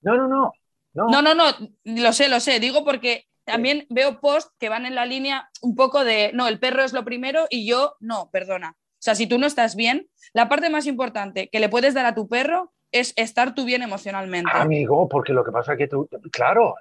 No, 0.02 0.16
no, 0.16 0.28
no. 0.28 0.52
No, 0.92 1.22
no, 1.22 1.34
no, 1.34 1.44
lo 1.84 2.12
sé, 2.12 2.28
lo 2.28 2.40
sé. 2.40 2.60
Digo 2.60 2.84
porque 2.84 3.26
también 3.44 3.86
veo 3.90 4.20
posts 4.20 4.52
que 4.58 4.68
van 4.68 4.86
en 4.86 4.94
la 4.94 5.06
línea 5.06 5.48
un 5.62 5.74
poco 5.74 6.04
de, 6.04 6.30
no, 6.34 6.48
el 6.48 6.58
perro 6.58 6.82
es 6.82 6.92
lo 6.92 7.04
primero 7.04 7.46
y 7.50 7.66
yo 7.66 7.96
no, 8.00 8.30
perdona. 8.30 8.76
O 8.78 9.02
sea, 9.02 9.14
si 9.14 9.26
tú 9.26 9.38
no 9.38 9.46
estás 9.46 9.76
bien, 9.76 10.08
la 10.32 10.48
parte 10.48 10.68
más 10.68 10.86
importante 10.86 11.48
que 11.48 11.60
le 11.60 11.68
puedes 11.68 11.94
dar 11.94 12.06
a 12.06 12.14
tu 12.14 12.28
perro 12.28 12.72
es 12.92 13.12
estar 13.16 13.54
tú 13.54 13.64
bien 13.64 13.82
emocionalmente. 13.82 14.50
Amigo, 14.52 15.08
porque 15.08 15.32
lo 15.32 15.44
que 15.44 15.52
pasa 15.52 15.72
es 15.72 15.78
que 15.78 15.88
tú, 15.88 16.08
claro, 16.30 16.74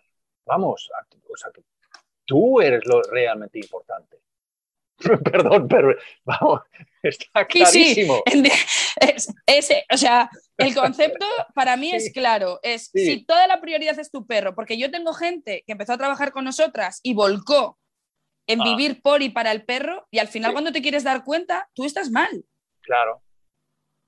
vamos, 0.45 0.89
o 0.91 1.37
sea, 1.37 1.51
tú 2.25 2.61
eres 2.61 2.85
lo 2.85 3.01
realmente 3.03 3.59
importante. 3.59 4.17
Perdón, 5.23 5.67
pero 5.67 5.95
vamos, 6.25 6.61
está 7.01 7.45
clarísimo. 7.47 8.21
Sí, 8.25 9.73
o 9.91 9.97
sea, 9.97 10.29
el 10.57 10.75
concepto 10.75 11.25
para 11.53 11.77
mí 11.77 11.91
es 11.93 12.11
claro, 12.13 12.59
es 12.63 12.89
si 12.93 13.23
toda 13.23 13.47
la 13.47 13.61
prioridad 13.61 13.97
es 13.99 14.11
tu 14.11 14.25
perro, 14.25 14.55
porque 14.55 14.77
yo 14.77 14.91
tengo 14.91 15.13
gente 15.13 15.63
que 15.65 15.71
empezó 15.71 15.93
a 15.93 15.97
trabajar 15.97 16.31
con 16.31 16.43
nosotras 16.43 16.99
y 17.03 17.13
volcó 17.13 17.77
en 18.47 18.61
ah. 18.61 18.63
vivir 18.63 19.01
por 19.01 19.21
y 19.21 19.29
para 19.29 19.51
el 19.51 19.63
perro 19.63 20.07
y 20.11 20.19
al 20.19 20.27
final 20.27 20.51
cuando 20.51 20.71
te 20.71 20.81
quieres 20.81 21.03
dar 21.03 21.23
cuenta, 21.23 21.69
tú 21.73 21.85
estás 21.85 22.11
mal. 22.11 22.43
Claro. 22.81 23.21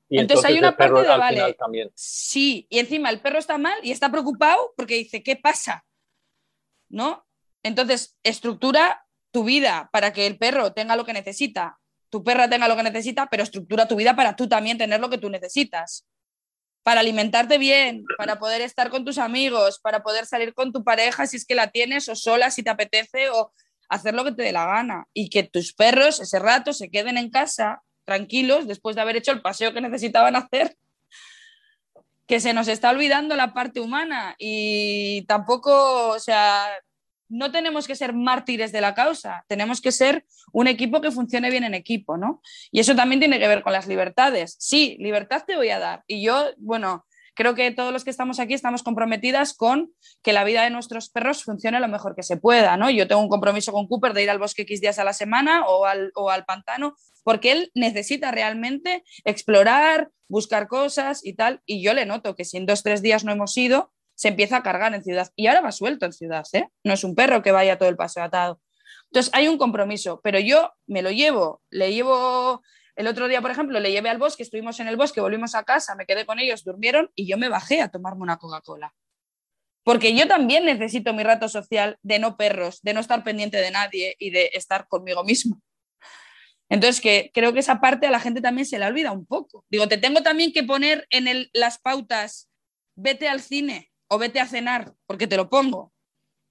Y 0.09 0.19
entonces, 0.19 0.45
hay 0.45 0.57
una 0.57 0.75
parte 0.75 1.03
de, 1.03 1.07
vale, 1.07 1.55
sí, 1.95 2.67
y 2.69 2.79
encima 2.79 3.09
el 3.09 3.21
perro 3.21 3.39
está 3.39 3.57
mal 3.57 3.79
y 3.81 3.91
está 3.91 4.11
preocupado 4.11 4.73
porque 4.75 4.95
dice, 4.95 5.23
¿qué 5.23 5.37
pasa? 5.37 5.85
¿No? 6.89 7.25
Entonces, 7.63 8.17
estructura 8.21 9.05
tu 9.31 9.43
vida 9.43 9.89
para 9.91 10.13
que 10.13 10.27
el 10.27 10.37
perro 10.37 10.73
tenga 10.73 10.95
lo 10.95 11.05
que 11.05 11.13
necesita, 11.13 11.77
tu 12.09 12.23
perra 12.23 12.49
tenga 12.49 12.67
lo 12.67 12.75
que 12.75 12.83
necesita, 12.83 13.27
pero 13.27 13.43
estructura 13.43 13.87
tu 13.87 13.95
vida 13.95 14.15
para 14.15 14.35
tú 14.35 14.47
también 14.47 14.77
tener 14.77 14.99
lo 14.99 15.09
que 15.09 15.17
tú 15.17 15.29
necesitas. 15.29 16.05
Para 16.83 17.01
alimentarte 17.01 17.57
bien, 17.57 18.03
para 18.17 18.39
poder 18.39 18.61
estar 18.61 18.89
con 18.89 19.05
tus 19.05 19.17
amigos, 19.17 19.79
para 19.79 20.01
poder 20.03 20.25
salir 20.25 20.53
con 20.53 20.73
tu 20.73 20.83
pareja 20.83 21.27
si 21.27 21.37
es 21.37 21.45
que 21.45 21.55
la 21.55 21.67
tienes 21.67 22.09
o 22.09 22.15
sola 22.15 22.51
si 22.51 22.63
te 22.63 22.69
apetece 22.69 23.29
o 23.29 23.53
hacer 23.87 24.13
lo 24.13 24.23
que 24.23 24.31
te 24.31 24.43
dé 24.43 24.51
la 24.51 24.65
gana. 24.65 25.05
Y 25.13 25.29
que 25.29 25.43
tus 25.43 25.73
perros 25.73 26.19
ese 26.19 26.39
rato 26.39 26.73
se 26.73 26.89
queden 26.89 27.17
en 27.17 27.29
casa 27.29 27.81
tranquilos 28.03 28.67
después 28.67 28.95
de 28.95 29.03
haber 29.03 29.15
hecho 29.15 29.31
el 29.31 29.41
paseo 29.41 29.73
que 29.73 29.81
necesitaban 29.81 30.35
hacer 30.35 30.75
que 32.31 32.39
se 32.39 32.53
nos 32.53 32.69
está 32.69 32.91
olvidando 32.91 33.35
la 33.35 33.53
parte 33.53 33.81
humana 33.81 34.35
y 34.37 35.23
tampoco, 35.23 36.11
o 36.11 36.19
sea, 36.19 36.65
no 37.31 37.51
tenemos 37.51 37.87
que 37.87 37.95
ser 37.95 38.13
mártires 38.13 38.71
de 38.71 38.81
la 38.81 38.93
causa, 38.93 39.45
tenemos 39.47 39.81
que 39.81 39.91
ser 39.91 40.25
un 40.51 40.67
equipo 40.67 41.01
que 41.01 41.11
funcione 41.11 41.49
bien 41.49 41.63
en 41.63 41.73
equipo, 41.73 42.17
¿no? 42.17 42.41
Y 42.71 42.81
eso 42.81 42.95
también 42.95 43.19
tiene 43.19 43.39
que 43.39 43.47
ver 43.47 43.63
con 43.63 43.73
las 43.73 43.87
libertades. 43.87 44.57
Sí, 44.59 44.97
libertad 44.99 45.43
te 45.47 45.55
voy 45.55 45.69
a 45.69 45.79
dar. 45.79 46.03
Y 46.07 46.23
yo, 46.23 46.51
bueno, 46.57 47.05
creo 47.33 47.55
que 47.55 47.71
todos 47.71 47.93
los 47.93 48.03
que 48.03 48.09
estamos 48.09 48.39
aquí 48.39 48.53
estamos 48.53 48.83
comprometidas 48.83 49.53
con 49.53 49.91
que 50.21 50.33
la 50.33 50.43
vida 50.43 50.63
de 50.63 50.69
nuestros 50.69 51.09
perros 51.09 51.43
funcione 51.43 51.79
lo 51.79 51.87
mejor 51.87 52.15
que 52.15 52.23
se 52.23 52.37
pueda, 52.37 52.75
¿no? 52.75 52.89
Yo 52.89 53.07
tengo 53.07 53.21
un 53.21 53.29
compromiso 53.29 53.71
con 53.71 53.87
Cooper 53.87 54.13
de 54.13 54.23
ir 54.23 54.29
al 54.29 54.39
bosque 54.39 54.63
X 54.63 54.81
días 54.81 54.99
a 54.99 55.03
la 55.03 55.13
semana 55.13 55.65
o 55.65 55.85
al, 55.85 56.11
o 56.15 56.29
al 56.29 56.45
pantano, 56.45 56.95
porque 57.23 57.51
él 57.53 57.71
necesita 57.75 58.31
realmente 58.31 59.03
explorar, 59.23 60.09
buscar 60.27 60.67
cosas 60.67 61.25
y 61.25 61.33
tal. 61.33 61.61
Y 61.65 61.81
yo 61.81 61.93
le 61.93 62.05
noto 62.05 62.35
que 62.35 62.45
si 62.45 62.57
en 62.57 62.65
dos, 62.65 62.83
tres 62.83 63.01
días 63.01 63.23
no 63.23 63.31
hemos 63.31 63.55
ido, 63.57 63.91
se 64.21 64.27
empieza 64.27 64.57
a 64.57 64.61
cargar 64.61 64.93
en 64.93 65.03
ciudad. 65.03 65.31
Y 65.35 65.47
ahora 65.47 65.61
va 65.61 65.71
suelto 65.71 66.05
en 66.05 66.13
ciudad, 66.13 66.45
¿eh? 66.53 66.67
No 66.83 66.93
es 66.93 67.03
un 67.03 67.15
perro 67.15 67.41
que 67.41 67.51
vaya 67.51 67.79
todo 67.79 67.89
el 67.89 67.95
paseo 67.95 68.21
atado. 68.21 68.61
Entonces 69.05 69.33
hay 69.33 69.47
un 69.47 69.57
compromiso, 69.57 70.21
pero 70.23 70.37
yo 70.37 70.71
me 70.85 71.01
lo 71.01 71.09
llevo, 71.09 71.63
le 71.71 71.91
llevo, 71.91 72.61
el 72.95 73.07
otro 73.07 73.27
día, 73.27 73.41
por 73.41 73.49
ejemplo, 73.49 73.79
le 73.79 73.91
llevé 73.91 74.11
al 74.11 74.19
bosque, 74.19 74.43
estuvimos 74.43 74.79
en 74.79 74.87
el 74.87 74.95
bosque, 74.95 75.21
volvimos 75.21 75.55
a 75.55 75.63
casa, 75.63 75.95
me 75.95 76.05
quedé 76.05 76.27
con 76.27 76.37
ellos, 76.37 76.63
durmieron 76.63 77.09
y 77.15 77.27
yo 77.27 77.39
me 77.39 77.49
bajé 77.49 77.81
a 77.81 77.89
tomarme 77.89 78.21
una 78.21 78.37
Coca-Cola. 78.37 78.93
Porque 79.83 80.15
yo 80.15 80.27
también 80.27 80.65
necesito 80.65 81.15
mi 81.15 81.23
rato 81.23 81.49
social 81.49 81.97
de 82.03 82.19
no 82.19 82.37
perros, 82.37 82.79
de 82.83 82.93
no 82.93 82.99
estar 82.99 83.23
pendiente 83.23 83.57
de 83.57 83.71
nadie 83.71 84.15
y 84.19 84.29
de 84.29 84.51
estar 84.53 84.87
conmigo 84.87 85.23
mismo. 85.23 85.59
Entonces, 86.69 87.01
que 87.01 87.31
creo 87.33 87.53
que 87.53 87.61
esa 87.61 87.81
parte 87.81 88.05
a 88.05 88.11
la 88.11 88.19
gente 88.19 88.39
también 88.39 88.67
se 88.67 88.77
la 88.77 88.85
olvida 88.85 89.11
un 89.11 89.25
poco. 89.25 89.65
Digo, 89.67 89.87
te 89.87 89.97
tengo 89.97 90.21
también 90.21 90.53
que 90.53 90.61
poner 90.61 91.07
en 91.09 91.27
el, 91.27 91.49
las 91.53 91.79
pautas, 91.79 92.51
vete 92.95 93.27
al 93.27 93.41
cine, 93.41 93.90
o 94.11 94.17
vete 94.17 94.41
a 94.41 94.45
cenar, 94.45 94.93
porque 95.07 95.25
te 95.25 95.37
lo 95.37 95.49
pongo. 95.49 95.93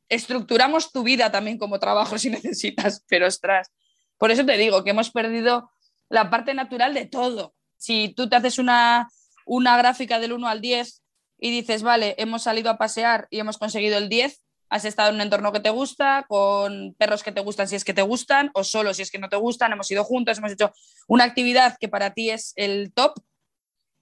Estructuramos 0.08 0.92
tu 0.92 1.02
vida 1.02 1.30
también 1.30 1.58
como 1.58 1.78
trabajo 1.78 2.16
si 2.18 2.30
necesitas, 2.30 3.04
pero 3.06 3.26
ostras, 3.26 3.70
por 4.16 4.30
eso 4.30 4.46
te 4.46 4.56
digo 4.56 4.82
que 4.82 4.90
hemos 4.90 5.10
perdido 5.10 5.70
la 6.08 6.30
parte 6.30 6.54
natural 6.54 6.94
de 6.94 7.04
todo. 7.04 7.54
Si 7.76 8.14
tú 8.14 8.30
te 8.30 8.36
haces 8.36 8.58
una, 8.58 9.08
una 9.44 9.76
gráfica 9.76 10.18
del 10.18 10.32
1 10.32 10.48
al 10.48 10.62
10 10.62 11.02
y 11.38 11.50
dices, 11.50 11.82
vale, 11.82 12.14
hemos 12.16 12.44
salido 12.44 12.70
a 12.70 12.78
pasear 12.78 13.28
y 13.28 13.40
hemos 13.40 13.58
conseguido 13.58 13.98
el 13.98 14.08
10, 14.08 14.42
has 14.70 14.86
estado 14.86 15.10
en 15.10 15.16
un 15.16 15.20
entorno 15.20 15.52
que 15.52 15.60
te 15.60 15.70
gusta, 15.70 16.24
con 16.28 16.94
perros 16.94 17.22
que 17.22 17.32
te 17.32 17.42
gustan 17.42 17.68
si 17.68 17.76
es 17.76 17.84
que 17.84 17.92
te 17.92 18.02
gustan, 18.02 18.50
o 18.54 18.64
solo 18.64 18.94
si 18.94 19.02
es 19.02 19.10
que 19.10 19.18
no 19.18 19.28
te 19.28 19.36
gustan, 19.36 19.72
hemos 19.72 19.90
ido 19.90 20.02
juntos, 20.02 20.38
hemos 20.38 20.52
hecho 20.52 20.72
una 21.08 21.24
actividad 21.24 21.76
que 21.78 21.88
para 21.88 22.14
ti 22.14 22.30
es 22.30 22.54
el 22.56 22.90
top, 22.94 23.20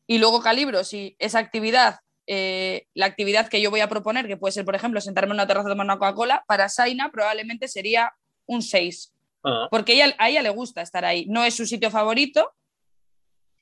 y 0.07 0.19
luego 0.19 0.41
calibro 0.41 0.85
si 0.85 1.17
esa 1.19 1.41
actividad 1.41 1.99
eh, 2.31 2.87
la 2.93 3.07
actividad 3.07 3.49
que 3.49 3.63
yo 3.63 3.71
voy 3.71 3.81
a 3.81 3.89
proponer, 3.89 4.27
que 4.27 4.37
puede 4.37 4.53
ser, 4.53 4.67
por 4.67 4.75
ejemplo, 4.75 5.01
sentarme 5.01 5.31
en 5.31 5.37
una 5.37 5.47
terraza 5.47 5.69
a 5.69 5.73
tomar 5.73 5.87
una 5.87 5.99
Coca-Cola, 5.99 6.45
para 6.47 6.69
Saina 6.69 7.11
probablemente 7.11 7.69
sería 7.69 8.13
un 8.45 8.61
6. 8.61 9.15
Ah. 9.45 9.69
Porque 9.71 9.95
ella, 9.95 10.15
a 10.19 10.29
ella 10.29 10.43
le 10.43 10.51
gusta 10.51 10.83
estar 10.83 11.07
ahí. 11.07 11.25
No 11.27 11.43
es 11.43 11.55
su 11.55 11.65
sitio 11.65 11.91
favorito, 11.91 12.53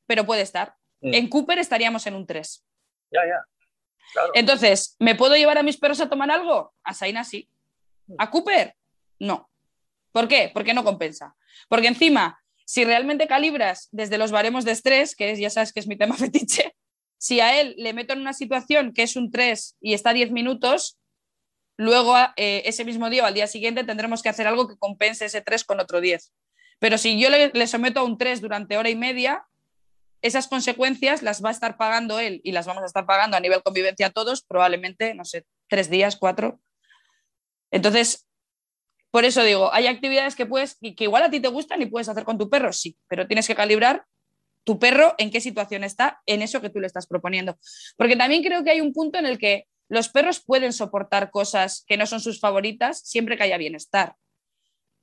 pero 0.06 0.26
puede 0.26 0.42
estar. 0.42 0.74
Mm. 1.00 1.14
En 1.14 1.28
Cooper 1.28 1.60
estaríamos 1.60 2.08
en 2.08 2.16
un 2.16 2.26
3. 2.26 2.64
Ya, 3.12 3.20
ya. 3.24 4.20
Entonces, 4.34 4.96
¿me 4.98 5.14
puedo 5.14 5.36
llevar 5.36 5.58
a 5.58 5.62
mis 5.62 5.76
perros 5.76 6.00
a 6.00 6.08
tomar 6.08 6.30
algo? 6.32 6.74
A 6.82 6.92
Saina 6.92 7.22
sí. 7.22 7.48
Mm. 8.08 8.14
¿A 8.18 8.30
Cooper? 8.30 8.74
No. 9.20 9.48
¿Por 10.10 10.26
qué? 10.26 10.50
Porque 10.52 10.74
no 10.74 10.82
compensa. 10.82 11.36
Porque 11.68 11.86
encima, 11.86 12.42
si 12.64 12.84
realmente 12.84 13.28
calibras 13.28 13.88
desde 13.92 14.18
los 14.18 14.32
baremos 14.32 14.64
de 14.64 14.72
estrés, 14.72 15.14
que 15.14 15.30
es, 15.30 15.38
ya 15.38 15.50
sabes 15.50 15.72
que 15.72 15.78
es 15.78 15.86
mi 15.86 15.96
tema 15.96 16.16
fetiche, 16.16 16.75
si 17.26 17.40
a 17.40 17.60
él 17.60 17.74
le 17.76 17.92
meto 17.92 18.12
en 18.12 18.20
una 18.20 18.32
situación 18.32 18.92
que 18.92 19.02
es 19.02 19.16
un 19.16 19.32
3 19.32 19.78
y 19.80 19.94
está 19.94 20.12
10 20.12 20.30
minutos, 20.30 20.96
luego 21.76 22.14
eh, 22.36 22.62
ese 22.66 22.84
mismo 22.84 23.10
día 23.10 23.24
o 23.24 23.26
al 23.26 23.34
día 23.34 23.48
siguiente 23.48 23.82
tendremos 23.82 24.22
que 24.22 24.28
hacer 24.28 24.46
algo 24.46 24.68
que 24.68 24.76
compense 24.78 25.24
ese 25.24 25.40
3 25.40 25.64
con 25.64 25.80
otro 25.80 26.00
10. 26.00 26.32
Pero 26.78 26.98
si 26.98 27.18
yo 27.18 27.28
le, 27.28 27.66
someto 27.66 27.98
a 27.98 28.04
un 28.04 28.16
3 28.16 28.40
durante 28.40 28.76
hora 28.76 28.90
y 28.90 28.94
media, 28.94 29.44
esas 30.22 30.46
consecuencias 30.46 31.22
las 31.22 31.44
va 31.44 31.48
a 31.48 31.52
estar 31.52 31.76
pagando 31.76 32.20
él 32.20 32.40
y 32.44 32.52
las 32.52 32.64
vamos 32.64 32.84
a 32.84 32.86
estar 32.86 33.06
pagando 33.06 33.36
a 33.36 33.40
nivel 33.40 33.60
convivencia 33.64 34.10
todos, 34.10 34.42
probablemente, 34.42 35.12
no 35.16 35.24
sé, 35.24 35.46
tres 35.68 35.90
días, 35.90 36.14
cuatro. 36.14 36.60
Entonces, 37.72 38.28
por 39.10 39.24
eso 39.24 39.42
digo, 39.42 39.74
hay 39.74 39.88
actividades 39.88 40.36
que 40.36 40.46
puedes, 40.46 40.78
que 40.78 41.04
igual 41.04 41.24
a 41.24 41.30
ti 41.30 41.40
te 41.40 41.48
gustan 41.48 41.82
y 41.82 41.86
puedes 41.86 42.08
hacer 42.08 42.22
con 42.22 42.38
tu 42.38 42.48
perro, 42.48 42.72
sí, 42.72 42.96
pero 43.08 43.26
tienes 43.26 43.48
que 43.48 43.56
calibrar 43.56 44.06
tu 44.66 44.80
perro 44.80 45.14
en 45.16 45.30
qué 45.30 45.40
situación 45.40 45.84
está 45.84 46.20
en 46.26 46.42
eso 46.42 46.60
que 46.60 46.70
tú 46.70 46.80
le 46.80 46.88
estás 46.88 47.06
proponiendo. 47.06 47.56
Porque 47.96 48.16
también 48.16 48.42
creo 48.42 48.64
que 48.64 48.72
hay 48.72 48.80
un 48.80 48.92
punto 48.92 49.16
en 49.16 49.24
el 49.24 49.38
que 49.38 49.68
los 49.88 50.08
perros 50.08 50.42
pueden 50.44 50.72
soportar 50.72 51.30
cosas 51.30 51.84
que 51.86 51.96
no 51.96 52.04
son 52.04 52.20
sus 52.20 52.40
favoritas 52.40 52.98
siempre 52.98 53.36
que 53.36 53.44
haya 53.44 53.58
bienestar. 53.58 54.16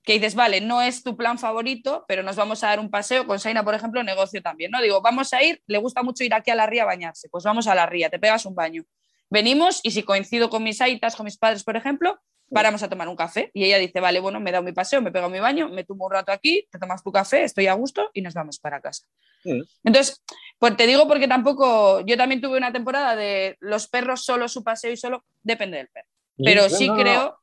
Que 0.03 0.13
dices, 0.13 0.35
vale, 0.35 0.59
no 0.59 0.81
es 0.81 1.01
tu 1.01 1.15
plan 1.15 1.39
favorito, 1.39 2.03
pero 2.09 2.23
nos 2.23 2.35
vamos 2.35 2.61
a 2.61 2.67
dar 2.67 2.81
un 2.81 2.91
paseo 2.91 3.25
con 3.25 3.39
Saina, 3.39 3.63
por 3.63 3.73
ejemplo, 3.73 4.03
negocio 4.03 4.41
también, 4.41 4.69
¿no? 4.69 4.81
Digo, 4.81 5.01
vamos 5.01 5.31
a 5.31 5.41
ir, 5.41 5.61
le 5.65 5.77
gusta 5.77 6.03
mucho 6.03 6.25
ir 6.25 6.33
aquí 6.33 6.51
a 6.51 6.55
la 6.55 6.65
ría 6.65 6.83
a 6.83 6.87
bañarse, 6.87 7.29
pues 7.29 7.45
vamos 7.45 7.67
a 7.67 7.73
la 7.73 7.85
ría, 7.85 8.09
te 8.09 8.19
pegas 8.19 8.45
un 8.45 8.55
baño. 8.55 8.83
Venimos 9.29 9.79
y 9.81 9.91
si 9.91 10.03
coincido 10.03 10.49
con 10.49 10.61
mis 10.61 10.81
aitas, 10.81 11.15
con 11.15 11.23
mis 11.23 11.37
padres, 11.37 11.63
por 11.63 11.77
ejemplo, 11.77 12.19
paramos 12.53 12.83
a 12.83 12.89
tomar 12.89 13.07
un 13.07 13.15
café 13.15 13.49
y 13.53 13.63
ella 13.63 13.77
dice, 13.77 14.01
vale, 14.01 14.19
bueno, 14.19 14.41
me 14.41 14.49
he 14.49 14.53
dado 14.53 14.65
mi 14.65 14.73
paseo, 14.73 15.01
me 15.01 15.13
pego 15.13 15.29
mi 15.29 15.39
baño, 15.39 15.69
me 15.69 15.85
tomo 15.85 16.05
un 16.07 16.11
rato 16.11 16.33
aquí, 16.33 16.67
te 16.69 16.79
tomas 16.79 17.01
tu 17.01 17.13
café, 17.13 17.45
estoy 17.45 17.67
a 17.67 17.73
gusto 17.73 18.11
y 18.13 18.21
nos 18.21 18.33
vamos 18.33 18.59
para 18.59 18.81
casa. 18.81 19.05
Mm. 19.43 19.61
Entonces, 19.83 20.23
pues 20.59 20.77
te 20.77 20.87
digo 20.87 21.07
porque 21.07 21.27
tampoco, 21.27 22.01
yo 22.05 22.17
también 22.17 22.41
tuve 22.41 22.57
una 22.57 22.71
temporada 22.71 23.15
de 23.15 23.57
los 23.59 23.87
perros 23.87 24.23
solo 24.23 24.47
su 24.47 24.63
paseo 24.63 24.91
y 24.91 24.97
solo 24.97 25.23
depende 25.41 25.77
del 25.77 25.89
perro. 25.89 26.07
Pero 26.37 26.69
sí 26.69 26.89
creo, 26.89 27.37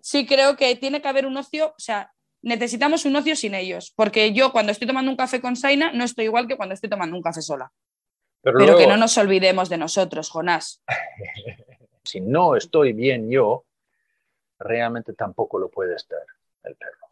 sí 0.00 0.26
creo 0.26 0.56
que 0.56 0.74
tiene 0.76 1.00
que 1.00 1.08
haber 1.08 1.26
un 1.26 1.36
ocio, 1.36 1.68
o 1.68 1.78
sea, 1.78 2.12
necesitamos 2.42 3.04
un 3.04 3.16
ocio 3.16 3.36
sin 3.36 3.54
ellos, 3.54 3.92
porque 3.94 4.32
yo 4.32 4.52
cuando 4.52 4.72
estoy 4.72 4.86
tomando 4.86 5.10
un 5.10 5.16
café 5.16 5.40
con 5.40 5.56
Saina 5.56 5.92
no 5.92 6.04
estoy 6.04 6.26
igual 6.26 6.48
que 6.48 6.56
cuando 6.56 6.74
estoy 6.74 6.90
tomando 6.90 7.16
un 7.16 7.22
café 7.22 7.42
sola. 7.42 7.70
Pero, 8.42 8.78
que 8.78 8.86
no 8.86 8.96
nos 8.96 9.18
olvidemos 9.18 9.68
de 9.68 9.76
nosotros, 9.76 10.30
Jonás. 10.30 10.82
si 12.04 12.20
no 12.20 12.54
estoy 12.54 12.92
bien 12.92 13.28
yo, 13.28 13.64
realmente 14.58 15.12
tampoco 15.12 15.58
lo 15.58 15.68
puede 15.68 15.96
estar 15.96 16.20
el 16.62 16.76
perro. 16.76 17.06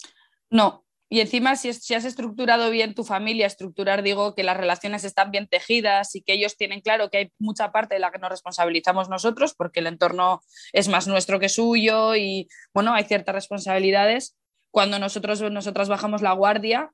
No, 0.50 0.83
y 1.14 1.20
encima, 1.20 1.54
si, 1.54 1.72
si, 1.72 1.94
has 1.94 2.04
estructurado 2.04 2.70
bien 2.70 2.92
tu 2.92 3.04
familia, 3.04 3.46
estructurar, 3.46 4.02
digo, 4.02 4.34
que 4.34 4.42
las 4.42 4.56
relaciones 4.56 5.04
están 5.04 5.30
bien 5.30 5.46
tejidas 5.46 6.16
y 6.16 6.22
que 6.22 6.32
ellos 6.32 6.56
tienen 6.56 6.80
claro 6.80 7.08
que 7.08 7.18
hay 7.18 7.32
mucha 7.38 7.70
parte 7.70 7.94
de 7.94 8.00
la 8.00 8.10
que 8.10 8.18
nos 8.18 8.30
responsabilizamos 8.30 9.08
nosotros, 9.08 9.54
porque 9.54 9.78
el 9.78 9.86
entorno 9.86 10.42
es 10.72 10.88
más 10.88 11.06
nuestro 11.06 11.38
que 11.38 11.48
suyo 11.48 12.16
y, 12.16 12.48
bueno, 12.74 12.94
hay 12.94 13.04
ciertas 13.04 13.32
responsabilidades. 13.32 14.36
Cuando 14.72 14.98
nosotros, 14.98 15.40
nosotras 15.52 15.88
bajamos 15.88 16.20
la 16.20 16.32
guardia, 16.32 16.90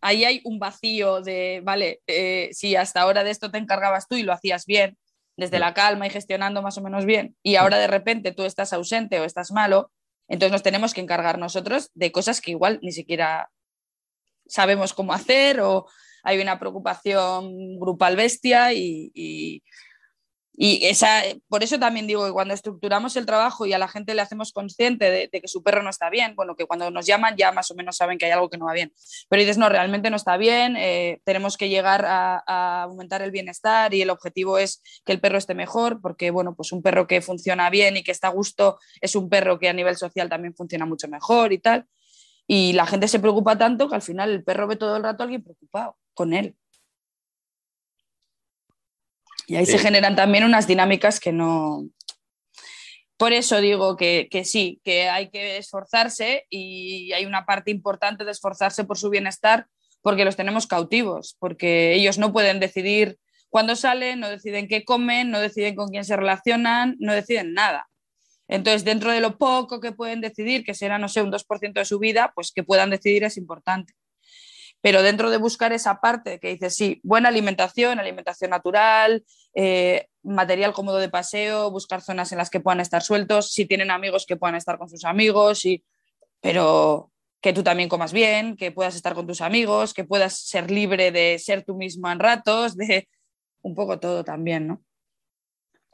ahí 0.00 0.24
hay 0.24 0.40
un 0.44 0.60
vacío 0.60 1.20
de, 1.20 1.62
vale, 1.64 2.02
eh, 2.06 2.50
si 2.52 2.76
hasta 2.76 3.00
ahora 3.00 3.24
de 3.24 3.32
esto 3.32 3.50
te 3.50 3.58
encargabas 3.58 4.06
tú 4.06 4.14
y 4.14 4.22
lo 4.22 4.32
hacías 4.32 4.66
bien, 4.66 4.96
desde 5.36 5.58
la 5.58 5.74
calma 5.74 6.06
y 6.06 6.10
gestionando 6.10 6.62
más 6.62 6.78
o 6.78 6.80
menos 6.80 7.06
bien, 7.06 7.34
y 7.42 7.56
ahora 7.56 7.78
de 7.78 7.88
repente 7.88 8.30
tú 8.30 8.44
estás 8.44 8.72
ausente 8.72 9.18
o 9.18 9.24
estás 9.24 9.50
malo, 9.50 9.90
entonces 10.30 10.52
nos 10.52 10.62
tenemos 10.62 10.94
que 10.94 11.00
encargar 11.00 11.38
nosotros 11.38 11.90
de 11.94 12.12
cosas 12.12 12.40
que 12.40 12.52
igual 12.52 12.78
ni 12.82 12.92
siquiera 12.92 13.50
sabemos 14.46 14.94
cómo 14.94 15.12
hacer 15.12 15.60
o 15.60 15.86
hay 16.22 16.40
una 16.40 16.58
preocupación 16.58 17.78
grupal 17.78 18.14
bestia 18.14 18.72
y, 18.72 19.62
esa, 20.82 21.22
por 21.48 21.62
eso 21.62 21.78
también 21.78 22.06
digo 22.06 22.26
que 22.26 22.32
cuando 22.32 22.52
estructuramos 22.52 23.16
el 23.16 23.24
trabajo 23.24 23.64
y 23.64 23.72
a 23.72 23.78
la 23.78 23.88
gente 23.88 24.14
le 24.14 24.20
hacemos 24.20 24.52
consciente 24.52 25.10
de, 25.10 25.30
que 25.30 25.48
su 25.48 25.62
perro 25.62 25.82
no 25.82 25.88
está 25.88 26.10
bien, 26.10 26.34
bueno, 26.36 26.54
que 26.54 26.66
cuando 26.66 26.90
nos 26.90 27.06
llaman 27.06 27.34
ya 27.38 27.50
más 27.50 27.70
o 27.70 27.74
menos 27.74 27.96
saben 27.96 28.18
que 28.18 28.26
hay 28.26 28.32
algo 28.32 28.50
que 28.50 28.58
no 28.58 28.66
va 28.66 28.74
bien. 28.74 28.92
Pero 29.30 29.40
dices, 29.40 29.56
no, 29.56 29.70
realmente 29.70 30.10
no 30.10 30.16
está 30.16 30.36
bien, 30.36 30.76
eh, 30.76 31.22
tenemos 31.24 31.56
que 31.56 31.70
llegar 31.70 32.04
a, 32.06 32.82
aumentar 32.82 33.22
el 33.22 33.30
bienestar 33.30 33.94
y 33.94 34.02
el 34.02 34.10
objetivo 34.10 34.58
es 34.58 34.82
que 35.06 35.12
el 35.12 35.20
perro 35.20 35.38
esté 35.38 35.54
mejor, 35.54 36.02
porque, 36.02 36.30
bueno, 36.30 36.54
pues 36.54 36.72
un 36.72 36.82
perro 36.82 37.06
que 37.06 37.22
funciona 37.22 37.70
bien 37.70 37.96
y 37.96 38.02
que 38.02 38.10
está 38.10 38.28
a 38.28 38.32
gusto 38.32 38.78
es 39.00 39.16
un 39.16 39.30
perro 39.30 39.58
que 39.58 39.70
a 39.70 39.72
nivel 39.72 39.96
social 39.96 40.28
también 40.28 40.54
funciona 40.54 40.84
mucho 40.84 41.08
mejor 41.08 41.54
y 41.54 41.58
tal. 41.58 41.86
Y 42.46 42.74
la 42.74 42.84
gente 42.84 43.08
se 43.08 43.18
preocupa 43.18 43.56
tanto 43.56 43.88
que 43.88 43.94
al 43.94 44.02
final 44.02 44.30
el 44.30 44.44
perro 44.44 44.66
ve 44.66 44.76
todo 44.76 44.98
el 44.98 45.04
rato 45.04 45.22
a 45.22 45.24
alguien 45.24 45.42
preocupado 45.42 45.96
con 46.12 46.34
él. 46.34 46.54
Y 49.50 49.56
ahí 49.56 49.66
se 49.66 49.78
generan 49.78 50.14
también 50.14 50.44
unas 50.44 50.68
dinámicas 50.68 51.18
que 51.18 51.32
no... 51.32 51.88
Por 53.16 53.32
eso 53.32 53.60
digo 53.60 53.96
que, 53.96 54.28
sí, 54.44 54.80
que 54.84 55.08
hay 55.08 55.28
que 55.28 55.56
esforzarse 55.56 56.46
y 56.48 57.10
hay 57.12 57.26
una 57.26 57.44
parte 57.46 57.72
importante 57.72 58.24
de 58.24 58.30
esforzarse 58.30 58.84
por 58.84 58.96
su 58.96 59.10
bienestar 59.10 59.66
porque 60.02 60.24
los 60.24 60.36
tenemos 60.36 60.68
cautivos, 60.68 61.36
porque 61.40 61.94
ellos 61.94 62.16
no 62.16 62.32
pueden 62.32 62.60
decidir 62.60 63.18
cuándo 63.48 63.74
salen, 63.74 64.20
no 64.20 64.30
deciden 64.30 64.68
qué 64.68 64.84
comen, 64.84 65.32
no 65.32 65.40
deciden 65.40 65.74
con 65.74 65.88
quién 65.88 66.04
se 66.04 66.16
relacionan, 66.16 66.94
no 67.00 67.12
deciden 67.12 67.52
nada. 67.52 67.88
Entonces, 68.46 68.84
dentro 68.84 69.10
de 69.10 69.20
lo 69.20 69.36
poco 69.36 69.80
que 69.80 69.90
pueden 69.90 70.20
decidir, 70.20 70.62
que 70.62 70.74
será, 70.74 70.96
no 70.96 71.08
sé, 71.08 71.22
un 71.22 71.32
2% 71.32 71.72
de 71.72 71.84
su 71.84 71.98
vida, 71.98 72.30
pues 72.36 72.52
que 72.52 72.62
puedan 72.62 72.90
decidir 72.90 73.24
es 73.24 73.36
importante. 73.36 73.94
Pero 74.80 75.02
dentro 75.02 75.28
de 75.28 75.36
buscar 75.36 75.72
esa 75.72 76.00
parte 76.00 76.38
que 76.38 76.50
dice, 76.50 76.70
sí, 76.70 77.00
buena 77.02 77.28
alimentación, 77.28 77.98
alimentación 77.98 78.52
natural, 78.52 79.24
eh, 79.54 80.06
material 80.22 80.72
cómodo 80.72 80.98
de 80.98 81.08
paseo, 81.08 81.70
buscar 81.70 82.02
zonas 82.02 82.32
en 82.32 82.38
las 82.38 82.50
que 82.50 82.60
puedan 82.60 82.80
estar 82.80 83.02
sueltos, 83.02 83.52
si 83.52 83.66
tienen 83.66 83.90
amigos 83.90 84.26
que 84.26 84.36
puedan 84.36 84.56
estar 84.56 84.78
con 84.78 84.88
sus 84.88 85.04
amigos, 85.04 85.64
y, 85.64 85.84
pero 86.40 87.10
que 87.40 87.52
tú 87.52 87.62
también 87.62 87.88
comas 87.88 88.12
bien, 88.12 88.56
que 88.56 88.70
puedas 88.70 88.94
estar 88.94 89.14
con 89.14 89.26
tus 89.26 89.40
amigos, 89.40 89.94
que 89.94 90.04
puedas 90.04 90.38
ser 90.38 90.70
libre 90.70 91.10
de 91.10 91.38
ser 91.38 91.64
tú 91.64 91.74
mismo 91.74 92.10
en 92.10 92.18
ratos, 92.18 92.76
de 92.76 93.08
un 93.62 93.74
poco 93.74 93.98
todo 93.98 94.24
también, 94.24 94.66
¿no? 94.66 94.82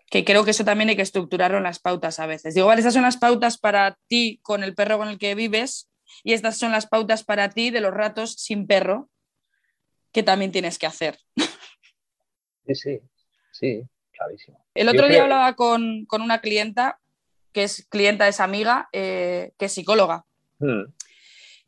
Que 0.09 0.25
creo 0.25 0.45
que 0.45 0.53
eso 0.53 0.65
también 0.65 0.89
hay 0.89 0.97
que 0.97 1.03
estructurarlo 1.03 1.59
en 1.59 1.65
las 1.65 1.79
pautas 1.79 2.21
a 2.21 2.27
veces. 2.27 2.55
Digo, 2.55 2.67
vale, 2.67 2.81
estas 2.81 2.95
son 2.95 3.03
las 3.03 3.17
pautas 3.17 3.59
para 3.59 3.99
ti 4.07 4.41
con 4.43 4.63
el 4.63 4.75
perro 4.75 4.99
con 4.99 5.09
el 5.09 5.19
que 5.19 5.35
vives 5.35 5.89
y 6.23 6.33
estas 6.33 6.59
son 6.59 6.73
las 6.73 6.87
pautas 6.87 7.25
para 7.25 7.51
ti 7.51 7.71
de 7.71 7.81
los 7.81 7.93
ratos 7.93 8.35
sin 8.35 8.67
perro 8.67 9.09
que 10.13 10.23
también 10.23 10.53
tienes 10.53 10.79
que 10.79 10.87
hacer. 10.87 11.19
Sí, 12.67 12.75
sí, 12.75 13.01
Sí, 13.59 13.83
clarísimo. 14.13 14.65
El 14.75 14.91
otro 14.91 15.09
día 15.09 15.23
hablaba 15.23 15.55
con, 15.55 16.07
una 16.13 16.41
clienta, 16.41 17.01
que 17.53 17.65
es 17.65 17.87
clienta, 17.89 18.29
es 18.29 18.41
amiga, 18.41 18.91
eh, 18.93 19.53
que 19.59 19.65
es 19.65 19.73
psicóloga. 19.73 20.27
Hmm. 20.59 20.93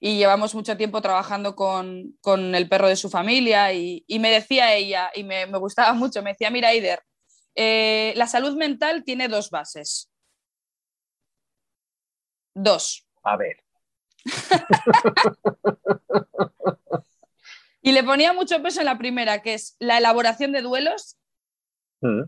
Y 0.00 0.18
llevamos 0.18 0.54
mucho 0.54 0.76
tiempo 0.76 1.00
trabajando 1.00 1.56
con, 1.56 2.18
el 2.54 2.68
perro 2.68 2.88
de 2.88 2.96
su 2.96 3.08
familia 3.08 3.72
y, 3.72 4.04
me 4.20 4.30
decía 4.30 4.74
ella, 4.74 5.10
y 5.14 5.24
me, 5.24 5.46
gustaba 5.46 5.94
mucho, 5.94 6.22
me 6.22 6.32
decía, 6.32 6.50
mira, 6.50 6.74
Ider, 6.74 7.02
eh, 7.54 8.12
la 8.16 8.26
salud 8.26 8.54
mental 8.56 9.02
tiene 9.02 9.28
dos 9.28 9.48
bases. 9.48 10.10
Dos. 12.54 13.06
A 13.22 13.36
ver. 13.36 13.64
y 17.82 17.92
le 17.92 18.04
ponía 18.04 18.34
mucho 18.34 18.62
peso 18.62 18.80
en 18.80 18.86
la 18.86 18.98
primera, 18.98 19.40
que 19.40 19.54
es 19.54 19.74
la 19.78 19.98
elaboración 19.98 20.52
de 20.52 20.60
duelos 20.60 21.18
Mm. 22.00 22.22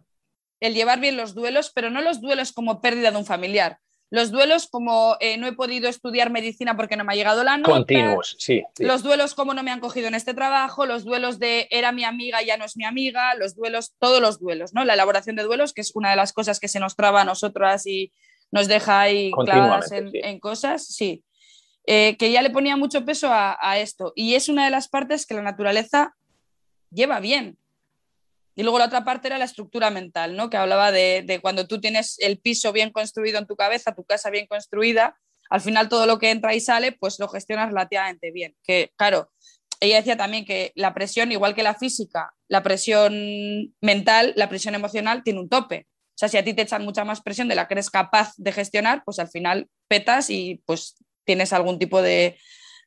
El 0.61 0.75
llevar 0.75 1.01
bien 1.01 1.17
los 1.17 1.35
duelos, 1.35 1.71
pero 1.75 1.91
no 1.91 2.01
los 2.03 2.21
duelos 2.21 2.53
como 2.53 2.81
pérdida 2.81 3.11
de 3.11 3.17
un 3.17 3.25
familiar. 3.25 3.79
Los 4.11 4.33
duelos 4.33 4.67
como 4.67 5.17
eh, 5.21 5.37
no 5.37 5.47
he 5.47 5.53
podido 5.53 5.89
estudiar 5.89 6.31
medicina 6.31 6.77
porque 6.77 6.97
no 6.97 7.05
me 7.05 7.13
ha 7.13 7.17
llegado 7.17 7.45
la 7.45 7.57
nota. 7.57 7.71
Continuos, 7.71 8.37
sí, 8.41 8.65
Los 8.79 9.05
duelos 9.05 9.35
como 9.35 9.55
no 9.55 9.63
me 9.63 9.71
han 9.71 9.79
cogido 9.79 10.09
en 10.09 10.17
este 10.17 10.35
trabajo, 10.35 10.85
los 10.85 11.05
duelos 11.05 11.39
de 11.39 11.69
era 11.71 11.93
mi 11.93 12.03
amiga, 12.03 12.43
ya 12.43 12.57
no 12.57 12.65
es 12.65 12.77
mi 12.77 12.85
amiga, 12.85 13.37
los 13.37 13.55
duelos, 13.55 13.95
todos 14.01 14.21
los 14.21 14.41
duelos, 14.41 14.75
¿no? 14.75 14.85
La 14.85 14.95
elaboración 14.95 15.37
de 15.37 15.45
duelos, 15.45 15.73
que 15.73 15.81
es 15.81 15.93
una 15.95 16.11
de 16.11 16.17
las 16.17 16.33
cosas 16.33 16.59
que 16.59 16.67
se 16.67 16.81
nos 16.81 16.97
traba 16.97 17.21
a 17.21 17.25
nosotras 17.25 17.87
y 17.87 18.13
nos 18.51 18.67
deja 18.67 19.01
ahí 19.01 19.31
clavadas 19.31 19.93
en, 19.93 20.41
cosas, 20.41 20.85
sí. 20.85 21.23
Eh, 21.87 22.17
que 22.19 22.33
ya 22.33 22.43
le 22.43 22.51
ponía 22.51 22.77
mucho 22.77 23.05
peso 23.05 23.29
a, 23.31 23.79
esto. 23.79 24.13
Y 24.17 24.35
es 24.35 24.49
una 24.49 24.65
de 24.65 24.71
las 24.71 24.89
partes 24.89 25.25
que 25.25 25.35
la 25.35 25.43
naturaleza 25.43 26.17
lleva 26.91 27.21
bien. 27.21 27.59
Y 28.61 28.63
luego 28.63 28.79
la 28.79 28.85
otra 28.85 29.07
parte 29.07 29.29
era 29.29 29.39
la 29.39 29.47
estructura 29.47 29.89
mental, 29.89 30.37
¿no? 30.37 30.51
que 30.51 30.59
hablaba 30.59 30.93
de, 30.93 31.39
cuando 31.41 31.67
tú 31.67 31.81
tienes 31.81 32.19
el 32.19 32.39
piso 32.39 32.75
bien 32.75 32.91
construido 32.91 33.39
en 33.39 33.47
tu 33.47 33.57
cabeza, 33.57 33.95
tu 33.95 34.05
casa 34.05 34.29
bien 34.29 34.47
construida, 34.47 35.17
al 35.49 35.63
final 35.63 35.89
todo 35.89 36.05
lo 36.05 36.19
que 36.19 36.31
entra 36.31 36.55
y 36.55 36.61
sale, 36.61 36.93
pues 36.93 37.19
lo 37.19 37.27
gestionas 37.29 37.69
relativamente 37.69 38.31
bien. 38.33 38.55
Que 38.63 38.93
claro, 38.97 39.33
ella 39.81 39.97
decía 39.97 40.19
también 40.19 40.45
que 40.45 40.73
la 40.75 40.93
presión, 40.93 41.33
igual 41.33 41.55
que 41.55 41.63
la 41.63 41.75
física, 41.75 42.35
la 42.49 42.63
presión 42.63 43.73
mental, 43.81 44.35
la 44.37 44.51
presión 44.51 44.75
emocional 44.75 45.23
tiene 45.23 45.41
un 45.41 45.49
tope. 45.49 45.87
O 46.11 46.19
sea, 46.21 46.29
si 46.29 46.37
a 46.37 46.45
ti 46.45 46.53
te 46.53 46.61
echan 46.61 46.85
mucha 46.85 47.03
más 47.03 47.23
presión 47.23 47.49
de 47.49 47.55
la 47.55 47.67
que 47.67 47.73
eres 47.73 47.89
capaz 47.89 48.35
de 48.37 48.53
gestionar, 48.53 49.05
pues 49.07 49.19
al 49.21 49.31
final 49.31 49.71
petas 49.89 50.29
y 50.29 50.61
pues 50.67 50.97
tienes 51.25 51.55
algún 51.55 51.79
tipo 51.79 52.03
de, 52.03 52.37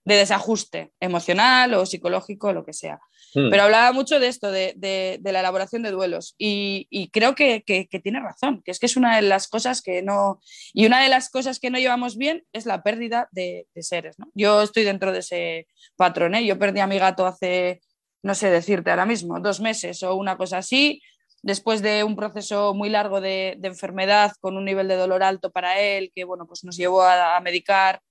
de 0.06 0.16
desajuste 0.16 0.92
emocional 1.00 1.74
o 1.76 1.86
psicológico, 1.86 2.52
lo 2.52 2.66
que 2.66 2.74
sea. 2.74 3.00
Hmm. 3.34 3.50
Pero 3.50 3.64
hablaba 3.64 3.92
mucho 3.94 4.20
de 4.20 4.28
esto, 4.28 4.52
de, 4.52 5.20
la 5.24 5.40
elaboración 5.40 5.82
de 5.84 5.92
duelos 5.92 6.36
y, 6.38 7.10
creo 7.12 7.36
que, 7.36 7.64
tiene 8.04 8.20
razón, 8.20 8.62
que 8.64 8.72
es 8.72 8.80
que 8.80 8.86
es 8.86 8.98
una 8.98 9.16
de 9.16 9.22
las 9.22 9.48
cosas 9.48 9.82
que 9.82 10.02
no... 10.02 10.42
Y 10.74 10.86
una 10.86 11.02
de 11.02 11.10
las 11.10 11.30
cosas 11.30 11.60
que 11.60 11.70
no 11.70 11.80
llevamos 11.80 12.18
bien 12.18 12.44
es 12.52 12.66
la 12.66 12.84
pérdida 12.84 13.30
de, 13.32 13.66
seres. 13.76 14.16
Yo 14.34 14.62
estoy 14.62 14.84
dentro 14.84 15.12
de 15.12 15.20
ese 15.20 15.68
patrón. 15.96 16.36
¿eh? 16.36 16.46
Yo 16.46 16.60
perdí 16.60 16.80
a 16.80 16.88
mi 16.88 17.00
gato 17.00 17.26
hace, 17.26 17.82
no 18.22 18.36
sé 18.36 18.50
decirte 18.50 18.90
ahora 18.90 19.06
mismo, 19.06 19.40
dos 19.40 19.62
meses 19.62 20.04
o 20.04 20.16
una 20.16 20.38
cosa 20.38 20.58
así 20.58 21.02
después 21.42 21.82
de 21.82 22.06
un 22.06 22.16
proceso 22.16 22.74
muy 22.74 22.90
largo 22.90 23.20
de, 23.20 23.60
enfermedad 23.64 24.32
con 24.40 24.56
un 24.56 24.64
nivel 24.64 24.88
de 24.88 24.96
dolor 24.96 25.24
alto 25.24 25.52
para 25.52 25.78
él, 25.78 26.10
que 26.16 26.24
bueno, 26.24 26.48
pues 26.48 26.64
nos 26.64 26.78
llevó 26.78 27.04
a 27.04 27.38
medicar 27.42 28.02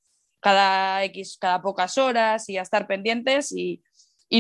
cada 0.43 1.05
X, 1.05 1.39
cada 1.41 1.63
pocas 1.63 1.97
horas 1.97 2.49
y 2.49 2.59
a 2.59 2.63
estar 2.63 2.87
pendientes 2.87 3.53
y, 3.53 3.83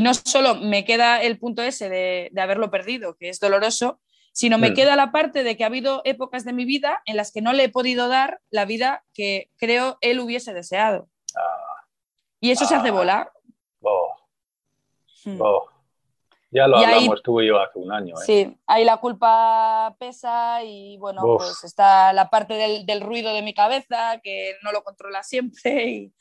no 0.00 0.14
solo 0.14 0.54
me 0.54 0.84
queda 0.84 1.20
el 1.22 1.38
punto 1.38 1.62
ese 1.62 1.88
de, 1.90 2.32
haberlo 2.40 2.70
perdido, 2.70 3.14
que 3.16 3.28
es 3.28 3.38
doloroso, 3.38 4.00
sino 4.32 4.56
me 4.56 4.72
queda 4.72 4.96
la 4.96 5.12
parte 5.12 5.44
de 5.44 5.54
que 5.54 5.64
ha 5.64 5.66
habido 5.66 6.00
épocas 6.04 6.46
de 6.46 6.54
mi 6.54 6.64
vida 6.64 7.02
en 7.04 7.18
las 7.18 7.30
que 7.30 7.42
no 7.42 7.52
le 7.52 7.64
he 7.64 7.68
podido 7.68 8.08
dar 8.08 8.40
la 8.50 8.64
vida 8.64 9.04
que 9.12 9.50
creo 9.58 9.98
él 10.00 10.20
hubiese 10.20 10.54
deseado. 10.54 11.08
Ah. 11.36 11.86
y 12.40 12.50
eso 12.50 12.66
se 12.66 12.74
hace 12.74 12.88
ah. 12.88 12.92
volar. 12.92 13.32
Oh. 13.82 14.14
Hmm. 15.24 15.40
Oh. 15.40 15.71
Ya 16.52 16.68
lo 16.68 16.76
hablamos 16.76 17.22
tú 17.22 17.40
y 17.40 17.48
yo 17.48 17.58
hace 17.58 17.78
un 17.78 17.90
año. 17.90 18.14
¿eh? 18.14 18.24
Sí, 18.26 18.56
ahí 18.66 18.84
la 18.84 18.98
culpa 18.98 19.96
pesa 19.98 20.62
y 20.62 20.98
bueno, 20.98 21.22
pues 21.38 21.64
está 21.64 22.12
la 22.12 22.28
parte 22.28 22.54
del, 22.54 23.00
ruido 23.00 23.32
de 23.32 23.40
mi 23.40 23.54
cabeza 23.54 24.20
que 24.22 24.56
no 24.62 24.70
lo 24.70 24.84
controla 24.84 25.22
siempre 25.22 25.86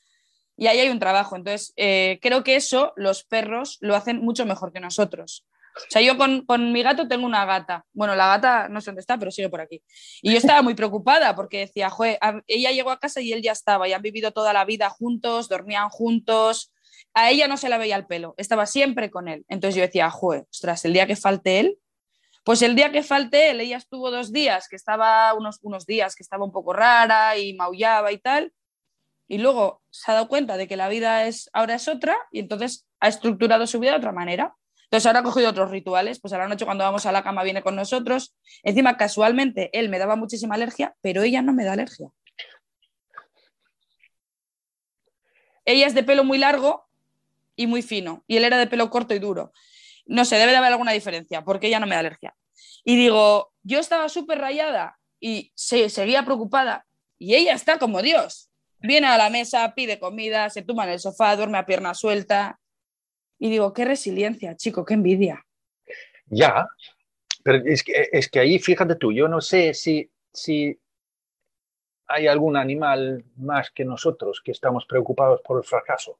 y, 0.58 0.68
ahí 0.68 0.80
hay 0.80 0.90
un 0.90 1.00
trabajo. 1.00 1.36
Entonces, 1.36 1.74
eh, 1.76 2.18
creo 2.22 2.46
que 2.46 2.56
eso 2.56 2.94
los 2.96 3.26
perros 3.26 3.78
lo 3.82 3.94
hacen 3.94 4.22
mucho 4.22 4.46
mejor 4.46 4.72
que 4.72 4.80
nosotros. 4.80 5.46
O 5.76 5.90
sea, 5.90 6.02
yo 6.02 6.18
con, 6.18 6.46
con, 6.46 6.72
mi 6.72 6.82
gato 6.82 7.10
tengo 7.10 7.26
una 7.26 7.46
gata. 7.46 7.86
Bueno, 7.92 8.16
la 8.16 8.28
gata 8.28 8.70
no 8.70 8.80
sé 8.80 8.92
dónde 8.92 9.02
está, 9.02 9.18
pero 9.18 9.32
sigue 9.32 9.50
por 9.50 9.60
aquí. 9.60 9.82
Y 10.22 10.32
yo 10.32 10.38
estaba 10.38 10.62
muy 10.62 10.76
preocupada 10.76 11.36
porque 11.36 11.60
decía, 11.60 11.90
joder, 11.90 12.18
ella 12.48 12.72
llegó 12.72 12.92
a 12.92 13.00
casa 13.00 13.20
y 13.20 13.34
él 13.34 13.42
ya 13.42 13.52
estaba, 13.52 13.88
y 13.88 13.94
han 13.94 14.02
vivido 14.02 14.32
toda 14.32 14.54
la 14.54 14.64
vida 14.64 14.90
juntos, 14.90 15.50
dormían 15.50 15.90
juntos. 15.90 16.72
A 17.14 17.30
ella 17.30 17.48
no 17.48 17.58
se 17.58 17.70
la 17.70 17.78
veía 17.78 17.96
el 17.96 18.06
pelo, 18.06 18.34
estaba 18.38 18.66
siempre 18.66 19.12
con 19.12 19.28
él. 19.28 19.46
Entonces 19.48 19.76
yo 19.76 19.82
decía, 19.82 20.10
joder, 20.10 20.46
ostras, 20.50 20.86
el 20.86 20.94
día 20.94 21.08
que 21.08 21.16
falte 21.16 21.60
él, 21.60 21.78
pues 22.44 22.62
el 22.62 22.76
día 22.76 22.92
que 22.92 23.04
falte 23.04 23.52
él, 23.52 23.62
ella 23.62 23.78
estuvo 23.78 24.10
dos 24.10 24.32
días, 24.32 24.68
que 24.68 24.76
estaba 24.76 25.34
unos, 25.36 25.60
unos 25.62 25.86
días, 25.86 26.16
que 26.16 26.24
estaba 26.24 26.44
un 26.44 26.52
poco 26.52 26.74
rara 26.74 27.38
y 27.38 27.54
maullaba 27.54 28.12
y 28.12 28.18
tal. 28.18 28.54
Y 29.28 29.38
luego 29.38 29.82
se 29.92 30.12
ha 30.12 30.16
dado 30.16 30.28
cuenta 30.28 30.58
de 30.58 30.68
que 30.68 30.76
la 30.76 30.90
vida 30.90 31.26
es, 31.26 31.50
ahora 31.54 31.76
es 31.76 31.88
otra 31.88 32.18
y 32.32 32.40
entonces 32.40 32.88
ha 33.00 33.08
estructurado 33.08 33.68
su 33.68 33.80
vida 33.80 33.92
de 33.92 33.98
otra 33.98 34.12
manera. 34.12 34.56
Entonces 34.86 35.06
ahora 35.06 35.20
ha 35.20 35.24
cogido 35.24 35.50
otros 35.50 35.72
rituales, 35.72 36.20
pues 36.20 36.34
a 36.34 36.38
la 36.38 36.48
noche 36.48 36.66
cuando 36.66 36.84
vamos 36.84 37.06
a 37.06 37.12
la 37.14 37.24
cama 37.24 37.44
viene 37.44 37.62
con 37.62 37.76
nosotros. 37.76 38.36
Encima, 38.64 38.98
casualmente, 38.98 39.70
él 39.78 39.88
me 39.88 40.00
daba 40.00 40.16
muchísima 40.18 40.56
alergia, 40.56 40.96
pero 41.02 41.22
ella 41.22 41.42
no 41.42 41.54
me 41.54 41.64
da 41.64 41.74
alergia. 41.74 42.10
Ella 45.64 45.88
es 45.88 45.94
de 45.94 46.04
pelo 46.04 46.24
muy 46.24 46.40
largo 46.40 46.90
y 47.62 47.68
muy 47.68 47.84
fino, 47.84 48.24
y 48.28 48.38
él 48.38 48.44
era 48.44 48.58
de 48.58 48.66
pelo 48.66 48.90
corto 48.90 49.14
y 49.14 49.20
duro. 49.20 49.54
No 50.08 50.26
sé, 50.26 50.38
debe 50.38 50.52
de 50.52 50.58
haber 50.58 50.72
alguna 50.72 50.94
diferencia, 50.94 51.44
porque 51.44 51.68
ella 51.68 51.80
no 51.80 51.86
me 51.86 51.94
da 51.94 52.00
alergia. 52.00 52.36
Y 52.84 52.96
digo, 52.96 53.54
yo 53.62 53.80
estaba 53.80 54.10
súper 54.10 54.40
rayada 54.40 54.98
y 55.20 55.52
se, 55.54 55.90
seguía 55.90 56.26
preocupada, 56.26 56.88
y 57.20 57.36
ella 57.36 57.54
está 57.54 57.78
como 57.78 58.02
Dios. 58.02 58.50
Viene 58.80 59.06
a 59.06 59.18
la 59.18 59.30
mesa, 59.30 59.74
pide 59.76 60.00
comida, 60.00 60.50
se 60.50 60.64
tumba 60.64 60.86
en 60.86 60.92
el 60.92 61.00
sofá, 61.00 61.36
duerme 61.36 61.60
a 61.60 61.68
pierna 61.68 61.94
suelta, 61.94 62.60
y 63.38 63.52
digo, 63.52 63.74
qué 63.74 63.86
resiliencia, 63.86 64.56
chico, 64.56 64.84
qué 64.84 64.96
envidia. 64.96 65.46
Ya, 66.26 66.68
pero 67.44 67.62
es 67.64 67.84
que, 67.84 68.10
es 68.12 68.28
que 68.28 68.40
ahí 68.40 68.58
fíjate 68.58 68.96
tú, 68.96 69.12
yo 69.14 69.28
no 69.28 69.40
sé 69.40 69.76
si, 69.76 70.10
si 70.34 70.80
hay 72.08 72.26
algún 72.26 72.58
animal 72.58 73.24
más 73.36 73.70
que 73.70 73.86
nosotros 73.86 74.42
que 74.44 74.52
estamos 74.52 74.86
preocupados 74.88 75.42
por 75.42 75.60
el 75.60 75.64
fracaso. 75.64 76.20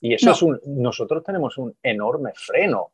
Y 0.00 0.14
eso 0.14 0.30
es 0.32 0.42
un, 0.42 0.60
nosotros 0.64 1.22
tenemos 1.22 1.58
un 1.58 1.76
enorme 1.82 2.32
freno 2.34 2.92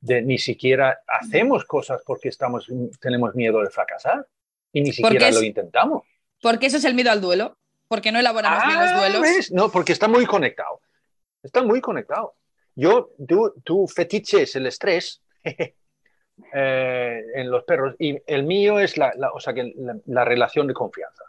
de 0.00 0.20
ni 0.20 0.38
siquiera 0.38 1.00
hacemos 1.06 1.64
cosas 1.64 2.02
porque 2.04 2.28
estamos, 2.28 2.70
tenemos 3.00 3.34
miedo 3.34 3.60
de 3.60 3.70
fracasar 3.70 4.26
y 4.72 4.82
ni 4.82 4.92
siquiera 4.92 5.30
lo 5.30 5.42
intentamos. 5.42 6.04
Porque 6.42 6.66
eso 6.66 6.76
es 6.76 6.84
el 6.84 6.94
miedo 6.94 7.10
al 7.10 7.20
duelo 7.20 7.56
porque 7.88 8.12
no 8.12 8.18
elaboramos 8.18 8.66
bien 8.66 8.80
los 8.80 8.90
ah, 8.90 8.98
duelos. 8.98 9.52
No, 9.52 9.70
porque 9.70 9.92
está 9.92 10.08
muy 10.08 10.26
conectado. 10.26 10.80
Está 11.42 11.62
muy 11.62 11.80
conectado. 11.80 12.34
Yo, 12.74 13.10
tu, 13.64 13.86
fetiche 13.86 14.42
es 14.42 14.56
el 14.56 14.66
estrés 14.66 15.22
eh, 15.44 17.22
en 17.34 17.50
los 17.50 17.64
perros 17.64 17.94
y 17.98 18.18
el 18.26 18.42
mío 18.44 18.80
es 18.80 18.96
la, 18.96 19.12
o 19.32 19.38
sea, 19.38 19.54
que 19.54 19.72
la, 20.06 20.24
relación 20.24 20.66
de 20.66 20.74
confianza. 20.74 21.22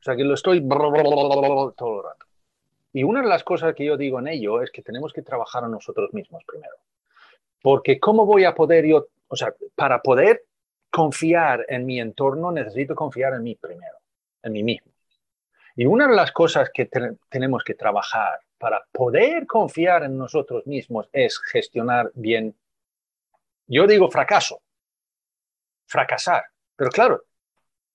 O 0.00 0.02
sea, 0.02 0.16
que 0.16 0.24
lo 0.24 0.34
estoy 0.34 0.66
todo 0.66 1.98
el 1.98 2.02
rato. 2.02 2.25
Y 2.96 3.04
una 3.04 3.20
de 3.20 3.28
las 3.28 3.44
cosas 3.44 3.74
que 3.74 3.84
yo 3.84 3.98
digo 3.98 4.20
en 4.20 4.28
ello 4.28 4.62
es 4.62 4.70
que 4.70 4.80
tenemos 4.80 5.12
que 5.12 5.20
trabajar 5.20 5.62
a 5.62 5.68
nosotros 5.68 6.14
mismos 6.14 6.42
primero. 6.46 6.76
Porque 7.60 8.00
¿cómo 8.00 8.24
voy 8.24 8.44
a 8.44 8.54
poder 8.54 8.86
yo, 8.86 9.08
o 9.28 9.36
sea, 9.36 9.54
para 9.74 10.00
poder 10.00 10.46
confiar 10.88 11.66
en 11.68 11.84
mi 11.84 12.00
entorno 12.00 12.50
necesito 12.50 12.94
confiar 12.94 13.34
en 13.34 13.42
mí 13.42 13.54
primero, 13.54 13.98
en 14.42 14.50
mí 14.50 14.62
mismo. 14.62 14.90
Y 15.74 15.84
una 15.84 16.08
de 16.08 16.16
las 16.16 16.32
cosas 16.32 16.70
que 16.72 16.88
tenemos 17.28 17.62
que 17.64 17.74
trabajar 17.74 18.40
para 18.56 18.82
poder 18.90 19.46
confiar 19.46 20.04
en 20.04 20.16
nosotros 20.16 20.66
mismos 20.66 21.06
es 21.12 21.38
gestionar 21.38 22.10
bien, 22.14 22.56
yo 23.66 23.86
digo 23.86 24.10
fracaso, 24.10 24.62
fracasar, 25.84 26.46
pero 26.74 26.90
claro, 26.90 27.24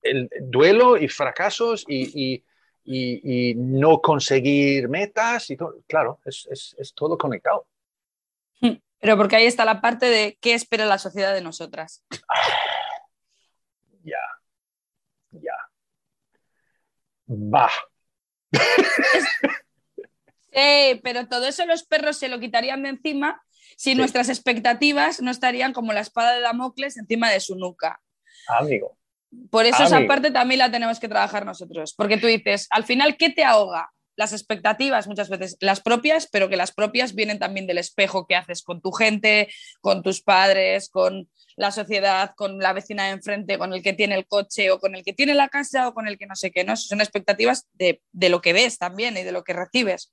el 0.03 0.29
duelo 0.41 0.95
y 0.95 1.07
fracasos 1.07 1.85
y, 1.87 2.43
no 2.83 4.01
conseguir 4.01 4.89
metas, 4.89 5.49
y 5.49 5.57
todo, 5.57 5.75
claro, 5.87 6.19
es, 6.25 6.75
es 6.77 6.93
todo 6.93 7.17
conectado. 7.17 7.67
Hmm, 8.59 8.75
pero 8.99 9.17
porque 9.17 9.35
ahí 9.35 9.45
está 9.45 9.65
la 9.65 9.81
parte 9.81 10.07
de 10.07 10.37
qué 10.41 10.53
espera 10.53 10.85
la 10.85 10.97
sociedad 10.97 11.33
de 11.33 11.41
nosotras. 11.41 12.03
Ya, 14.03 14.17
ya. 15.31 15.53
Va. 17.27 17.69
Sí, 20.53 20.99
pero 21.01 21.27
todo 21.27 21.47
eso 21.47 21.65
los 21.65 21.83
perros 21.83 22.17
se 22.17 22.27
lo 22.27 22.39
quitarían 22.39 22.83
de 22.83 22.89
encima 22.89 23.41
si 23.77 23.95
nuestras 23.95 24.27
expectativas 24.27 25.21
no 25.21 25.31
estarían 25.31 25.71
como 25.71 25.93
la 25.93 26.01
espada 26.01 26.33
de 26.33 26.41
Damocles 26.41 26.97
encima 26.97 27.31
de 27.31 27.39
su 27.39 27.55
nuca. 27.55 28.01
Amigo. 28.47 28.97
Por 29.49 29.65
eso 29.65 29.83
esa 29.83 30.05
parte 30.07 30.31
también 30.31 30.59
la 30.59 30.71
tenemos 30.71 30.99
que 30.99 31.07
trabajar 31.07 31.45
nosotros, 31.45 31.93
porque 31.95 32.17
tú 32.17 32.27
dices, 32.27 32.67
al 32.69 32.83
final, 32.83 33.15
¿qué 33.17 33.29
te 33.29 33.43
ahoga? 33.43 33.89
Las 34.17 34.33
expectativas 34.33 35.07
muchas 35.07 35.29
veces, 35.29 35.55
las 35.61 35.79
propias, 35.79 36.27
pero 36.29 36.49
que 36.49 36.57
las 36.57 36.73
propias 36.73 37.15
vienen 37.15 37.39
también 37.39 37.65
del 37.65 37.77
espejo 37.77 38.27
que 38.27 38.35
haces 38.35 38.61
con 38.61 38.81
tu 38.81 38.91
gente, 38.91 39.49
con 39.79 40.03
tus 40.03 40.21
padres, 40.21 40.89
con 40.89 41.29
la 41.55 41.71
sociedad, 41.71 42.33
con 42.35 42.59
la 42.59 42.73
vecina 42.73 43.05
de 43.05 43.11
enfrente, 43.11 43.57
con 43.57 43.73
el 43.73 43.81
que 43.81 43.93
tiene 43.93 44.15
el 44.15 44.27
coche 44.27 44.71
o 44.71 44.79
con 44.79 44.95
el 44.95 45.03
que 45.03 45.13
tiene 45.13 45.33
la 45.33 45.47
casa 45.47 45.87
o 45.87 45.93
con 45.93 46.07
el 46.07 46.17
que 46.17 46.27
no 46.27 46.35
sé 46.35 46.51
qué, 46.51 46.63
¿no? 46.63 46.75
Son 46.75 46.99
expectativas 47.01 47.67
de, 47.73 48.01
lo 48.29 48.41
que 48.41 48.53
ves 48.53 48.77
también 48.77 49.17
y 49.17 49.23
de 49.23 49.31
lo 49.31 49.43
que 49.43 49.53
recibes. 49.53 50.11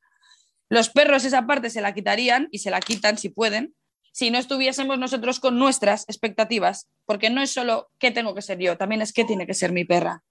Los 0.68 0.90
perros 0.90 1.24
esa 1.24 1.46
parte 1.46 1.70
se 1.70 1.80
la 1.80 1.94
quitarían 1.94 2.48
y 2.50 2.58
se 2.58 2.70
la 2.70 2.80
quitan 2.80 3.18
si 3.18 3.30
pueden, 3.30 3.74
si 4.18 4.32
no 4.32 4.38
estuviésemos 4.38 4.98
nosotros 4.98 5.38
con 5.38 5.60
nuestras 5.60 6.02
expectativas, 6.08 6.88
porque 7.04 7.30
no 7.30 7.40
es 7.40 7.52
solo 7.52 7.88
qué 8.00 8.10
tengo 8.10 8.34
que 8.34 8.42
ser 8.42 8.58
yo, 8.58 8.76
también 8.76 9.00
es 9.00 9.12
qué 9.12 9.24
tiene 9.24 9.46
que 9.46 9.54
ser 9.54 9.70
mi 9.70 9.84
perra 9.84 10.24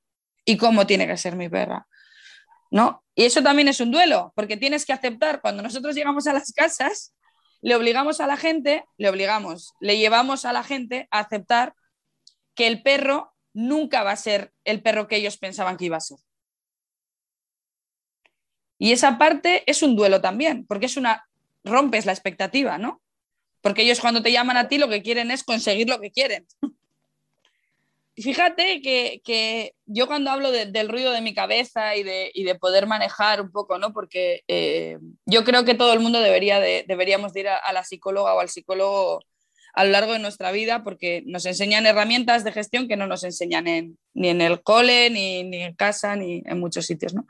y 0.43 0.57
cómo 0.57 0.85
tiene 0.85 1.07
que 1.07 1.15
ser 1.15 1.37
mi 1.37 1.47
perra. 1.47 1.87
¿No? 2.69 3.05
Y 3.15 3.23
eso 3.23 3.41
también 3.41 3.69
es 3.69 3.79
un 3.79 3.91
duelo, 3.91 4.33
porque 4.35 4.57
tienes 4.57 4.85
que 4.85 4.91
aceptar 4.91 5.39
cuando 5.39 5.63
nosotros 5.63 5.95
llegamos 5.95 6.27
a 6.27 6.33
las 6.33 6.51
casas 6.51 7.13
le 7.61 7.75
obligamos 7.75 8.19
a 8.19 8.27
la 8.27 8.35
gente, 8.35 8.83
le 8.97 9.07
obligamos, 9.07 9.73
le 9.79 9.97
llevamos 9.97 10.43
a 10.43 10.51
la 10.51 10.65
gente 10.65 11.07
a 11.09 11.19
aceptar 11.19 11.73
que 12.55 12.67
el 12.67 12.83
perro 12.83 13.33
nunca 13.53 14.03
va 14.03 14.11
a 14.11 14.17
ser 14.17 14.51
el 14.65 14.81
perro 14.81 15.07
que 15.07 15.15
ellos 15.15 15.37
pensaban 15.37 15.77
que 15.77 15.85
iba 15.85 15.95
a 15.95 16.01
ser. 16.01 16.17
Y 18.77 18.91
esa 18.91 19.17
parte 19.17 19.63
es 19.65 19.81
un 19.81 19.95
duelo 19.95 20.19
también, 20.19 20.67
porque 20.67 20.87
es 20.87 20.97
una 20.97 21.25
rompes 21.63 22.05
la 22.05 22.11
expectativa, 22.11 22.77
¿no? 22.77 23.01
Porque 23.67 23.81
ellos 23.81 23.99
cuando 23.99 24.21
te 24.21 24.31
llaman 24.31 24.55
a 24.55 24.69
ti 24.69 24.77
lo 24.77 24.87
que 24.87 25.01
quieren 25.01 25.29
es 25.29 25.43
conseguir 25.43 25.89
lo 25.89 25.99
que 25.99 26.09
quieren. 26.09 26.47
fíjate 28.15 28.81
que, 28.81 29.73
yo 29.85 30.07
cuando 30.07 30.31
hablo 30.31 30.53
del 30.53 30.87
ruido 30.87 31.11
de 31.11 31.19
mi 31.19 31.33
cabeza 31.33 31.93
y 31.97 32.03
de, 32.03 32.57
poder 32.61 32.87
manejar 32.87 33.41
un 33.41 33.51
poco, 33.51 33.77
¿no? 33.77 33.91
Porque 33.91 34.45
eh, 34.47 34.99
yo 35.25 35.43
creo 35.43 35.65
que 35.65 35.75
todo 35.75 35.91
el 35.91 35.99
mundo 35.99 36.21
debería 36.21 36.61
deberíamos 36.61 37.35
ir 37.35 37.49
a, 37.49 37.73
la 37.73 37.83
psicóloga 37.83 38.35
o 38.35 38.39
al 38.39 38.47
psicólogo 38.47 39.19
a 39.77 39.85
lo 39.85 39.91
largo 39.91 40.13
de 40.13 40.19
nuestra 40.19 40.51
vida 40.51 40.83
porque 40.83 41.21
nos 41.27 41.45
enseñan 41.45 41.85
herramientas 41.85 42.43
de 42.43 42.51
gestión 42.51 42.87
que 42.87 42.97
no 42.97 43.05
nos 43.05 43.23
enseñan 43.23 43.65
ni 44.15 44.29
en 44.29 44.41
el 44.41 44.63
cole, 44.63 45.11
ni, 45.11 45.39
en 45.61 45.75
casa, 45.75 46.15
ni 46.15 46.41
en 46.47 46.59
muchos 46.59 46.87
sitios, 46.87 47.13
¿no? 47.13 47.27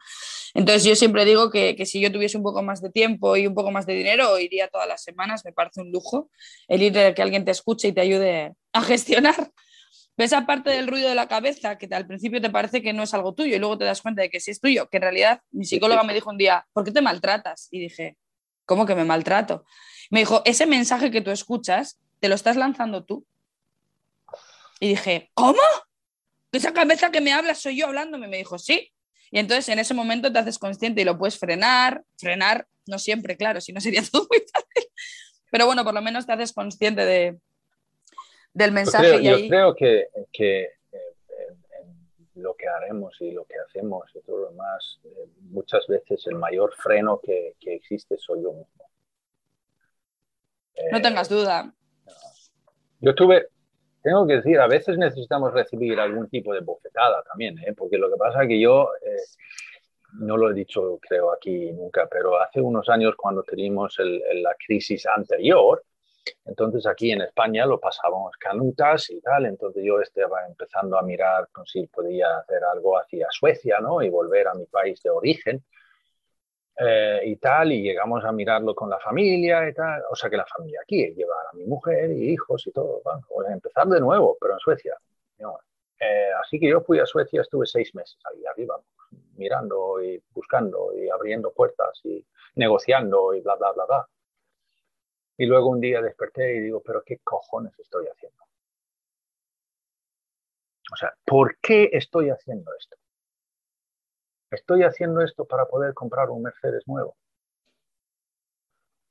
Entonces 0.54 0.86
yo 0.86 0.96
siempre 0.96 1.26
digo 1.26 1.52
que, 1.52 1.76
que, 1.76 1.86
si 1.86 2.00
yo 2.00 2.10
tuviese 2.10 2.38
un 2.38 2.44
poco 2.44 2.64
más 2.64 2.82
de 2.82 2.90
tiempo 2.90 3.36
y 3.36 3.48
un 3.48 3.54
poco 3.54 3.70
más 3.72 3.86
de 3.86 3.96
dinero, 3.96 4.40
iría 4.40 4.70
todas 4.70 4.88
las 4.88 5.04
semanas, 5.04 5.44
me 5.44 5.52
parece 5.52 5.82
un 5.82 5.92
lujo 5.92 6.30
el 6.70 6.84
ir 6.84 6.94
que 6.94 7.22
alguien 7.22 7.44
te 7.44 7.52
escuche 7.52 7.90
y 7.90 7.92
te 7.92 8.00
ayude 8.00 8.54
a 8.72 8.82
gestionar 8.82 9.52
esa 10.16 10.46
parte 10.46 10.70
del 10.70 10.88
ruido 10.88 11.10
de 11.10 11.16
la 11.16 11.28
cabeza 11.28 11.78
que 11.78 11.94
al 11.94 12.08
principio 12.08 12.40
te 12.40 12.50
parece 12.50 12.82
que 12.82 12.94
no 12.94 13.04
es 13.04 13.14
algo 13.14 13.34
tuyo 13.34 13.58
y 13.58 13.60
luego 13.60 13.78
te 13.78 13.84
das 13.84 14.02
cuenta 14.02 14.22
de 14.22 14.30
que 14.30 14.40
sí 14.40 14.52
es 14.52 14.62
tuyo, 14.62 14.88
que 14.90 14.98
en 14.98 15.04
realidad 15.04 15.42
mi 15.52 15.66
psicóloga 15.66 16.04
me 16.04 16.14
dijo 16.14 16.30
un 16.30 16.38
día, 16.38 16.66
¿por 16.72 16.86
qué 16.86 16.94
te 16.94 17.02
maltratas? 17.02 17.68
Y 17.72 17.82
dije, 17.82 18.16
¿cómo 18.66 18.86
que 18.86 18.96
me 18.96 19.04
maltrato? 19.04 19.66
Me 20.10 20.20
dijo, 20.20 20.42
ese 20.46 20.66
mensaje 20.66 21.12
que 21.12 21.20
tú 21.20 21.32
escuchas, 21.32 22.00
te 22.20 22.30
lo 22.30 22.36
estás 22.36 22.56
lanzando 22.56 23.04
tú. 23.04 23.26
Y 24.80 24.90
dije, 24.90 25.32
¿cómo? 25.34 25.60
Esa 26.52 26.74
cabeza 26.74 27.12
que 27.12 27.22
me 27.22 27.34
habla 27.34 27.56
soy 27.56 27.78
yo 27.78 27.88
hablándome. 27.88 28.28
Me 28.28 28.38
dijo, 28.38 28.58
sí. 28.58 28.92
Y 29.32 29.40
entonces 29.40 29.68
en 29.70 29.80
ese 29.80 29.94
momento 29.94 30.32
te 30.32 30.40
haces 30.40 30.58
consciente 30.58 31.02
y 31.02 31.06
lo 31.06 31.18
puedes 31.18 31.38
frenar, 31.38 32.04
frenar, 32.18 32.68
no 32.86 32.98
siempre, 32.98 33.36
claro, 33.36 33.60
si 33.60 33.74
no 33.74 33.82
sería 33.82 34.02
todo 34.12 34.28
muy 34.30 34.40
fácil. 34.40 34.90
Pero 35.52 35.66
bueno, 35.66 35.84
por 35.84 35.94
lo 35.94 36.02
menos 36.02 36.26
te 36.26 36.34
haces 36.34 36.54
consciente 36.54 37.06
de, 37.06 37.38
del 38.54 38.72
mensaje. 38.72 39.24
Yo 39.24 39.48
creo, 39.48 39.76
que, 39.76 40.08
que 40.32 40.62
eh, 40.62 41.08
lo 42.36 42.56
que 42.56 42.68
haremos 42.68 43.16
y 43.22 43.32
lo 43.32 43.46
que 43.46 43.56
hacemos 43.60 44.10
y 44.16 44.22
todo 44.22 44.38
lo 44.38 44.50
demás, 44.50 45.00
eh, 45.04 45.28
muchas 45.42 45.86
veces 45.88 46.26
el 46.28 46.36
mayor 46.36 46.74
freno 46.76 47.20
que, 47.24 47.56
que 47.60 47.76
existe 47.76 48.18
soy 48.18 48.44
yo 48.44 48.54
mismo. 48.54 48.90
no 50.92 51.02
tengas 51.02 51.30
duda. 51.30 51.74
Eh, 53.02 53.06
yo 53.06 53.16
tuve, 53.16 53.48
tengo 54.02 54.26
que 54.28 54.36
decir, 54.38 54.60
a 54.60 54.68
veces 54.68 54.98
necesitamos 54.98 55.54
recibir 55.54 56.00
algún 56.00 56.30
tipo 56.30 56.54
de 56.54 56.62
bofetada 56.62 57.24
también, 57.24 57.56
porque 57.76 57.98
lo 57.98 58.10
que 58.10 58.18
pasa 58.18 58.44
es 58.44 58.48
que 58.48 58.60
yo 58.60 58.90
no 60.20 60.38
lo 60.38 60.50
he 60.50 60.54
dicho 60.54 61.00
creo 61.02 61.32
aquí 61.32 61.72
nunca, 61.72 62.08
pero 62.10 62.40
hace 62.40 62.62
unos 62.62 62.90
años 62.90 63.16
cuando 63.18 63.44
teníamos 63.44 63.98
la 64.00 64.56
crisis 64.66 65.06
anterior, 65.06 65.84
entonces 66.46 66.86
aquí 66.86 67.12
en 67.12 67.22
España 67.22 67.66
lo 67.66 67.80
pasábamos 67.80 68.36
canutas 68.38 69.10
y 69.10 69.22
tal, 69.22 69.46
entonces 69.46 69.84
yo 69.86 70.00
estaba 70.02 70.46
empezando 70.48 70.98
a 70.98 71.04
mirar 71.04 71.48
si 71.66 71.88
podía 71.88 72.38
hacer 72.40 72.64
algo 72.64 72.98
hacia 72.98 73.28
Suecia, 73.32 73.80
¿no? 73.80 74.02
Y 74.02 74.10
volver 74.10 74.48
a 74.48 74.54
mi 74.54 74.66
país 74.66 75.02
de 75.04 75.10
origen. 75.10 75.64
Eh, 76.80 77.22
y 77.26 77.36
tal, 77.38 77.72
y 77.72 77.82
llegamos 77.82 78.24
a 78.24 78.32
mirarlo 78.32 78.76
con 78.76 78.88
la 78.88 79.00
familia 79.00 79.68
y 79.68 79.74
tal, 79.74 80.04
o 80.12 80.16
sea 80.16 80.30
que 80.30 80.38
la 80.38 80.46
familia 80.46 80.80
aquí, 80.84 81.12
llevar 81.12 81.48
a 81.52 81.56
mi 81.56 81.66
mujer 81.66 82.12
y 82.12 82.30
hijos 82.34 82.68
y 82.68 82.72
todo, 82.72 83.02
bueno, 83.04 83.50
a 83.50 83.54
empezar 83.54 83.88
de 83.88 84.00
nuevo, 84.00 84.38
pero 84.40 84.54
en 84.54 84.60
Suecia. 84.60 84.96
Eh, 86.00 86.30
así 86.40 86.60
que 86.60 86.70
yo 86.70 86.82
fui 86.82 87.00
a 87.00 87.08
Suecia, 87.08 87.42
estuve 87.42 87.66
seis 87.66 87.96
meses 87.96 88.20
ahí 88.26 88.46
arriba, 88.46 88.80
mirando 89.38 90.00
y 90.04 90.22
buscando 90.32 90.92
y 90.96 91.10
abriendo 91.10 91.52
puertas 91.52 92.00
y 92.04 92.24
negociando 92.56 93.34
y 93.34 93.42
bla, 93.42 93.56
bla, 93.56 93.72
bla, 93.72 93.86
bla. 93.86 94.10
Y 95.38 95.48
luego 95.48 95.70
un 95.70 95.80
día 95.80 96.02
desperté 96.02 96.58
y 96.58 96.60
digo, 96.60 96.82
pero 96.86 97.02
¿qué 97.04 97.18
cojones 97.24 97.74
estoy 97.80 98.06
haciendo? 98.08 98.44
O 100.94 100.96
sea, 100.96 101.14
¿por 101.26 101.58
qué 101.58 101.90
estoy 101.92 102.30
haciendo 102.30 102.72
esto? 102.78 102.98
¿Estoy 104.52 104.84
haciendo 104.84 105.22
esto 105.22 105.46
para 105.46 105.66
poder 105.66 105.94
comprar 105.94 106.30
un 106.30 106.44
Mercedes 106.44 106.88
nuevo? 106.88 107.16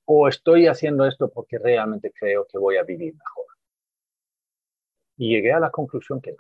¿O 0.07 0.29
estoy 0.29 0.67
haciendo 0.67 1.05
esto 1.07 1.29
porque 1.29 1.59
realmente 1.59 2.13
creo 2.13 2.47
que 2.47 2.59
voy 2.59 2.77
a 2.77 2.85
vivir 2.85 3.15
mejor? 3.15 3.47
Y 5.17 5.31
llegué 5.35 5.53
a 5.53 5.61
la 5.61 5.71
conclusión 5.71 6.21
que 6.21 6.33
no. 6.33 6.39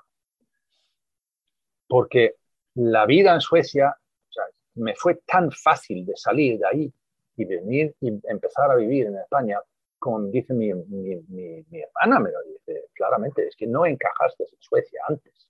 Porque 1.88 2.36
la 2.74 3.06
vida 3.06 3.34
en 3.34 3.40
Suecia 3.40 3.96
o 4.28 4.32
sea, 4.32 4.44
me 4.74 4.94
fue 4.94 5.16
tan 5.26 5.50
fácil 5.50 6.04
de 6.04 6.16
salir 6.16 6.58
de 6.58 6.66
ahí 6.66 6.92
y 7.36 7.44
venir 7.44 7.94
y 8.00 8.08
empezar 8.24 8.70
a 8.70 8.76
vivir 8.76 9.06
en 9.06 9.16
España 9.16 9.60
como 9.98 10.20
dice 10.28 10.54
mi, 10.54 10.70
hermana, 10.70 12.20
me 12.20 12.30
lo 12.30 12.42
dice 12.42 12.86
claramente, 12.92 13.46
es 13.46 13.56
que 13.56 13.66
no 13.66 13.86
encajaste 13.86 14.44
en 14.44 14.60
Suecia 14.60 15.00
antes. 15.08 15.48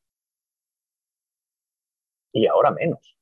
Y 2.33 2.47
ahora 2.47 2.71
menos. 2.71 3.17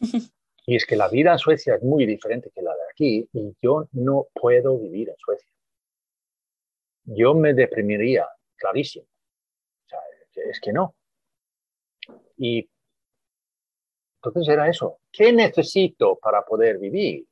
Y 0.66 0.76
es 0.76 0.86
que 0.86 0.94
la 0.94 1.08
vida 1.08 1.32
en 1.32 1.38
Suecia 1.38 1.74
es 1.74 1.82
muy 1.82 2.06
diferente 2.06 2.50
que 2.54 2.62
la 2.62 2.72
de 2.72 2.82
aquí 2.92 3.28
y 3.32 3.56
yo 3.60 3.88
no 3.92 4.28
puedo 4.32 4.78
vivir 4.78 5.08
en 5.08 5.16
Suecia. 5.16 5.50
Yo 7.04 7.34
me 7.34 7.54
deprimiría, 7.54 8.28
clarísimo. 8.54 9.04
O 9.04 9.88
sea, 9.88 9.98
es 10.48 10.60
que 10.60 10.72
no. 10.72 10.94
Y 12.36 12.70
entonces 14.22 14.48
era 14.52 14.68
eso. 14.68 15.00
¿Qué 15.10 15.32
necesito 15.32 16.16
para 16.16 16.44
poder 16.44 16.78
vivir? 16.78 17.26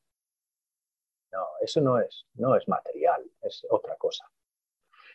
No, 1.31 1.47
eso 1.61 1.81
no 1.81 2.01
es, 2.01 2.25
no 2.35 2.57
es 2.57 2.67
material, 2.67 3.23
es 3.43 3.65
otra 3.71 3.95
cosa. 3.97 4.25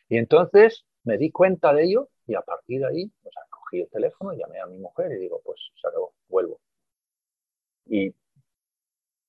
Y 0.08 0.18
entonces 0.18 0.86
me 1.04 1.18
di 1.18 1.32
cuenta 1.32 1.74
de 1.74 1.84
ello 1.84 2.10
y 2.28 2.36
a 2.36 2.42
partir 2.42 2.82
de 2.82 2.88
ahí, 2.88 3.12
o 3.24 3.32
sea, 3.32 3.44
cogí 3.50 3.82
el 3.82 3.90
teléfono, 3.90 4.32
llamé 4.34 4.60
a 4.60 4.68
mi 4.68 4.78
mujer 4.78 5.12
y 5.12 5.16
digo, 5.16 5.42
pues 5.44 5.60
se 5.82 5.88
acabó, 5.88 6.14
vuelvo. 6.30 6.62
Y 7.86 8.14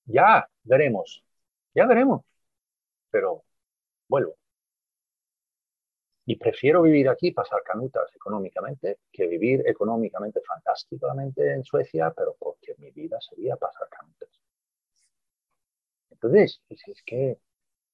ya 0.07 0.49
veremos, 0.63 1.25
ya 1.75 1.87
veremos, 1.87 2.25
pero 3.11 3.45
vuelvo. 4.09 4.37
Y 6.27 6.37
prefiero 6.37 6.83
vivir 6.83 7.09
aquí, 7.09 7.33
pasar 7.33 7.63
canutas 7.63 8.11
económicamente, 8.15 8.99
que 9.13 9.27
vivir 9.27 9.63
económicamente 9.67 10.41
fantásticamente 10.41 11.53
en 11.53 11.65
Suecia, 11.65 12.13
pero 12.17 12.35
porque 12.39 12.75
mi 12.79 12.91
vida 12.91 13.21
sería 13.21 13.57
pasar 13.57 13.89
canutas. 13.91 14.31
Entonces, 16.11 16.63
es 16.71 17.03
que, 17.05 17.39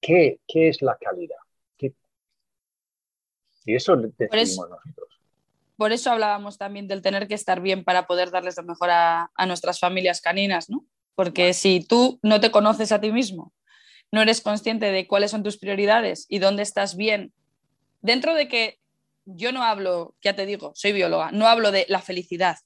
¿qué, 0.01 0.39
es 0.47 0.83
la 0.83 0.97
calidad? 0.97 1.37
Y 3.67 3.75
eso 3.75 3.95
decidimos 3.97 4.71
nosotros. 4.71 5.20
Por 5.81 5.93
eso 5.93 6.11
hablábamos 6.11 6.59
también 6.59 6.89
del 6.89 7.01
tener 7.01 7.27
que 7.27 7.33
estar 7.33 7.63
bien 7.63 7.85
para 7.85 8.07
poder 8.07 8.31
darles 8.31 8.59
lo 8.59 8.65
mejor 8.65 8.91
a, 8.91 9.31
nuestras 9.47 9.81
familias 9.81 10.21
caninas, 10.21 10.69
¿no? 10.69 10.85
Porque 11.15 11.55
si 11.55 11.81
tú 11.81 12.21
no 12.23 12.39
te 12.39 12.51
conoces 12.51 12.93
a 12.93 13.01
ti 13.01 13.11
mismo, 13.11 13.55
no 14.13 14.21
eres 14.21 14.43
consciente 14.43 14.93
de 14.93 15.07
cuáles 15.07 15.31
son 15.31 15.43
tus 15.43 15.57
prioridades 15.57 16.27
y 16.29 16.39
dónde 16.39 16.65
estás 16.65 16.99
bien, 16.99 17.33
dentro 18.03 18.35
de 18.35 18.47
que 18.47 18.79
yo 19.25 19.53
no 19.53 19.63
hablo, 19.63 20.15
ya 20.21 20.37
te 20.37 20.45
digo, 20.45 20.73
soy 20.75 20.93
bióloga, 20.93 21.33
no 21.33 21.47
hablo 21.49 21.73
de 21.73 21.87
la 21.89 22.03
felicidad, 22.03 22.59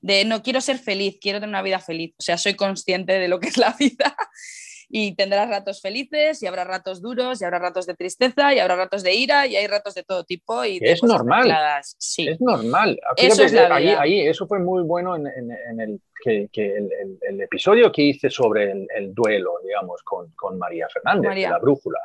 de 0.00 0.24
no 0.24 0.42
quiero 0.42 0.62
ser 0.62 0.78
feliz, 0.78 1.18
quiero 1.20 1.40
tener 1.40 1.50
una 1.50 1.60
vida 1.60 1.80
feliz, 1.80 2.14
o 2.18 2.22
sea, 2.22 2.38
soy 2.38 2.54
consciente 2.54 3.12
de 3.18 3.28
lo 3.28 3.40
que 3.40 3.48
es 3.48 3.58
la 3.58 3.72
vida 3.78 4.16
y 4.88 5.14
tendrás 5.14 5.48
ratos 5.48 5.80
felices 5.80 6.42
y 6.42 6.46
habrá 6.46 6.64
ratos 6.64 7.00
duros 7.00 7.40
y 7.40 7.44
habrá 7.44 7.58
ratos 7.58 7.86
de 7.86 7.94
tristeza 7.94 8.54
y 8.54 8.58
habrá 8.58 8.76
ratos 8.76 9.02
de 9.02 9.14
ira 9.14 9.46
y 9.46 9.56
hay 9.56 9.66
ratos 9.66 9.94
de 9.94 10.02
todo 10.02 10.24
tipo. 10.24 10.64
Y 10.64 10.78
es 10.80 11.02
normal. 11.02 11.52
Sí. 11.82 12.28
Es 12.28 12.40
normal. 12.40 12.98
eso, 13.16 13.44
es 13.44 13.52
la 13.52 13.74
ahí, 13.74 13.88
ahí, 13.88 14.20
eso 14.20 14.46
fue 14.46 14.58
muy 14.58 14.82
bueno 14.82 15.16
en, 15.16 15.26
en, 15.26 15.80
el, 15.80 16.00
que, 16.22 16.48
que 16.52 16.76
el, 16.76 17.18
el, 17.20 17.40
episodio 17.40 17.90
que 17.90 18.02
hice 18.02 18.30
sobre 18.30 18.72
el, 18.72 19.14
duelo, 19.14 19.58
digamos, 19.64 20.02
con, 20.02 20.30
con 20.32 20.58
María 20.58 20.88
Fernández, 20.88 21.34
de 21.34 21.42
la 21.42 21.58
brújula. 21.58 22.00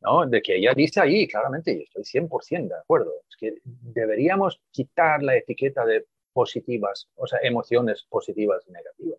¿no? 0.00 0.26
De 0.26 0.42
que 0.42 0.56
ella 0.56 0.72
dice 0.74 1.00
ahí 1.00 1.26
claramente, 1.26 1.72
y 1.72 1.82
estoy 1.82 2.04
100% 2.04 2.68
de 2.68 2.74
acuerdo, 2.74 3.12
es 3.28 3.36
que 3.36 3.54
deberíamos 3.64 4.60
quitar 4.70 5.22
la 5.22 5.36
etiqueta 5.36 5.84
de 5.84 6.06
positivas, 6.32 7.08
o 7.14 7.26
sea, 7.26 7.38
emociones 7.42 8.06
positivas 8.08 8.62
y 8.68 8.72
negativas 8.72 9.18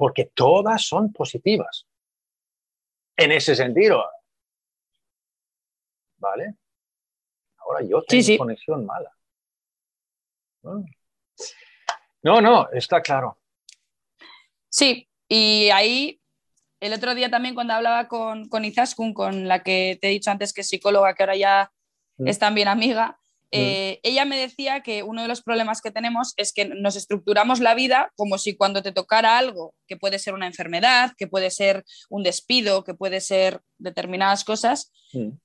porque 0.00 0.30
todas 0.34 0.82
son 0.82 1.12
positivas. 1.12 1.86
En 3.18 3.32
ese 3.32 3.54
sentido. 3.54 4.02
¿Vale? 6.16 6.54
Ahora 7.58 7.82
yo 7.86 8.02
tengo 8.04 8.38
conexión 8.38 8.86
mala. 8.86 9.12
No, 12.22 12.40
no, 12.40 12.70
está 12.70 13.02
claro. 13.02 13.36
Sí, 14.70 15.06
y 15.28 15.68
ahí 15.68 16.18
el 16.80 16.94
otro 16.94 17.14
día 17.14 17.28
también 17.28 17.54
cuando 17.54 17.74
hablaba 17.74 18.08
con, 18.08 18.48
con 18.48 18.64
Izaskun, 18.64 19.12
con 19.12 19.48
la 19.48 19.62
que 19.62 19.98
te 20.00 20.08
he 20.08 20.12
dicho 20.12 20.30
antes 20.30 20.54
que 20.54 20.62
es 20.62 20.68
psicóloga, 20.68 21.12
que 21.12 21.24
ahora 21.24 21.36
ya 21.36 21.72
mm. 22.16 22.26
es 22.26 22.38
también 22.38 22.68
amiga, 22.68 23.19
eh, 23.52 24.00
ella 24.02 24.24
me 24.24 24.38
decía 24.38 24.80
que 24.80 25.02
uno 25.02 25.22
de 25.22 25.28
los 25.28 25.42
problemas 25.42 25.80
que 25.80 25.90
tenemos 25.90 26.34
es 26.36 26.52
que 26.52 26.66
nos 26.66 26.96
estructuramos 26.96 27.60
la 27.60 27.74
vida 27.74 28.12
como 28.16 28.38
si 28.38 28.56
cuando 28.56 28.82
te 28.82 28.92
tocara 28.92 29.38
algo, 29.38 29.74
que 29.86 29.96
puede 29.96 30.18
ser 30.18 30.34
una 30.34 30.46
enfermedad, 30.46 31.12
que 31.16 31.26
puede 31.26 31.50
ser 31.50 31.84
un 32.08 32.22
despido, 32.22 32.84
que 32.84 32.94
puede 32.94 33.20
ser 33.20 33.60
determinadas 33.78 34.44
cosas, 34.44 34.92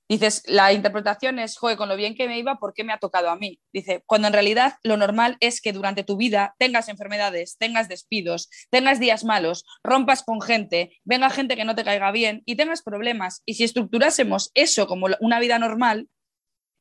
dices, 0.08 0.42
la 0.46 0.72
interpretación 0.72 1.38
es, 1.38 1.56
joder, 1.56 1.76
con 1.76 1.88
lo 1.88 1.96
bien 1.96 2.14
que 2.14 2.28
me 2.28 2.38
iba, 2.38 2.56
¿por 2.56 2.72
qué 2.72 2.84
me 2.84 2.92
ha 2.92 2.98
tocado 2.98 3.30
a 3.30 3.36
mí? 3.36 3.58
Dice, 3.72 4.02
cuando 4.06 4.28
en 4.28 4.34
realidad 4.34 4.74
lo 4.82 4.96
normal 4.96 5.36
es 5.40 5.60
que 5.60 5.72
durante 5.72 6.04
tu 6.04 6.16
vida 6.16 6.54
tengas 6.58 6.88
enfermedades, 6.88 7.56
tengas 7.58 7.88
despidos, 7.88 8.48
tengas 8.70 9.00
días 9.00 9.24
malos, 9.24 9.64
rompas 9.82 10.22
con 10.22 10.40
gente, 10.40 10.96
venga 11.04 11.30
gente 11.30 11.56
que 11.56 11.64
no 11.64 11.74
te 11.74 11.84
caiga 11.84 12.12
bien 12.12 12.42
y 12.46 12.56
tengas 12.56 12.82
problemas. 12.82 13.42
Y 13.46 13.54
si 13.54 13.64
estructurásemos 13.64 14.50
eso 14.54 14.86
como 14.86 15.08
una 15.20 15.40
vida 15.40 15.58
normal, 15.58 16.08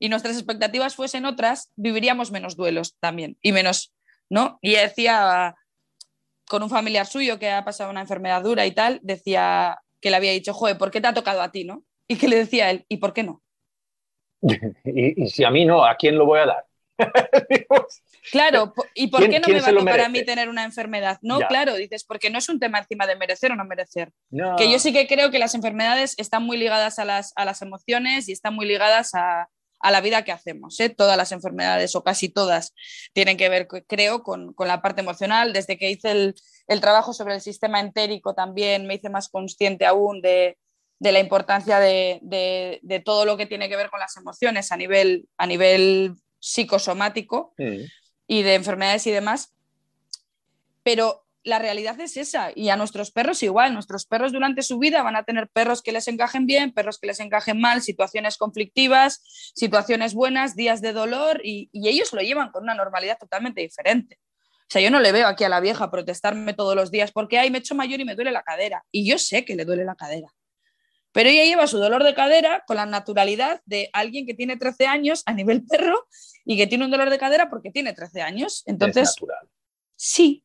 y 0.06 0.10
nuestras 0.10 0.36
expectativas 0.36 0.96
fuesen 0.96 1.26
otras, 1.26 1.72
viviríamos 1.76 2.32
menos 2.32 2.56
duelos 2.56 2.96
también 3.00 3.38
y 3.42 3.52
menos, 3.52 3.92
¿no? 4.30 4.60
Y 4.62 4.76
decía 4.76 5.56
con 6.48 6.62
un 6.62 6.70
familiar 6.70 7.08
suyo 7.08 7.40
que 7.40 7.50
ha 7.50 7.66
pasado 7.66 7.90
una 7.90 8.02
enfermedad 8.02 8.44
dura 8.44 8.68
y 8.68 8.72
tal, 8.72 9.00
decía 9.02 9.80
que 10.00 10.12
le 10.12 10.18
había 10.18 10.32
dicho, 10.32 10.54
joder, 10.54 10.78
¿por 10.78 10.92
qué 10.92 11.02
te 11.02 11.08
ha 11.08 11.14
tocado 11.16 11.42
a 11.42 11.52
ti, 11.52 11.64
no? 11.64 11.84
Y 12.08 12.18
que 12.18 12.28
le 12.28 12.36
decía 12.36 12.70
él, 12.70 12.86
¿y 12.88 12.98
por 12.98 13.14
qué 13.14 13.24
no? 13.24 13.42
y, 14.86 15.28
si 15.28 15.44
a 15.44 15.50
mí 15.50 15.66
no, 15.66 15.84
¿a 15.84 15.96
quién 15.96 16.20
lo 16.20 16.28
voy 16.28 16.42
a 16.42 16.46
dar? 16.46 16.66
claro, 18.32 18.76
¿y 18.94 19.08
por 19.08 19.28
qué 19.28 19.40
no 19.40 19.48
me 19.48 19.60
va 19.60 19.68
a 19.70 19.74
tocar 19.74 20.02
a 20.02 20.10
mí 20.10 20.24
tener 20.24 20.50
una 20.50 20.66
enfermedad? 20.66 21.18
No, 21.24 21.40
claro, 21.40 21.74
dices, 21.74 22.04
porque 22.04 22.30
no 22.30 22.38
es 22.38 22.48
un 22.48 22.60
tema 22.60 22.78
encima 22.78 23.08
de 23.08 23.16
merecer 23.16 23.52
o 23.52 23.56
no 23.56 23.66
merecer. 23.66 24.12
Que 24.56 24.72
yo 24.72 24.78
sí 24.78 24.94
que 24.94 25.08
creo 25.08 25.32
que 25.32 25.40
las 25.40 25.56
enfermedades 25.56 26.14
están 26.20 26.44
muy 26.44 26.58
ligadas 26.58 27.00
a 27.00 27.06
las, 27.06 27.34
a 27.36 27.44
las 27.44 27.64
emociones 27.64 28.30
y 28.30 28.34
están 28.34 28.54
muy 28.54 28.68
ligadas 28.68 29.16
a, 29.16 29.50
a 29.80 29.92
la 29.92 30.02
vida 30.02 30.24
que 30.24 30.32
hacemos. 30.32 30.80
¿eh? 30.80 30.90
Todas 30.90 31.18
las 31.18 31.32
enfermedades 31.32 31.96
o 31.96 32.04
casi 32.04 32.30
todas 32.30 32.74
tienen 33.14 33.38
que 33.38 33.50
ver, 33.50 33.68
creo, 33.68 34.24
con, 34.24 34.56
la 34.58 34.82
parte 34.82 35.02
emocional. 35.02 35.54
Desde 35.54 35.78
que 35.78 35.90
hice 35.90 36.12
el, 36.68 36.82
trabajo 36.82 37.14
sobre 37.14 37.36
el 37.36 37.42
sistema 37.42 37.80
entérico 37.80 38.34
también 38.34 38.88
me 38.88 38.96
hice 38.96 39.10
más 39.10 39.30
consciente 39.30 39.86
aún 39.86 40.22
de, 40.22 40.58
la 41.00 41.20
importancia 41.20 41.80
de, 41.80 43.02
todo 43.04 43.26
lo 43.26 43.38
que 43.38 43.46
tiene 43.46 43.70
que 43.70 43.76
ver 43.76 43.90
con 43.90 44.00
las 44.00 44.18
emociones 44.18 44.72
a 44.72 44.78
nivel, 44.78 45.28
a 45.38 45.46
nivel 45.46 46.16
psicosomático 46.40 47.54
y 48.28 48.44
de 48.44 48.56
enfermedades 48.56 49.06
y 49.08 49.12
demás. 49.12 49.54
Pero 50.84 51.25
la 51.46 51.60
realidad 51.60 51.98
es 52.02 52.18
esa. 52.18 52.52
Y 52.54 52.70
a 52.70 52.76
nuestros 52.76 53.12
perros 53.12 53.42
igual. 53.44 53.74
Nuestros 53.74 54.06
perros 54.06 54.34
durante 54.34 54.64
su 54.64 54.80
vida 54.80 55.04
van 55.04 55.16
a 55.16 55.24
tener 55.24 55.48
perros 55.48 55.82
que 55.82 55.92
les 55.92 56.08
encajen 56.08 56.46
bien, 56.48 56.74
perros 56.74 57.00
que 57.00 57.08
les 57.08 57.20
encajen 57.20 57.60
mal, 57.62 57.82
situaciones 57.82 58.38
conflictivas, 58.38 59.22
situaciones 59.56 60.14
buenas, 60.14 60.56
días 60.56 60.82
de 60.82 60.92
dolor 60.92 61.40
y, 61.44 61.70
ellos 61.74 62.12
lo 62.14 62.22
llevan 62.22 62.50
con 62.50 62.64
una 62.64 62.74
normalidad 62.74 63.18
totalmente 63.20 63.62
diferente. 63.62 64.20
O 64.62 64.68
sea, 64.70 64.82
yo 64.82 64.90
no 64.90 65.00
le 65.00 65.12
veo 65.12 65.28
aquí 65.28 65.44
a 65.44 65.50
la 65.50 65.60
vieja 65.60 65.92
protestarme 65.92 66.56
todos 66.56 66.76
los 66.76 66.90
días 66.90 67.12
porque, 67.12 67.38
ay, 67.38 67.52
me 67.52 67.60
he 67.60 67.62
hecho 67.62 67.76
mayor 67.76 68.00
y 68.00 68.06
me 68.06 68.16
duele 68.16 68.32
la 68.32 68.42
cadera. 68.42 68.84
Y 68.92 69.08
yo 69.08 69.20
sé 69.20 69.46
que 69.46 69.56
le 69.56 69.64
duele 69.64 69.86
la 69.86 69.96
cadera. 69.96 70.28
Pero 71.12 71.30
ella 71.30 71.46
lleva 71.46 71.68
su 71.68 71.78
dolor 71.78 72.04
de 72.04 72.16
cadera 72.16 72.64
con 72.66 72.78
la 72.78 72.88
naturalidad 72.88 73.62
de 73.66 73.90
alguien 73.94 74.26
que 74.26 74.34
tiene 74.34 74.58
13 74.58 74.88
años 74.88 75.22
a 75.28 75.34
nivel 75.34 75.64
perro 75.64 76.08
y 76.44 76.58
que 76.58 76.66
tiene 76.66 76.86
un 76.86 76.92
dolor 76.92 77.12
de 77.12 77.20
cadera 77.20 77.50
porque 77.52 77.70
tiene 77.70 77.94
13 77.94 78.24
años. 78.24 78.64
Entonces, 78.66 79.10
es 79.10 79.16
natural. 79.22 79.48
Sí. 79.96 80.44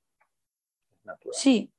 Natural. 1.10 1.34
Sí. 1.34 1.70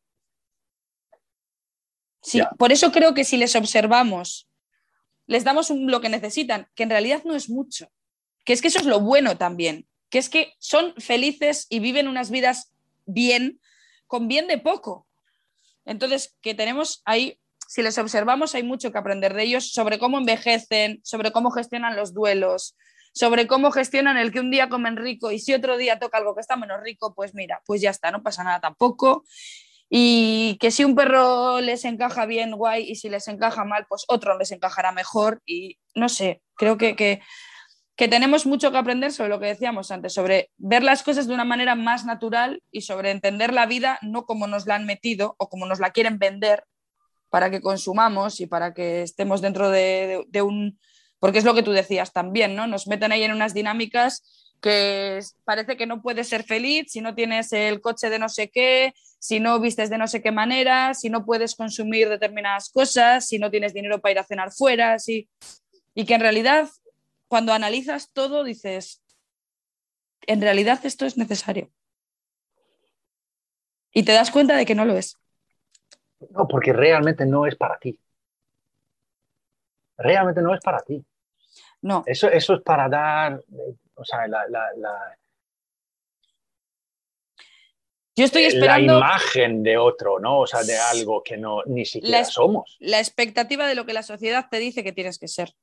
Sí, 2.22 2.38
Ya. 2.40 2.50
por 2.58 2.72
eso 2.72 2.92
creo 2.92 3.14
que 3.14 3.24
si 3.24 3.38
les 3.38 3.56
observamos, 3.56 4.48
les 5.28 5.44
damos 5.44 5.70
un- 5.70 5.90
lo 5.90 6.02
que 6.02 6.10
necesitan, 6.10 6.68
que 6.76 6.84
en 6.84 6.90
realidad 6.92 7.24
no 7.26 7.36
es 7.36 7.50
mucho, 7.50 7.88
que 8.46 8.54
es 8.54 8.62
que 8.62 8.68
eso 8.68 8.80
es 8.80 8.86
lo 8.86 9.00
bueno 9.00 9.38
también, 9.38 9.88
que 10.10 10.20
es 10.20 10.30
que 10.30 10.54
son 10.60 10.94
felices 10.98 11.66
y 11.70 11.80
viven 11.80 12.08
unas 12.08 12.30
vidas 12.30 12.72
bien, 13.06 13.60
con 14.08 14.28
bien 14.28 14.48
de 14.48 14.58
poco. 14.60 15.08
Entonces, 15.86 16.36
que 16.42 16.54
tenemos 16.54 17.02
ahí, 17.06 17.40
si 17.68 17.82
les 17.82 17.98
observamos, 17.98 18.54
hay 18.54 18.64
mucho 18.64 18.92
que 18.92 18.98
aprender 19.00 19.34
de 19.34 19.44
ellos 19.44 19.72
sobre 19.72 19.98
cómo 19.98 20.18
envejecen, 20.20 21.00
sobre 21.04 21.32
cómo 21.32 21.50
gestionan 21.50 21.96
los 21.96 22.14
duelos, 22.14 22.76
sobre 23.14 23.47
cómo 23.47 23.72
gestionan 23.72 24.18
el 24.18 24.32
que 24.32 24.39
un 24.39 24.51
día 24.51 24.70
comen 24.70 24.97
rico 24.97 25.32
y 25.32 25.39
si 25.39 25.53
otro 25.53 25.78
día 25.78 25.99
toca 25.99 26.18
algo 26.18 26.34
que 26.36 26.41
está 26.41 26.55
menos 26.55 26.82
rico, 26.82 27.14
pues 27.14 27.34
mira, 27.36 27.62
pues 27.66 27.82
ya 27.82 27.89
está, 27.89 28.12
no 28.12 28.24
pasa 28.24 28.43
nada 28.43 28.59
tampoco. 28.59 29.24
Y 29.89 30.57
que 30.62 30.72
si 30.72 30.86
un 30.86 30.95
perro 30.95 31.59
les 31.59 31.84
encaja 31.84 32.26
bien, 32.26 32.51
guay, 32.53 32.89
y 32.89 32.95
si 32.95 33.09
les 33.09 33.28
encaja 33.28 33.66
mal, 33.66 33.86
pues 33.89 34.05
otro 34.07 34.38
les 34.38 34.51
encajará 34.51 34.93
mejor. 34.93 35.41
Y 35.45 35.80
no 35.95 36.07
sé, 36.07 36.41
creo 36.55 36.78
que, 36.78 36.95
que, 36.95 37.20
que 37.97 38.07
tenemos 38.07 38.45
mucho 38.45 38.72
que 38.72 38.78
aprender 38.78 39.12
sobre 39.12 39.30
lo 39.30 39.39
que 39.41 39.47
decíamos 39.47 39.91
antes, 39.91 40.14
sobre 40.14 40.49
ver 40.57 40.82
las 40.84 41.03
cosas 41.03 41.28
de 41.28 41.34
una 41.34 41.43
manera 41.43 41.76
más 41.76 42.05
natural 42.05 42.64
y 42.72 42.82
sobre 42.82 43.12
entender 43.12 43.53
la 43.53 43.66
vida 43.66 43.99
no 44.01 44.26
como 44.26 44.47
nos 44.47 44.66
la 44.66 44.76
han 44.76 44.86
metido 44.86 45.36
o 45.38 45.49
como 45.49 45.66
nos 45.66 45.80
la 45.82 45.91
quieren 45.91 46.18
vender 46.20 46.64
para 47.30 47.49
que 47.51 47.62
consumamos 47.62 48.39
y 48.39 48.47
para 48.47 48.74
que 48.74 49.01
estemos 49.01 49.41
dentro 49.41 49.70
de, 49.72 49.80
de- 50.07 50.26
de 50.30 50.41
un... 50.41 50.80
Porque 51.22 51.38
es 51.38 51.46
lo 51.46 51.54
que 51.54 51.62
tú 51.62 51.72
decías 51.72 52.12
también, 52.12 52.56
¿no? 52.56 52.66
Nos 52.66 52.88
meten 52.88 53.12
ahí 53.12 53.24
en 53.24 53.32
unas 53.32 53.54
dinámicas 53.54 54.56
que 54.60 55.20
parece 55.44 55.78
que 55.78 55.86
no 55.86 56.02
puedes 56.02 56.28
ser 56.28 56.44
feliz 56.44 56.92
si 56.92 57.00
no 57.00 57.14
tienes 57.14 57.54
el 57.54 57.80
coche 57.80 58.10
de 58.10 58.18
no 58.18 58.28
sé 58.28 58.50
qué, 58.50 58.94
si 59.20 59.40
no 59.40 59.60
vistes 59.60 59.92
de 59.92 60.00
no 60.00 60.08
sé 60.08 60.24
qué 60.24 60.32
manera, 60.32 60.96
si 60.96 61.12
no 61.12 61.24
puedes 61.24 61.56
consumir 61.56 62.10
determinadas 62.10 62.72
cosas, 62.72 63.28
si 63.28 63.38
no 63.38 63.52
tienes 63.52 63.72
dinero 63.72 64.02
para 64.02 64.14
ir 64.14 64.20
a 64.20 64.24
cenar 64.24 64.52
fuera, 64.52 64.98
si... 64.98 65.30
y 65.94 66.06
que 66.06 66.16
en 66.16 66.22
realidad 66.22 66.68
cuando 67.28 67.54
analizas 67.54 68.12
todo 68.12 68.44
dices, 68.44 69.04
en 70.26 70.42
realidad 70.42 70.80
esto 70.84 71.06
es 71.06 71.18
necesario. 71.18 71.72
Y 73.94 74.04
te 74.04 74.14
das 74.14 74.32
cuenta 74.32 74.58
de 74.58 74.66
que 74.66 74.74
no 74.74 74.86
lo 74.86 74.98
es. 74.98 75.20
No, 76.32 76.48
porque 76.48 76.74
realmente 76.74 77.28
no 77.28 77.46
es 77.46 77.56
para 77.56 77.78
ti. 77.78 78.00
Realmente 79.98 80.42
no 80.42 80.54
es 80.56 80.62
para 80.62 80.80
ti. 80.80 81.06
No, 81.82 82.04
Eso, 82.06 82.28
eso 82.30 82.54
es 82.56 82.62
para 82.62 82.88
dar, 82.88 83.42
o 83.96 84.06
sea, 84.06 84.28
la, 84.28 84.46
la- 84.50 84.72
la- 84.78 85.18
yo 88.16 88.26
estoy 88.26 88.42
la 88.44 88.48
esperando 88.50 88.98
imagen 88.98 89.64
de 89.64 89.78
otro, 89.78 90.20
¿no? 90.20 90.40
O 90.42 90.48
sea, 90.48 90.64
de 90.64 90.78
algo 90.78 91.24
que 91.24 91.38
no 91.38 91.64
ni 91.66 91.86
siquiera 91.86 92.20
La 92.20 92.26
somos. 92.26 92.76
la 92.80 93.00
expectativa 93.00 93.66
de 93.68 93.74
lo 93.76 93.86
que 93.86 93.94
la 93.94 94.04
sociedad 94.04 94.48
te 94.52 94.60
dice 94.60 94.84
que 94.84 94.92
tienes 94.92 95.18
que 95.18 95.28
ser. 95.30 95.54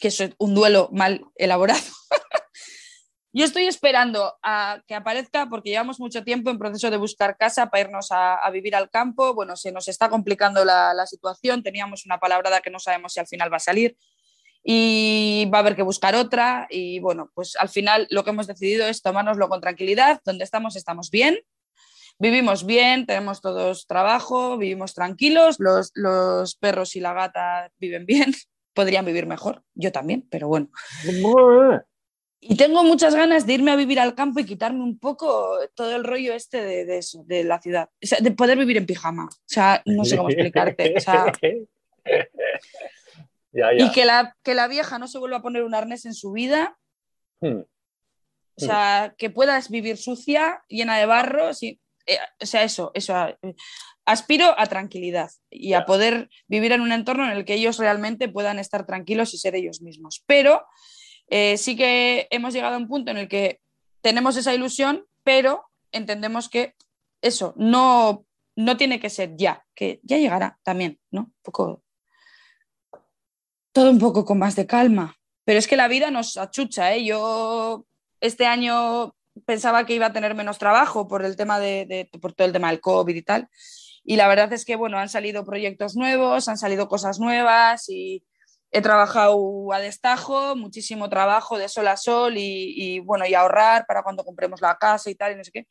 Que 0.00 0.08
es 0.08 0.22
un 0.38 0.54
duelo 0.54 0.88
mal 0.92 1.24
elaborado. 1.36 1.80
Yo 3.32 3.44
estoy 3.44 3.66
esperando 3.66 4.34
a 4.42 4.82
que 4.86 4.94
aparezca, 4.94 5.46
porque 5.50 5.68
llevamos 5.68 6.00
mucho 6.00 6.24
tiempo 6.24 6.48
en 6.48 6.58
proceso 6.58 6.90
de 6.90 6.96
buscar 6.96 7.36
casa 7.36 7.66
para 7.66 7.82
irnos 7.82 8.10
a, 8.10 8.36
a 8.36 8.50
vivir 8.50 8.74
al 8.74 8.88
campo. 8.88 9.34
Bueno, 9.34 9.56
se 9.56 9.72
nos 9.72 9.88
está 9.88 10.08
complicando 10.08 10.64
la, 10.64 10.94
la 10.94 11.06
situación. 11.06 11.62
Teníamos 11.62 12.06
una 12.06 12.18
palabrada 12.18 12.62
que 12.62 12.70
no 12.70 12.78
sabemos 12.78 13.12
si 13.12 13.20
al 13.20 13.26
final 13.26 13.52
va 13.52 13.58
a 13.58 13.60
salir 13.60 13.94
y 14.68 15.48
va 15.54 15.58
a 15.58 15.60
haber 15.60 15.76
que 15.76 15.82
buscar 15.82 16.16
otra. 16.16 16.66
Y 16.68 16.98
bueno, 16.98 17.30
pues 17.34 17.54
al 17.54 17.68
final 17.68 18.08
lo 18.10 18.24
que 18.24 18.30
hemos 18.30 18.48
decidido 18.48 18.84
es 18.88 19.00
tomárnoslo 19.00 19.48
con 19.48 19.60
tranquilidad. 19.60 20.20
Donde 20.24 20.42
estamos, 20.42 20.74
estamos 20.74 21.12
bien. 21.12 21.38
Vivimos 22.18 22.66
bien, 22.66 23.06
tenemos 23.06 23.40
todos 23.40 23.86
trabajo, 23.86 24.58
vivimos 24.58 24.92
tranquilos. 24.92 25.60
Los, 25.60 25.92
los 25.94 26.56
perros 26.56 26.96
y 26.96 27.00
la 27.00 27.12
gata 27.12 27.70
viven 27.78 28.06
bien. 28.06 28.34
Podrían 28.74 29.04
vivir 29.04 29.26
mejor. 29.26 29.62
Yo 29.74 29.92
también, 29.92 30.26
pero 30.28 30.48
bueno. 30.48 30.68
Y 32.40 32.56
tengo 32.56 32.82
muchas 32.82 33.14
ganas 33.14 33.46
de 33.46 33.54
irme 33.54 33.70
a 33.70 33.76
vivir 33.76 34.00
al 34.00 34.16
campo 34.16 34.40
y 34.40 34.44
quitarme 34.44 34.82
un 34.82 34.98
poco 34.98 35.60
todo 35.76 35.94
el 35.94 36.02
rollo 36.02 36.34
este 36.34 36.64
de, 36.64 36.84
de 36.84 36.98
eso, 36.98 37.22
de 37.24 37.44
la 37.44 37.62
ciudad. 37.62 37.88
O 38.02 38.06
sea, 38.06 38.18
de 38.20 38.32
poder 38.32 38.58
vivir 38.58 38.78
en 38.78 38.86
pijama. 38.86 39.26
O 39.26 39.46
sea, 39.46 39.80
no 39.86 40.04
sé 40.04 40.16
cómo 40.16 40.28
explicarte. 40.28 40.92
O 40.96 41.00
sea, 41.00 41.32
ya, 43.52 43.72
ya. 43.76 43.84
y 43.84 43.92
que 43.92 44.04
la, 44.04 44.36
que 44.42 44.54
la 44.54 44.68
vieja 44.68 44.98
no 44.98 45.08
se 45.08 45.18
vuelva 45.18 45.38
a 45.38 45.42
poner 45.42 45.62
un 45.62 45.74
arnés 45.74 46.06
en 46.06 46.14
su 46.14 46.32
vida. 46.32 46.78
Hmm. 47.40 47.60
O 48.58 48.64
sea, 48.64 49.14
que 49.18 49.28
puedas 49.28 49.68
vivir 49.68 49.98
sucia, 49.98 50.62
llena 50.68 50.96
de 50.96 51.06
barro. 51.06 51.52
sí. 51.52 51.78
Eh, 52.06 52.18
o 52.40 52.46
sea, 52.46 52.62
eso, 52.62 52.90
eso. 52.94 53.14
eh, 53.42 53.54
Aspiro 54.06 54.54
a 54.56 54.66
tranquilidad 54.66 55.30
y 55.50 55.72
a 55.72 55.84
poder 55.84 56.30
vivir 56.46 56.70
en 56.70 56.80
un 56.80 56.92
entorno 56.92 57.24
en 57.24 57.36
el 57.36 57.44
que 57.44 57.54
ellos 57.54 57.76
realmente 57.78 58.28
puedan 58.28 58.60
estar 58.60 58.86
tranquilos 58.86 59.34
y 59.34 59.38
ser 59.38 59.56
ellos 59.56 59.82
mismos. 59.82 60.22
Pero 60.26 60.64
eh, 61.28 61.56
sí 61.56 61.76
que 61.76 62.28
hemos 62.30 62.54
llegado 62.54 62.76
a 62.76 62.78
un 62.78 62.86
punto 62.86 63.10
en 63.10 63.16
el 63.16 63.28
que 63.28 63.60
tenemos 64.00 64.36
esa 64.36 64.54
ilusión, 64.54 65.04
pero 65.24 65.64
entendemos 65.90 66.48
que 66.48 66.74
eso 67.20 67.52
no, 67.56 68.24
no 68.54 68.76
tiene 68.76 69.00
que 69.00 69.10
ser 69.10 69.34
ya, 69.36 69.66
que 69.74 69.98
ya 70.04 70.18
llegará 70.18 70.60
también, 70.62 71.00
¿no? 71.10 71.22
Un 71.22 71.34
poco, 71.42 71.82
todo 73.76 73.90
un 73.90 73.98
poco 73.98 74.24
con 74.24 74.38
más 74.38 74.56
de 74.56 74.66
calma. 74.66 75.16
Pero 75.44 75.58
es 75.58 75.68
que 75.68 75.76
la 75.76 75.86
vida 75.86 76.10
nos 76.10 76.38
achucha, 76.38 76.94
¿eh? 76.94 77.04
Yo 77.04 77.84
este 78.22 78.46
año 78.46 79.14
pensaba 79.44 79.84
que 79.84 79.94
iba 79.94 80.06
a 80.06 80.12
tener 80.14 80.34
menos 80.34 80.56
trabajo 80.56 81.06
por 81.06 81.22
el 81.22 81.36
tema 81.36 81.60
de, 81.60 81.84
de- 81.84 82.08
por 82.22 82.32
todo 82.32 82.46
el 82.46 82.54
tema 82.54 82.70
del 82.70 82.80
COVID 82.80 83.14
y 83.14 83.20
tal. 83.22 83.48
Y 84.02 84.16
la 84.16 84.28
verdad 84.28 84.50
es 84.54 84.64
que, 84.64 84.76
bueno, 84.76 84.96
han 84.98 85.10
salido 85.10 85.44
proyectos 85.44 85.94
nuevos, 85.94 86.48
han 86.48 86.56
salido 86.56 86.88
cosas 86.88 87.20
nuevas 87.20 87.90
y 87.90 88.24
he 88.70 88.80
trabajado 88.80 89.70
a 89.74 89.78
destajo, 89.78 90.56
muchísimo 90.56 91.10
trabajo 91.10 91.58
de 91.58 91.68
sol 91.68 91.88
a 91.88 91.98
sol 91.98 92.38
y, 92.38 92.72
y, 92.74 93.00
bueno, 93.00 93.26
y 93.26 93.34
ahorrar 93.34 93.84
para 93.86 94.02
cuando 94.02 94.24
compremos 94.24 94.62
la 94.62 94.78
casa 94.78 95.10
y 95.10 95.14
tal 95.16 95.32
y 95.32 95.36
no 95.36 95.44
sé 95.44 95.50
qué. 95.52 95.66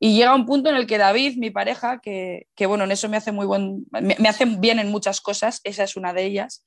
Y 0.00 0.16
llega 0.16 0.34
un 0.34 0.44
punto 0.46 0.70
en 0.70 0.76
el 0.76 0.86
que 0.88 0.98
David, 0.98 1.38
mi 1.38 1.50
pareja, 1.50 2.00
que, 2.00 2.48
que 2.56 2.66
bueno, 2.66 2.82
en 2.84 2.90
eso 2.90 3.08
me 3.08 3.16
hace 3.16 3.30
muy 3.30 3.46
buen, 3.46 3.86
me, 3.92 4.16
me 4.18 4.28
hace 4.28 4.44
bien 4.44 4.78
en 4.80 4.90
muchas 4.90 5.20
cosas, 5.20 5.60
esa 5.62 5.84
es 5.84 5.96
una 5.96 6.12
de 6.12 6.24
ellas, 6.24 6.64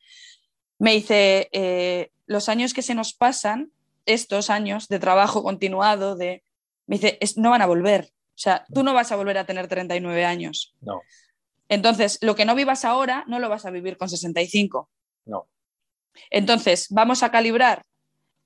me 0.81 0.93
dice, 0.93 1.49
eh, 1.51 2.09
los 2.25 2.49
años 2.49 2.73
que 2.73 2.81
se 2.81 2.95
nos 2.95 3.13
pasan, 3.13 3.71
estos 4.05 4.49
años 4.49 4.87
de 4.87 4.99
trabajo 4.99 5.43
continuado, 5.43 6.15
de, 6.15 6.43
me 6.87 6.95
dice, 6.97 7.17
"es- 7.21 7.37
no 7.37 7.51
van 7.51 7.61
a 7.61 7.67
volver. 7.67 8.05
O 8.29 8.39
sea, 8.41 8.65
tú 8.73 8.81
no 8.83 8.93
vas 8.93 9.11
a 9.11 9.15
volver 9.15 9.37
a 9.37 9.45
tener 9.45 9.67
39 9.67 10.25
años. 10.25 10.73
No, 10.81 11.01
Entonces, 11.69 12.17
lo 12.21 12.35
que 12.35 12.45
no 12.45 12.55
vivas 12.55 12.83
ahora, 12.83 13.23
no 13.27 13.39
lo 13.39 13.47
vas 13.47 13.65
a 13.65 13.71
vivir 13.71 13.95
con 13.97 14.09
65. 14.09 14.89
no. 15.25 15.47
Entonces, 16.29 16.87
vamos 16.89 17.23
a 17.23 17.31
calibrar 17.31 17.83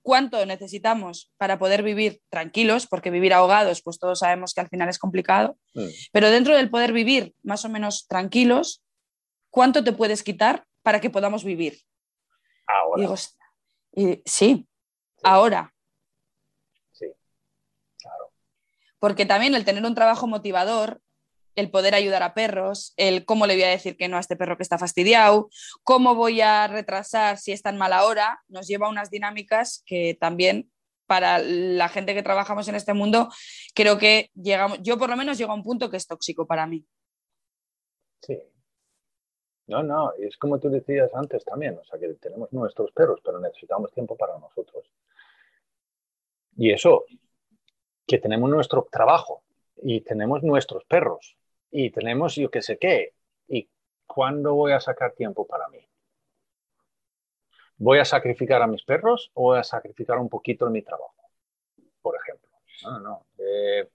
cuánto 0.04 0.46
necesitamos 0.46 1.32
para 1.38 1.58
poder 1.58 1.82
vivir 1.82 2.22
tranquilos, 2.30 2.86
porque 2.86 3.10
vivir 3.10 3.34
ahogados, 3.34 3.82
pues 3.82 3.98
todos 3.98 4.20
sabemos 4.20 4.54
que 4.54 4.62
al 4.62 4.70
final 4.70 4.88
es 4.90 5.00
complicado, 5.00 5.58
Hmm. 5.74 5.88
pero 6.12 6.30
dentro 6.30 6.56
del 6.56 6.70
poder 6.70 6.94
vivir 6.94 7.34
más 7.44 7.66
o 7.66 7.70
menos 7.70 8.06
tranquilos, 8.08 8.84
¿cuánto 9.50 9.84
te 9.84 9.94
puedes 9.94 10.22
quitar 10.22 10.66
para 10.84 11.02
que 11.02 11.10
podamos 11.10 11.44
vivir? 11.44 11.80
Ahora. 12.68 13.02
digo, 13.02 13.16
sí, 14.26 14.68
ahora, 15.24 15.74
Sí, 16.92 17.08
claro. 17.98 18.32
porque 19.00 19.26
también 19.26 19.56
el 19.56 19.66
tener 19.66 19.86
un 19.86 19.96
trabajo 19.96 20.28
motivador, 20.28 21.02
el 21.56 21.72
poder 21.72 21.96
ayudar 21.96 22.22
a 22.24 22.34
perros, 22.34 22.94
el 22.98 23.24
cómo 23.26 23.48
le 23.48 23.54
voy 23.54 23.64
a 23.64 23.70
decir 23.70 23.96
que 23.96 24.08
no 24.08 24.18
a 24.18 24.20
este 24.20 24.36
perro 24.36 24.58
que 24.58 24.64
está 24.64 24.78
fastidiado, 24.78 25.50
cómo 25.84 26.16
voy 26.16 26.42
a 26.42 26.68
retrasar 26.68 27.38
si 27.38 27.52
es 27.52 27.62
tan 27.62 27.78
mala 27.78 28.04
hora, 28.06 28.44
nos 28.48 28.68
lleva 28.68 28.88
a 28.88 28.90
unas 28.90 29.10
dinámicas 29.10 29.84
que 29.86 30.18
también 30.20 30.70
para 31.08 31.38
la 31.40 31.88
gente 31.88 32.14
que 32.14 32.24
trabajamos 32.24 32.68
en 32.68 32.76
este 32.76 32.94
mundo, 32.94 33.30
creo 33.74 33.98
que 33.98 34.32
llegamos, 34.34 34.80
yo 34.82 34.98
por 34.98 35.10
lo 35.10 35.16
menos 35.16 35.38
llego 35.38 35.52
a 35.52 35.56
un 35.56 35.64
punto 35.64 35.90
que 35.90 35.98
es 35.98 36.08
tóxico 36.08 36.48
para 36.48 36.66
mí. 36.68 36.86
Sí. 38.22 38.38
No, 39.68 39.82
no, 39.82 40.14
es 40.14 40.38
como 40.38 40.60
tú 40.60 40.70
decías 40.70 41.12
antes 41.14 41.44
también, 41.44 41.78
o 41.78 41.84
sea, 41.84 42.00
que 42.00 42.14
tenemos 42.16 42.54
nuestros 42.54 42.92
perros, 42.92 43.20
pero 43.24 43.40
necesitamos 43.40 43.92
tiempo 43.92 44.16
para 44.16 44.38
nosotros. 44.38 44.86
Y 46.58 46.72
eso, 46.72 47.06
que 48.06 48.20
tenemos 48.20 48.50
nuestro 48.50 48.88
trabajo 48.92 49.44
y 49.82 50.02
tenemos 50.02 50.44
nuestros 50.44 50.86
perros 50.86 51.36
y 51.72 51.90
tenemos 51.90 52.36
yo 52.36 52.50
qué 52.50 52.62
sé 52.62 52.78
qué. 52.78 53.14
¿Y 53.48 53.68
cuándo 54.06 54.54
voy 54.54 54.72
a 54.72 54.80
sacar 54.80 55.14
tiempo 55.14 55.46
para 55.48 55.68
mí? 55.70 55.80
¿Voy 57.78 58.00
a 58.00 58.06
sacrificar 58.06 58.62
a 58.62 58.68
mis 58.68 58.84
perros 58.84 59.32
o 59.34 59.44
voy 59.44 59.60
a 59.60 59.64
sacrificar 59.64 60.18
un 60.20 60.30
poquito 60.30 60.70
mi 60.70 60.82
trabajo? 60.82 61.16
Por 62.02 62.16
ejemplo. 62.16 62.50
No, 62.84 63.00
no. 63.00 63.26
eh, 63.40 63.90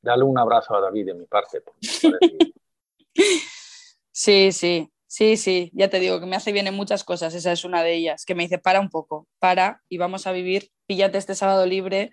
Dale 0.00 0.22
un 0.22 0.38
abrazo 0.38 0.74
a 0.76 0.80
David 0.80 1.06
de 1.06 1.14
mi 1.14 1.26
parte. 1.26 1.62
sí, 4.12 4.52
sí, 4.52 4.90
sí, 5.08 5.36
sí, 5.36 5.72
ya 5.74 5.90
te 5.90 5.98
digo 5.98 6.20
que 6.20 6.26
me 6.26 6.36
hace 6.36 6.52
bien 6.52 6.68
en 6.68 6.74
muchas 6.74 7.02
cosas, 7.02 7.34
esa 7.34 7.50
es 7.50 7.64
una 7.64 7.82
de 7.82 7.94
ellas, 7.94 8.24
que 8.24 8.36
me 8.36 8.44
dice, 8.44 8.58
para 8.58 8.78
un 8.78 8.90
poco, 8.90 9.26
para 9.40 9.82
y 9.88 9.98
vamos 9.98 10.28
a 10.28 10.32
vivir, 10.32 10.70
píllate 10.86 11.18
este 11.18 11.34
sábado 11.34 11.66
libre, 11.66 12.10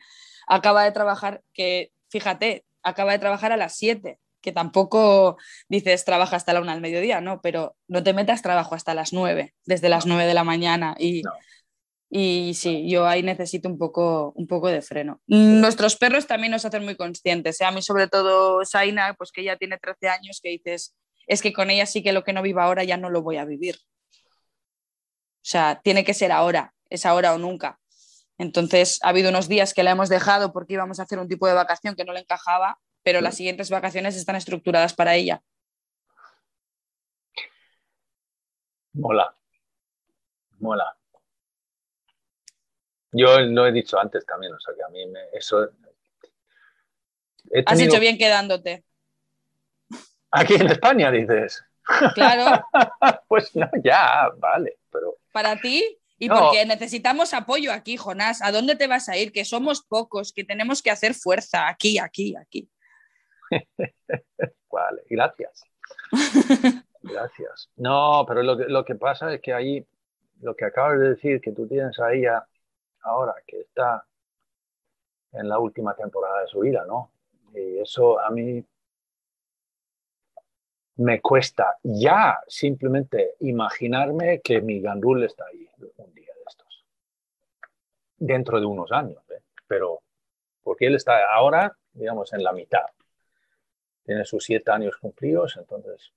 acaba 0.47 0.83
de 0.83 0.91
trabajar, 0.91 1.43
que 1.53 1.91
fíjate, 2.09 2.65
acaba 2.81 3.11
de 3.11 3.19
trabajar 3.19 3.51
a 3.51 3.57
las 3.57 3.75
7, 3.75 4.17
que 4.41 4.51
tampoco 4.51 5.37
dices 5.67 6.05
trabaja 6.05 6.35
hasta 6.37 6.53
la 6.53 6.61
una 6.61 6.73
al 6.73 6.81
mediodía, 6.81 7.21
no, 7.21 7.41
pero 7.41 7.75
no 7.87 8.01
te 8.01 8.13
metas 8.13 8.41
trabajo 8.41 8.73
hasta 8.73 8.95
las 8.95 9.11
9, 9.13 9.53
desde 9.65 9.89
las 9.89 10.05
9 10.05 10.25
de 10.25 10.33
la 10.33 10.43
mañana 10.43 10.95
y... 10.97 11.21
Y 12.07 12.53
sí, 12.53 12.87
yo 12.89 13.07
ahí 13.07 13.23
necesito 13.23 13.67
un 13.67 13.77
poco, 13.77 14.31
un 14.35 14.47
poco 14.47 14.69
de 14.69 14.81
freno. 14.81 15.19
Nuestros 15.27 15.97
perros 15.97 16.27
también 16.27 16.51
nos 16.51 16.63
hacen 16.63 16.85
muy 16.85 16.95
conscientes. 16.95 17.59
¿eh? 17.59 17.65
A 17.65 17.71
mí, 17.71 17.81
sobre 17.81 18.07
todo, 18.07 18.63
Saina, 18.63 19.15
pues 19.17 19.31
que 19.33 19.43
ya 19.43 19.57
tiene 19.57 19.77
13 19.77 20.07
años, 20.07 20.39
que 20.41 20.49
dices, 20.49 20.95
es 21.27 21.41
que 21.41 21.53
con 21.53 21.69
ella 21.69 21.85
sí 21.85 22.03
que 22.03 22.13
lo 22.13 22.23
que 22.23 22.33
no 22.33 22.41
viva 22.41 22.63
ahora 22.63 22.83
ya 22.83 22.97
no 22.97 23.09
lo 23.09 23.21
voy 23.21 23.37
a 23.37 23.45
vivir. 23.45 23.75
O 25.45 25.47
sea, 25.47 25.81
tiene 25.83 26.03
que 26.03 26.13
ser 26.13 26.31
ahora, 26.31 26.73
es 26.89 27.05
ahora 27.05 27.33
o 27.33 27.37
nunca. 27.37 27.79
Entonces, 28.37 28.99
ha 29.03 29.09
habido 29.09 29.29
unos 29.29 29.47
días 29.47 29.73
que 29.73 29.83
la 29.83 29.91
hemos 29.91 30.09
dejado 30.09 30.51
porque 30.51 30.73
íbamos 30.73 30.99
a 30.99 31.03
hacer 31.03 31.19
un 31.19 31.27
tipo 31.27 31.47
de 31.47 31.53
vacación 31.53 31.95
que 31.95 32.03
no 32.03 32.13
le 32.13 32.21
encajaba, 32.21 32.79
pero 33.03 33.21
las 33.21 33.35
siguientes 33.35 33.69
vacaciones 33.69 34.15
están 34.15 34.35
estructuradas 34.35 34.93
para 34.93 35.15
ella. 35.15 35.41
Mola. 38.93 39.35
Mola. 40.59 40.97
Yo 43.11 43.39
lo 43.39 43.67
he 43.67 43.71
dicho 43.71 43.99
antes 43.99 44.25
también, 44.25 44.53
o 44.53 44.59
sea 44.59 44.73
que 44.75 44.83
a 44.83 44.89
mí 44.89 45.05
me, 45.07 45.19
eso... 45.33 45.69
Has 47.65 47.79
hecho 47.79 47.99
bien 47.99 48.17
quedándote. 48.17 48.83
Aquí 50.31 50.55
en 50.55 50.67
España, 50.67 51.11
dices. 51.11 51.63
Claro. 52.13 52.65
pues 53.27 53.55
no, 53.55 53.69
ya, 53.83 54.29
vale, 54.37 54.77
pero... 54.91 55.15
Para 55.31 55.55
ti 55.59 55.99
y 56.17 56.29
porque 56.29 56.65
necesitamos 56.65 57.33
apoyo 57.33 57.73
aquí, 57.73 57.97
Jonás. 57.97 58.41
¿A 58.41 58.51
dónde 58.51 58.75
te 58.75 58.87
vas 58.87 59.09
a 59.09 59.17
ir? 59.17 59.33
Que 59.33 59.43
somos 59.43 59.81
pocos, 59.81 60.31
que 60.31 60.45
tenemos 60.45 60.81
que 60.81 60.91
hacer 60.91 61.13
fuerza 61.13 61.67
aquí, 61.67 61.99
aquí, 61.99 62.35
aquí. 62.35 62.69
vale, 64.71 65.03
gracias. 65.09 65.63
gracias. 67.03 67.69
No, 67.75 68.23
pero 68.27 68.43
lo 68.43 68.57
que, 68.57 68.65
lo 68.65 68.85
que 68.85 68.95
pasa 68.95 69.33
es 69.33 69.41
que 69.41 69.53
ahí, 69.53 69.85
lo 70.39 70.55
que 70.55 70.65
acabas 70.65 70.99
de 70.99 71.09
decir, 71.09 71.41
que 71.41 71.51
tú 71.51 71.67
tienes 71.67 71.99
ahí 71.99 72.25
a, 72.25 72.45
ahora 73.01 73.35
que 73.45 73.59
está 73.59 74.05
en 75.33 75.49
la 75.49 75.59
última 75.59 75.95
temporada 75.95 76.41
de 76.41 76.47
su 76.47 76.59
vida, 76.59 76.85
¿no? 76.87 77.11
Y 77.53 77.79
eso 77.79 78.19
a 78.21 78.29
mí 78.29 78.63
me 80.97 81.21
cuesta 81.21 81.77
ya 81.83 82.39
simplemente 82.47 83.35
imaginarme 83.41 84.41
que 84.41 84.61
mi 84.61 84.79
Gandul 84.79 85.23
está 85.23 85.45
ahí 85.45 85.67
un 85.97 86.13
día 86.13 86.33
de 86.33 86.43
estos. 86.47 86.85
Dentro 88.17 88.59
de 88.59 88.65
unos 88.65 88.91
años, 88.91 89.21
¿eh? 89.29 89.41
pero 89.67 90.01
porque 90.63 90.87
él 90.87 90.95
está 90.95 91.31
ahora, 91.31 91.77
digamos, 91.93 92.33
en 92.33 92.43
la 92.43 92.53
mitad. 92.53 92.85
Tiene 94.03 94.25
sus 94.25 94.43
siete 94.43 94.71
años 94.71 94.97
cumplidos, 94.97 95.57
entonces, 95.57 96.11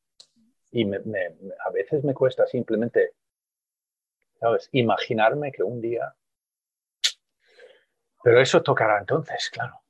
y 0.70 0.84
a 0.92 1.70
veces 1.72 2.04
me 2.04 2.14
cuesta 2.14 2.46
simplemente, 2.46 3.12
¿sabes? 4.38 4.68
Imaginarme 4.72 5.52
que 5.52 5.62
un 5.62 5.80
día 5.80 6.14
pero 8.22 8.40
eso 8.40 8.62
tocará 8.62 8.98
entonces, 8.98 9.50
claro. 9.50 9.80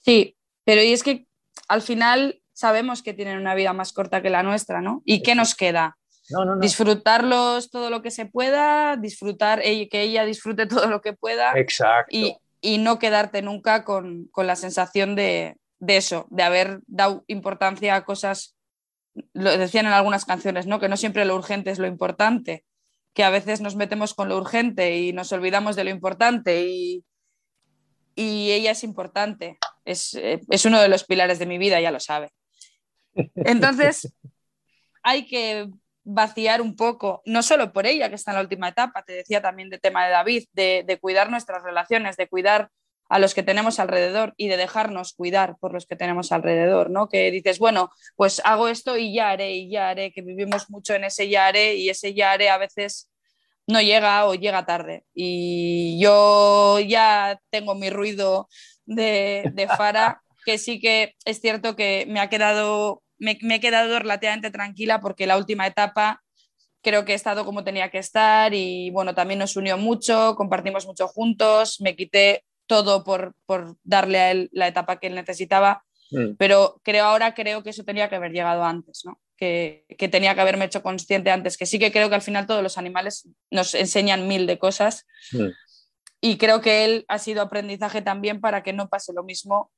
Sí, 0.00 0.36
pero 0.64 0.82
y 0.82 0.92
es 0.92 1.02
que 1.02 1.26
al 1.66 1.82
final 1.82 2.40
sabemos 2.58 3.04
que 3.04 3.14
tienen 3.14 3.38
una 3.38 3.54
vida 3.54 3.72
más 3.72 3.92
corta 3.92 4.20
que 4.20 4.30
la 4.30 4.42
nuestra, 4.42 4.80
¿no? 4.80 5.00
¿Y 5.04 5.22
qué 5.22 5.36
nos 5.36 5.54
queda? 5.54 5.96
Disfrutarlos 6.60 7.70
todo 7.70 7.88
lo 7.88 8.02
que 8.02 8.10
se 8.10 8.26
pueda, 8.26 8.96
disfrutar, 8.96 9.62
que 9.62 10.02
ella 10.02 10.24
disfrute 10.24 10.66
todo 10.66 10.88
lo 10.88 11.00
que 11.00 11.12
pueda. 11.12 11.52
Exacto. 11.54 12.16
Y, 12.60 12.78
no 12.78 12.98
quedarte 12.98 13.42
nunca 13.42 13.84
con, 13.84 14.28
la 14.36 14.56
sensación 14.56 15.14
de, 15.14 15.54
de, 15.78 15.96
eso, 15.96 16.26
de 16.30 16.42
haber 16.42 16.80
dado 16.88 17.22
importancia 17.28 17.94
a 17.94 18.04
cosas, 18.04 18.56
lo 19.34 19.56
decían 19.56 19.86
en 19.86 19.92
algunas 19.92 20.24
canciones, 20.24 20.66
¿no? 20.66 20.80
Que 20.80 20.88
no 20.88 20.96
siempre 20.96 21.24
lo 21.24 21.36
urgente 21.36 21.70
es 21.70 21.78
lo 21.78 21.86
importante 21.86 22.64
que 23.14 23.22
a 23.22 23.30
veces 23.30 23.60
nos 23.60 23.76
metemos 23.76 24.14
con 24.14 24.28
lo 24.28 24.36
urgente 24.36 24.96
y 24.96 25.12
nos 25.12 25.30
olvidamos 25.30 25.76
de 25.76 25.84
lo 25.84 25.90
importante 25.90 26.66
y, 26.66 27.04
y 28.16 28.50
ella 28.50 28.72
es 28.72 28.82
importante, 28.82 29.58
es, 29.84 30.18
es, 30.20 30.64
uno 30.64 30.80
de 30.80 30.88
los 30.88 31.04
pilares 31.04 31.38
de 31.38 31.46
mi 31.46 31.56
vida, 31.56 31.80
ya 31.80 31.92
lo 31.92 32.00
sabe. 32.00 32.32
Entonces, 33.34 34.12
hay 35.02 35.26
que 35.26 35.68
vaciar 36.04 36.62
un 36.62 36.74
poco, 36.74 37.22
no 37.26 37.42
solo 37.42 37.72
por 37.72 37.86
ella, 37.86 38.08
que 38.08 38.14
está 38.14 38.30
en 38.30 38.36
la 38.36 38.42
última 38.42 38.68
etapa, 38.68 39.02
te 39.02 39.12
decía 39.12 39.42
también 39.42 39.68
de 39.68 39.78
tema 39.78 40.06
de 40.06 40.12
David, 40.12 40.44
de, 40.52 40.84
de 40.86 40.98
cuidar 40.98 41.30
nuestras 41.30 41.62
relaciones, 41.62 42.16
de 42.16 42.28
cuidar 42.28 42.70
a 43.10 43.18
los 43.18 43.34
que 43.34 43.42
tenemos 43.42 43.78
alrededor 43.78 44.34
y 44.36 44.48
de 44.48 44.56
dejarnos 44.56 45.14
cuidar 45.14 45.56
por 45.58 45.72
los 45.72 45.86
que 45.86 45.96
tenemos 45.96 46.30
alrededor, 46.30 46.90
¿no? 46.90 47.08
Que 47.08 47.30
dices, 47.30 47.58
bueno, 47.58 47.90
pues 48.16 48.40
hago 48.44 48.68
esto 48.68 48.96
y 48.96 49.14
ya 49.14 49.30
haré, 49.30 49.52
y 49.52 49.70
ya 49.70 49.88
haré, 49.88 50.12
que 50.12 50.22
vivimos 50.22 50.70
mucho 50.70 50.94
en 50.94 51.04
ese 51.04 51.28
ya 51.28 51.46
haré 51.46 51.76
y 51.76 51.88
ese 51.88 52.14
ya 52.14 52.32
haré 52.32 52.50
a 52.50 52.58
veces 52.58 53.10
no 53.66 53.80
llega 53.80 54.26
o 54.26 54.34
llega 54.34 54.66
tarde. 54.66 55.04
Y 55.14 55.98
yo 56.00 56.80
ya 56.80 57.40
tengo 57.50 57.74
mi 57.74 57.90
ruido 57.90 58.48
de, 58.86 59.50
de 59.54 59.68
Fara, 59.68 60.22
que 60.44 60.58
sí 60.58 60.80
que 60.80 61.14
es 61.24 61.40
cierto 61.40 61.76
que 61.76 62.06
me 62.08 62.20
ha 62.20 62.28
quedado, 62.28 63.02
me, 63.18 63.38
me 63.42 63.56
he 63.56 63.60
quedado 63.60 63.98
relativamente 63.98 64.50
tranquila 64.50 65.00
porque 65.00 65.26
la 65.26 65.36
última 65.36 65.66
etapa 65.66 66.22
creo 66.82 67.04
que 67.04 67.12
he 67.12 67.16
estado 67.16 67.44
como 67.44 67.64
tenía 67.64 67.90
que 67.90 67.98
estar 67.98 68.54
y 68.54 68.90
bueno, 68.90 69.14
también 69.14 69.38
nos 69.38 69.56
unió 69.56 69.76
mucho, 69.76 70.34
compartimos 70.36 70.86
mucho 70.86 71.08
juntos, 71.08 71.80
me 71.80 71.96
quité 71.96 72.44
todo 72.66 73.02
por, 73.02 73.34
darle 73.82 74.18
a 74.18 74.30
él 74.30 74.48
la 74.52 74.68
etapa 74.68 75.00
que 75.00 75.08
él 75.08 75.14
necesitaba, 75.14 75.84
mm. 76.10 76.34
pero 76.38 76.80
creo 76.84 77.04
ahora 77.04 77.34
creo 77.34 77.62
que 77.62 77.70
eso 77.70 77.84
tenía 77.84 78.08
que 78.08 78.16
haber 78.16 78.32
llegado 78.32 78.64
antes, 78.64 79.02
¿no? 79.04 79.20
Que, 79.36 79.84
tenía 80.10 80.34
que 80.34 80.40
haberme 80.40 80.64
hecho 80.64 80.82
consciente 80.82 81.30
antes, 81.30 81.56
que 81.56 81.66
sí 81.66 81.78
que 81.78 81.92
creo 81.92 82.08
que 82.08 82.16
al 82.16 82.22
final 82.22 82.46
todos 82.46 82.62
los 82.62 82.76
animales 82.76 83.28
nos 83.50 83.74
enseñan 83.74 84.26
mil 84.26 84.46
de 84.46 84.58
cosas 84.58 85.06
mm. 85.32 85.48
y 86.20 86.36
creo 86.38 86.60
que 86.60 86.84
él 86.84 87.04
ha 87.08 87.18
sido 87.18 87.42
aprendizaje 87.42 88.02
también 88.02 88.40
para 88.40 88.62
que 88.62 88.72
no 88.72 88.88
pase 88.88 89.12
lo 89.12 89.24
mismo 89.24 89.70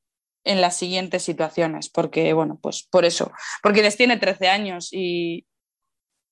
en 0.45 0.61
las 0.61 0.76
siguientes 0.76 1.22
situaciones, 1.22 1.88
porque 1.88 2.32
bueno, 2.32 2.59
pues 2.61 2.86
por 2.91 3.05
eso, 3.05 3.30
porque 3.62 3.82
les 3.82 3.97
tiene 3.97 4.16
13 4.16 4.49
años 4.49 4.88
y, 4.93 5.47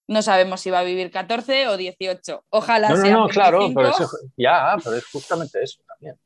no 0.09 0.23
sabemos 0.23 0.63
si 0.63 0.71
va 0.71 0.81
a 0.81 0.85
vivir 0.85 1.11
14 1.11 1.69
o 1.69 1.77
18. 1.77 2.45
Ojalá 2.49 2.89
no, 2.89 2.97
sea. 2.97 3.13
No, 3.13 3.21
no, 3.21 3.29
claro, 3.29 3.71
pero 3.75 3.93
ya, 4.37 4.77
pero 4.83 4.97
es 4.97 5.07
justamente 5.07 5.63
eso 5.63 5.83
también. 5.87 6.19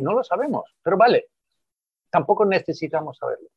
no, 0.00 0.12
lo 0.12 0.24
sabemos, 0.24 0.64
pero 0.82 0.96
vale, 0.96 1.26
tampoco 2.10 2.44
necesitamos 2.44 3.16
saberlo. 3.16 3.48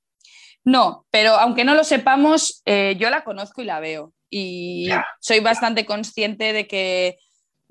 No, 0.63 1.07
pero 1.09 1.31
aunque 1.31 1.63
no 1.63 1.73
lo 1.73 1.83
sepamos, 1.83 2.61
eh, 2.65 2.95
yo 2.99 3.09
la 3.09 3.23
conozco 3.23 3.63
y 3.63 3.65
la 3.65 3.79
veo. 3.79 4.13
Y 4.29 4.89
soy 5.19 5.39
bastante 5.39 5.85
consciente 5.85 6.53
de 6.53 6.67
que 6.67 7.17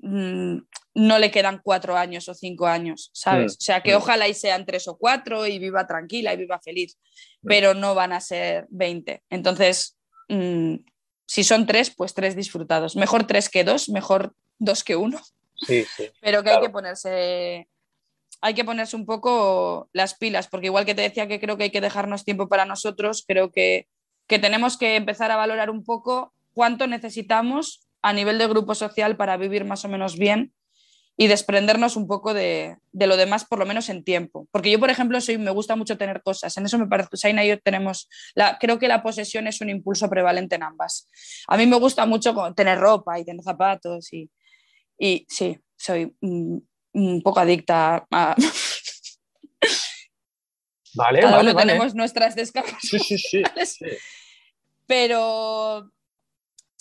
mm, 0.01 0.57
no 0.95 1.19
le 1.19 1.31
quedan 1.31 1.61
cuatro 1.63 1.95
años 1.95 2.27
o 2.29 2.33
cinco 2.33 2.67
años, 2.67 3.09
¿sabes? 3.13 3.53
Mm, 3.53 3.57
o 3.57 3.61
sea, 3.61 3.81
que 3.81 3.93
mm. 3.93 3.97
ojalá 3.97 4.27
y 4.27 4.33
sean 4.33 4.65
tres 4.65 4.87
o 4.87 4.97
cuatro 4.97 5.47
y 5.47 5.59
viva 5.59 5.87
tranquila 5.87 6.33
y 6.33 6.37
viva 6.37 6.59
feliz, 6.59 6.97
pero 7.43 7.73
no 7.73 7.95
van 7.95 8.13
a 8.13 8.19
ser 8.19 8.67
20. 8.69 9.23
Entonces, 9.29 9.97
si 11.25 11.43
son 11.43 11.65
tres, 11.65 11.89
pues 11.89 12.13
tres 12.13 12.35
disfrutados. 12.35 12.95
Mejor 12.95 13.25
tres 13.25 13.49
que 13.49 13.63
dos, 13.63 13.89
mejor 13.89 14.33
dos 14.59 14.83
que 14.83 14.95
uno. 14.95 15.19
Sí, 15.55 15.85
sí. 15.95 16.09
Pero 16.21 16.43
que 16.43 16.51
hay 16.51 16.61
que 16.61 16.69
ponerse 16.69 17.67
hay 18.41 18.55
que 18.55 18.65
ponerse 18.65 18.95
un 18.95 19.05
poco 19.05 19.89
las 19.93 20.15
pilas, 20.15 20.47
porque 20.47 20.67
igual 20.67 20.85
que 20.85 20.95
te 20.95 21.03
decía 21.03 21.27
que 21.27 21.39
creo 21.39 21.57
que 21.57 21.65
hay 21.65 21.69
que 21.69 21.79
dejarnos 21.79 22.25
tiempo 22.25 22.49
para 22.49 22.65
nosotros, 22.65 23.23
creo 23.27 23.51
que, 23.51 23.87
que 24.27 24.39
tenemos 24.39 24.77
que 24.77 24.95
empezar 24.95 25.29
a 25.29 25.35
valorar 25.35 25.69
un 25.69 25.83
poco 25.83 26.33
cuánto 26.53 26.87
necesitamos 26.87 27.87
a 28.01 28.13
nivel 28.13 28.37
de 28.37 28.47
grupo 28.47 28.75
social 28.75 29.15
para 29.17 29.37
vivir 29.37 29.65
más 29.65 29.85
o 29.85 29.89
menos 29.89 30.17
bien 30.17 30.53
y 31.17 31.27
desprendernos 31.27 31.97
un 31.97 32.07
poco 32.07 32.33
de, 32.33 32.77
lo 32.93 33.17
demás, 33.17 33.45
por 33.45 33.59
lo 33.59 33.65
menos 33.65 33.89
en 33.89 34.03
tiempo. 34.03 34.47
Porque 34.51 34.71
yo, 34.71 34.79
por 34.79 34.89
ejemplo, 34.89 35.19
soy, 35.21 35.37
me 35.37 35.51
gusta 35.51 35.75
mucho 35.75 35.97
tener 35.97 36.23
cosas. 36.23 36.55
En 36.57 36.65
eso 36.65 36.79
me 36.79 36.87
parece, 36.87 37.15
Saina 37.15 37.45
y 37.45 37.49
yo 37.49 37.59
tenemos, 37.59 38.09
la, 38.33 38.57
creo 38.57 38.79
que 38.79 38.87
la 38.87 39.03
posesión 39.03 39.45
es 39.45 39.61
un 39.61 39.69
impulso 39.69 40.09
prevalente 40.09 40.55
en 40.55 40.63
ambas. 40.63 41.09
A 41.47 41.57
mí 41.57 41.67
me 41.67 41.77
gusta 41.77 42.05
mucho 42.05 42.33
tener 42.55 42.79
ropa 42.79 43.19
y 43.19 43.25
tener 43.25 43.43
zapatos 43.43 44.11
y, 44.13 44.29
y 44.97 45.25
sí, 45.29 45.59
soy 45.77 46.11
un, 46.21 46.67
poco 47.23 47.39
adicta 47.39 48.05
a... 48.09 48.35
Vale, 50.93 51.23
vale, 51.23 51.55
tenemos 51.55 51.95
nuestras 51.95 52.35
descargas. 52.35 52.81
Sí, 52.81 52.99
sí, 52.99 53.17
sí. 53.17 53.41
Pero 54.85 55.89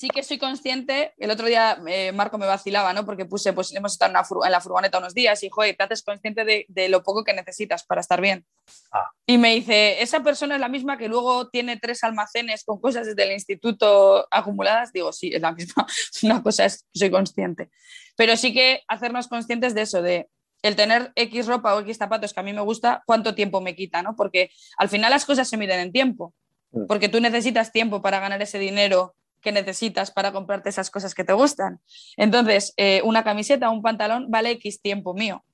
sí 0.01 0.09
que 0.09 0.22
soy 0.22 0.38
consciente, 0.38 1.12
el 1.18 1.30
otro 1.30 1.46
día 1.46 1.78
eh, 1.86 2.11
Marco 2.12 2.38
me 2.38 2.46
vacilaba, 2.46 2.94
¿no? 2.94 3.05
Porque 3.05 3.26
puse, 3.26 3.53
pues 3.53 3.70
hemos 3.74 3.92
estado 3.92 4.09
en, 4.46 4.51
la 4.51 4.61
furgoneta 4.62 4.96
unos 4.96 5.12
días 5.12 5.42
y, 5.42 5.51
joder, 5.51 5.76
te 5.76 5.84
haces 5.84 6.03
consciente 6.03 6.66
de, 6.66 6.88
lo 6.88 7.03
poco 7.03 7.22
que 7.22 7.34
necesitas 7.34 7.84
para 7.84 8.01
estar 8.01 8.18
bien. 8.18 8.46
Ah. 8.92 9.11
Y 9.26 9.36
me 9.36 9.55
dice, 9.55 10.01
esa 10.01 10.22
persona 10.22 10.55
es 10.55 10.61
la 10.62 10.70
misma 10.70 10.96
que 10.96 11.07
luego 11.07 11.51
tiene 11.51 11.76
tres 11.76 12.03
almacenes 12.03 12.64
con 12.64 12.80
cosas 12.80 13.09
desde 13.09 13.24
el 13.24 13.32
instituto 13.32 14.26
acumuladas. 14.30 14.90
Digo, 14.90 15.12
sí, 15.12 15.32
es 15.34 15.42
la 15.42 15.53
misma. 15.53 15.86
Una 16.22 16.42
cosa 16.42 16.64
es, 16.64 16.86
soy 16.94 17.11
consciente. 17.11 17.68
Pero 18.16 18.38
sí 18.38 18.55
que 18.55 18.80
hacernos 18.88 19.28
conscientes 19.28 19.74
de 19.74 19.82
eso, 19.82 20.01
de 20.01 20.30
el 20.62 20.76
tener 20.76 21.12
X 21.14 21.46
ropa 21.46 21.74
o 21.74 21.80
X 21.80 21.98
zapatos 21.98 22.32
que 22.32 22.40
a 22.40 22.42
mí 22.42 22.55
me 22.55 22.62
gusta, 22.62 23.03
cuánto 23.05 23.34
tiempo 23.34 23.61
me 23.61 23.76
quita, 23.76 24.01
¿no? 24.01 24.16
Porque 24.16 24.51
al 24.78 24.88
final 24.88 25.11
las 25.11 25.26
cosas 25.26 25.46
se 25.46 25.59
miden 25.59 25.78
en 25.78 25.92
tiempo. 25.92 26.32
Mm. 26.70 26.86
Porque 26.86 27.11
tú 27.11 27.20
necesitas 27.20 27.70
tiempo 27.70 28.01
para 28.01 28.18
ganar 28.18 28.40
ese 28.40 28.59
dinero 28.59 29.14
que 29.41 29.53
necesitas 29.53 30.11
para 30.11 30.32
comprarte 30.32 30.68
esas 30.68 30.91
cosas 30.91 31.14
que 31.14 31.24
te 31.24 31.32
gustan. 31.32 31.80
Entonces, 32.16 32.74
eh, 32.76 33.01
una 33.05 33.24
camiseta 33.24 33.70
o 33.70 33.72
un 33.72 33.82
pantalón 33.82 34.30
vale 34.30 34.51
X 34.53 34.80
tiempo 34.80 35.14
mío. 35.14 35.45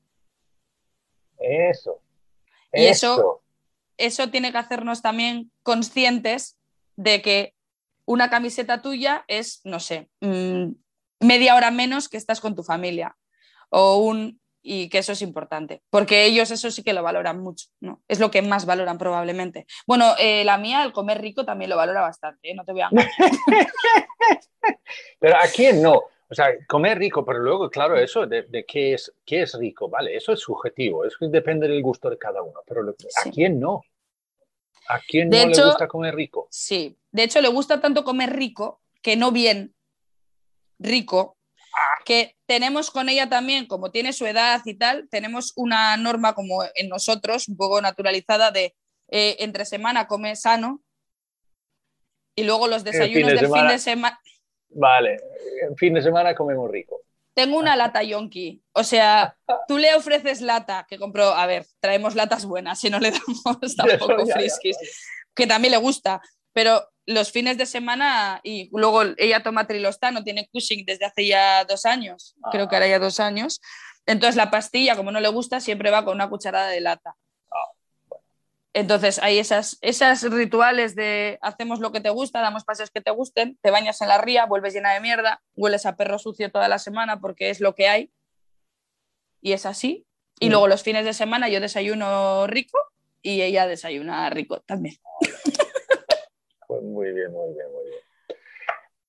Eso. 1.38 2.00
Y 2.72 2.86
eso, 2.86 3.42
eso 3.96 4.28
tiene 4.30 4.52
que 4.52 4.58
hacernos 4.58 5.02
también 5.02 5.50
conscientes 5.62 6.58
de 6.96 7.22
que 7.22 7.54
una 8.04 8.30
camiseta 8.30 8.82
tuya 8.82 9.24
es, 9.28 9.60
no 9.64 9.80
sé, 9.80 10.08
mm, 10.20 10.72
media 11.20 11.54
hora 11.54 11.70
menos 11.70 12.08
que 12.08 12.16
estás 12.16 12.40
con 12.40 12.54
tu 12.54 12.62
familia. 12.62 13.16
O 13.70 13.98
un, 13.98 14.40
y 14.68 14.88
que 14.88 14.98
eso 14.98 15.12
es 15.12 15.22
importante, 15.22 15.82
porque 15.90 16.24
ellos 16.24 16.50
eso 16.50 16.72
sí 16.72 16.82
que 16.82 16.92
lo 16.92 17.04
valoran 17.04 17.40
mucho, 17.40 17.68
¿no? 17.80 18.02
Es 18.08 18.18
lo 18.18 18.32
que 18.32 18.42
más 18.42 18.66
valoran 18.66 18.98
probablemente. 18.98 19.64
Bueno, 19.86 20.14
eh, 20.18 20.44
la 20.44 20.58
mía, 20.58 20.82
el 20.82 20.92
comer 20.92 21.20
rico, 21.20 21.44
también 21.44 21.70
lo 21.70 21.76
valora 21.76 22.00
bastante, 22.00 22.50
¿eh? 22.50 22.54
no 22.54 22.64
te 22.64 22.72
voy 22.72 22.80
a 22.80 22.90
Pero 25.20 25.36
a 25.36 25.46
quién 25.54 25.80
no, 25.80 26.02
o 26.28 26.34
sea, 26.34 26.48
comer 26.66 26.98
rico, 26.98 27.24
pero 27.24 27.38
luego, 27.38 27.70
claro, 27.70 27.96
eso 27.96 28.26
de, 28.26 28.64
qué, 28.66 28.94
es, 28.94 29.14
qué 29.24 29.42
es 29.42 29.54
rico, 29.54 29.88
¿vale? 29.88 30.16
Eso 30.16 30.32
es 30.32 30.40
subjetivo, 30.40 31.04
eso 31.04 31.16
depende 31.28 31.68
del 31.68 31.82
gusto 31.82 32.10
de 32.10 32.18
cada 32.18 32.42
uno, 32.42 32.60
pero 32.66 32.82
¿a 32.82 33.30
quién 33.30 33.60
no? 33.60 33.82
¿A 34.88 34.98
quién 34.98 35.28
no 35.28 35.36
le 35.36 35.64
gusta 35.64 35.86
comer 35.86 36.16
rico? 36.16 36.48
Sí, 36.50 36.98
de 37.12 37.22
hecho 37.22 37.40
le 37.40 37.48
gusta 37.48 37.80
tanto 37.80 38.02
comer 38.02 38.34
rico 38.34 38.80
que 39.00 39.14
no 39.14 39.30
bien 39.30 39.76
rico, 40.80 41.35
que 42.04 42.36
tenemos 42.46 42.90
con 42.90 43.08
ella 43.08 43.28
también, 43.28 43.66
como 43.66 43.90
tiene 43.90 44.12
su 44.12 44.26
edad 44.26 44.62
y 44.64 44.74
tal, 44.74 45.08
tenemos 45.10 45.52
una 45.56 45.96
norma 45.96 46.34
como 46.34 46.62
en 46.74 46.88
nosotros, 46.88 47.48
un 47.48 47.56
poco 47.56 47.80
naturalizada 47.80 48.50
de 48.50 48.74
eh, 49.08 49.36
entre 49.40 49.64
semana 49.64 50.06
come 50.06 50.34
sano 50.36 50.82
y 52.34 52.44
luego 52.44 52.68
los 52.68 52.84
desayunos 52.84 53.32
del 53.32 53.50
fin 53.50 53.68
de 53.68 53.78
semana. 53.78 54.20
Vale, 54.68 55.16
en 55.62 55.76
fin 55.76 55.94
de 55.94 56.02
semana 56.02 56.34
comemos 56.34 56.70
rico. 56.70 57.00
Tengo 57.34 57.58
una 57.58 57.76
lata 57.76 58.02
yonki, 58.02 58.62
o 58.72 58.82
sea, 58.82 59.36
tú 59.68 59.76
le 59.76 59.94
ofreces 59.94 60.40
lata, 60.40 60.86
que 60.88 60.98
compro, 60.98 61.28
a 61.28 61.46
ver, 61.46 61.66
traemos 61.80 62.14
latas 62.14 62.46
buenas, 62.46 62.80
si 62.80 62.88
no 62.88 62.98
le 62.98 63.10
damos 63.10 63.76
tampoco 63.76 64.26
friskis, 64.26 64.76
que 65.34 65.46
también 65.46 65.72
le 65.72 65.78
gusta, 65.78 66.22
pero 66.52 66.88
los 67.06 67.30
fines 67.30 67.56
de 67.56 67.66
semana 67.66 68.40
y 68.42 68.68
luego 68.72 69.02
ella 69.16 69.42
toma 69.42 69.66
trilostano, 69.66 70.24
tiene 70.24 70.48
Cushing 70.52 70.84
desde 70.84 71.06
hace 71.06 71.26
ya 71.26 71.64
dos 71.64 71.86
años, 71.86 72.34
creo 72.50 72.68
que 72.68 72.76
ahora 72.76 72.88
ya 72.88 72.98
dos 72.98 73.20
años. 73.20 73.60
Entonces 74.06 74.36
la 74.36 74.50
pastilla, 74.50 74.96
como 74.96 75.10
no 75.10 75.20
le 75.20 75.28
gusta, 75.28 75.60
siempre 75.60 75.90
va 75.90 76.04
con 76.04 76.14
una 76.14 76.28
cucharada 76.28 76.68
de 76.68 76.80
lata. 76.80 77.16
Entonces 78.72 79.18
hay 79.22 79.38
esas, 79.38 79.78
esas 79.80 80.22
rituales 80.22 80.94
de 80.94 81.38
hacemos 81.40 81.80
lo 81.80 81.92
que 81.92 82.02
te 82.02 82.10
gusta, 82.10 82.42
damos 82.42 82.64
paseos 82.64 82.90
que 82.90 83.00
te 83.00 83.10
gusten, 83.10 83.58
te 83.62 83.70
bañas 83.70 84.02
en 84.02 84.08
la 84.08 84.18
ría, 84.18 84.44
vuelves 84.44 84.74
llena 84.74 84.92
de 84.92 85.00
mierda, 85.00 85.40
hueles 85.54 85.86
a 85.86 85.96
perro 85.96 86.18
sucio 86.18 86.50
toda 86.50 86.68
la 86.68 86.78
semana 86.78 87.18
porque 87.18 87.48
es 87.48 87.60
lo 87.60 87.74
que 87.74 87.88
hay. 87.88 88.12
Y 89.40 89.52
es 89.52 89.64
así. 89.64 90.06
Y 90.40 90.48
mm. 90.48 90.50
luego 90.50 90.68
los 90.68 90.82
fines 90.82 91.06
de 91.06 91.14
semana 91.14 91.48
yo 91.48 91.60
desayuno 91.60 92.46
rico 92.48 92.78
y 93.22 93.40
ella 93.40 93.66
desayuna 93.66 94.28
rico 94.28 94.60
también. 94.60 94.96
Pues 96.66 96.82
muy 96.82 97.12
bien, 97.12 97.32
muy 97.32 97.54
bien, 97.54 97.66
muy 97.72 97.84
bien. 97.84 98.00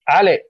Ale, 0.06 0.48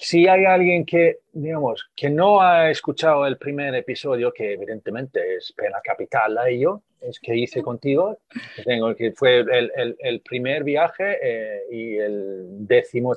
si 0.00 0.26
hay 0.26 0.46
alguien 0.46 0.86
que, 0.86 1.20
digamos, 1.32 1.90
que 1.94 2.08
no 2.08 2.40
ha 2.40 2.70
escuchado 2.70 3.26
el 3.26 3.36
primer 3.36 3.74
episodio, 3.74 4.32
que 4.32 4.54
evidentemente 4.54 5.36
es 5.36 5.52
pena 5.52 5.78
capital 5.84 6.38
a 6.38 6.48
ello, 6.48 6.82
es 7.00 7.20
que 7.20 7.36
hice 7.36 7.62
contigo, 7.62 8.18
que, 8.56 8.62
tengo, 8.62 8.94
que 8.94 9.12
fue 9.12 9.40
el, 9.40 9.96
el, 9.98 10.20
primer 10.20 10.64
viaje 10.64 11.18
eh, 11.22 11.62
y 11.70 11.96
el 11.98 12.66
décimo, 12.66 13.14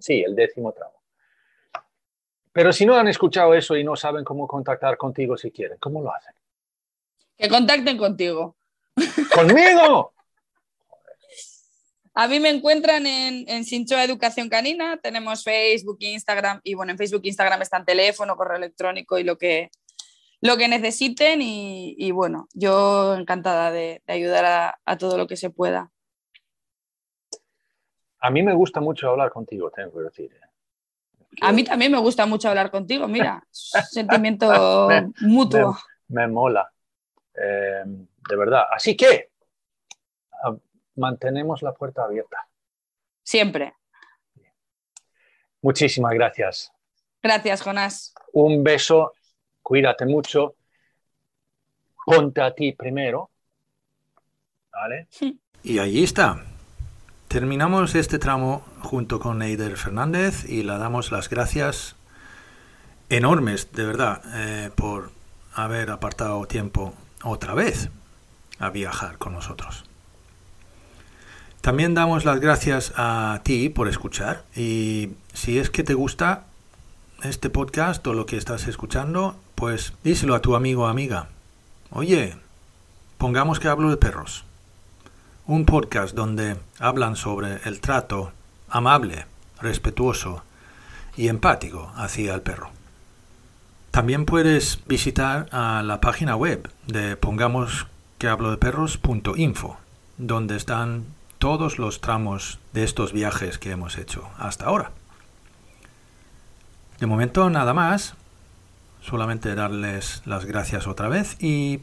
sí, 0.00 0.22
el 0.22 0.34
décimo 0.34 0.72
tramo. 0.72 1.02
Pero 2.50 2.72
si 2.72 2.86
no 2.86 2.94
han 2.94 3.08
escuchado 3.08 3.52
eso 3.52 3.76
y 3.76 3.84
no 3.84 3.94
saben 3.94 4.24
cómo 4.24 4.46
contactar 4.46 4.96
contigo 4.96 5.36
si 5.36 5.50
quieren, 5.50 5.76
¿cómo 5.78 6.02
lo 6.02 6.14
hacen? 6.14 6.34
Que 7.36 7.48
contacten 7.48 7.98
contigo. 7.98 8.56
¿Conmigo? 9.34 10.13
A 12.16 12.28
mí 12.28 12.38
me 12.38 12.50
encuentran 12.50 13.06
en, 13.08 13.44
en 13.48 13.64
Sinchoa 13.64 14.04
Educación 14.04 14.48
Canina, 14.48 14.98
tenemos 14.98 15.42
Facebook, 15.42 15.96
Instagram, 15.98 16.60
y 16.62 16.74
bueno, 16.74 16.92
en 16.92 16.98
Facebook 16.98 17.22
e 17.24 17.28
Instagram 17.28 17.60
están 17.60 17.84
teléfono, 17.84 18.36
correo 18.36 18.56
electrónico 18.56 19.18
y 19.18 19.24
lo 19.24 19.36
que, 19.36 19.70
lo 20.40 20.56
que 20.56 20.68
necesiten. 20.68 21.40
Y, 21.42 22.12
bueno, 22.12 22.46
yo 22.52 23.16
encantada 23.16 23.72
de, 23.72 24.00
ayudar 24.06 24.76
a, 24.84 24.96
todo 24.96 25.18
lo 25.18 25.26
que 25.26 25.36
se 25.36 25.50
pueda. 25.50 25.90
A 28.20 28.30
mí 28.30 28.44
me 28.44 28.54
gusta 28.54 28.80
mucho 28.80 29.10
hablar 29.10 29.30
contigo, 29.30 29.72
tengo 29.72 29.92
que 29.92 30.04
decir. 30.04 30.30
¿eh? 30.32 30.48
A 31.40 31.50
mí 31.50 31.64
también 31.64 31.90
me 31.90 31.98
gusta 31.98 32.26
mucho 32.26 32.48
hablar 32.48 32.70
contigo, 32.70 33.08
mira, 33.08 33.44
sentimiento 33.50 34.88
mutuo. 35.20 35.76
Me, 36.06 36.28
mola, 36.28 36.70
eh, 37.34 37.82
de 37.84 38.36
verdad. 38.36 38.66
Así 38.70 38.96
que 38.96 39.33
mantenemos 40.96 41.62
la 41.62 41.72
puerta 41.72 42.04
abierta. 42.04 42.48
Siempre. 43.22 43.74
Muchísimas 45.62 46.12
gracias. 46.12 46.72
Gracias, 47.22 47.62
Jonás. 47.62 48.14
Un 48.32 48.62
beso, 48.62 49.14
cuídate 49.62 50.04
mucho. 50.04 50.56
Ponte 52.04 52.42
a 52.42 52.54
ti 52.54 52.72
primero. 52.72 53.30
¿Vale? 54.70 55.08
Y 55.62 55.78
allí 55.78 56.04
está. 56.04 56.44
Terminamos 57.28 57.94
este 57.94 58.18
tramo 58.18 58.62
junto 58.80 59.18
con 59.18 59.40
Eider 59.40 59.76
Fernández 59.76 60.44
y 60.48 60.62
le 60.62 60.76
damos 60.76 61.10
las 61.10 61.30
gracias 61.30 61.96
enormes, 63.08 63.72
de 63.72 63.86
verdad, 63.86 64.22
eh, 64.34 64.70
por 64.74 65.12
haber 65.54 65.90
apartado 65.90 66.46
tiempo 66.46 66.94
otra 67.22 67.54
vez 67.54 67.88
a 68.58 68.70
viajar 68.70 69.18
con 69.18 69.32
nosotros. 69.32 69.84
También 71.64 71.94
damos 71.94 72.26
las 72.26 72.40
gracias 72.40 72.92
a 72.94 73.40
ti 73.42 73.70
por 73.70 73.88
escuchar 73.88 74.44
y 74.54 75.12
si 75.32 75.58
es 75.58 75.70
que 75.70 75.82
te 75.82 75.94
gusta 75.94 76.44
este 77.22 77.48
podcast 77.48 78.06
o 78.06 78.12
lo 78.12 78.26
que 78.26 78.36
estás 78.36 78.66
escuchando, 78.66 79.34
pues 79.54 79.94
díselo 80.04 80.34
a 80.34 80.42
tu 80.42 80.56
amigo 80.56 80.82
o 80.82 80.88
amiga. 80.88 81.28
Oye, 81.90 82.36
pongamos 83.16 83.60
que 83.60 83.68
hablo 83.68 83.88
de 83.88 83.96
perros. 83.96 84.44
Un 85.46 85.64
podcast 85.64 86.14
donde 86.14 86.58
hablan 86.80 87.16
sobre 87.16 87.60
el 87.64 87.80
trato 87.80 88.32
amable, 88.68 89.24
respetuoso 89.58 90.42
y 91.16 91.28
empático 91.28 91.90
hacia 91.96 92.34
el 92.34 92.42
perro. 92.42 92.72
También 93.90 94.26
puedes 94.26 94.80
visitar 94.86 95.48
a 95.50 95.82
la 95.82 96.02
página 96.02 96.36
web 96.36 96.70
de 96.88 97.16
pongamos 97.16 97.86
que 98.18 98.28
hablo 98.28 98.50
de 98.50 98.58
perros.info, 98.58 99.78
donde 100.18 100.56
están 100.56 101.06
todos 101.44 101.78
los 101.78 102.00
tramos 102.00 102.58
de 102.72 102.84
estos 102.84 103.12
viajes 103.12 103.58
que 103.58 103.70
hemos 103.70 103.98
hecho 103.98 104.30
hasta 104.38 104.64
ahora. 104.64 104.92
De 106.98 107.04
momento 107.04 107.50
nada 107.50 107.74
más, 107.74 108.14
solamente 109.02 109.54
darles 109.54 110.22
las 110.24 110.46
gracias 110.46 110.86
otra 110.86 111.08
vez 111.08 111.36
y 111.42 111.82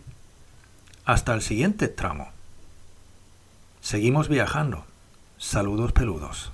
hasta 1.05 1.35
el 1.35 1.43
siguiente 1.43 1.89
tramo. 1.89 2.31
Seguimos 3.81 4.29
viajando. 4.29 4.83
Saludos 5.37 5.91
peludos. 5.91 6.51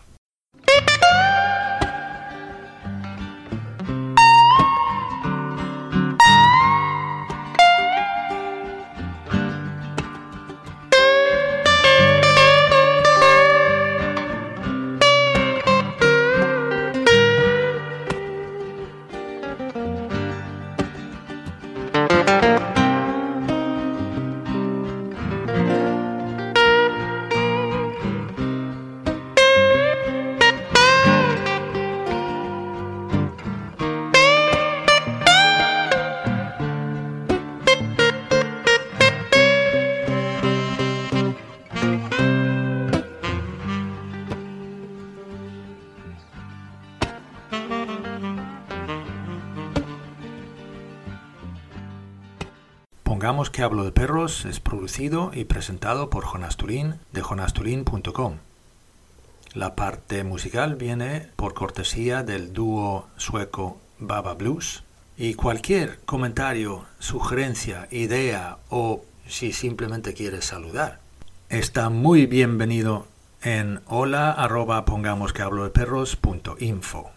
Que 53.51 53.63
hablo 53.63 53.83
de 53.83 53.91
perros 53.91 54.45
es 54.45 54.59
producido 54.59 55.31
y 55.33 55.45
presentado 55.45 56.09
por 56.09 56.25
Jonas 56.25 56.57
Turín 56.57 56.95
de 57.11 57.21
jonasturin.com. 57.21 58.37
La 59.53 59.75
parte 59.75 60.23
musical 60.23 60.75
viene 60.75 61.29
por 61.35 61.53
cortesía 61.53 62.23
del 62.23 62.53
dúo 62.53 63.07
sueco 63.17 63.79
Baba 63.99 64.35
Blues. 64.35 64.83
Y 65.17 65.33
cualquier 65.33 65.99
comentario, 66.05 66.85
sugerencia, 66.99 67.87
idea 67.89 68.57
o 68.69 69.03
si 69.27 69.51
simplemente 69.51 70.13
quieres 70.13 70.45
saludar, 70.45 70.99
está 71.49 71.89
muy 71.89 72.27
bienvenido 72.27 73.07
en 73.41 73.81
hola 73.87 74.31
hablo 75.41 75.63
de 75.63 75.71
info. 76.59 77.09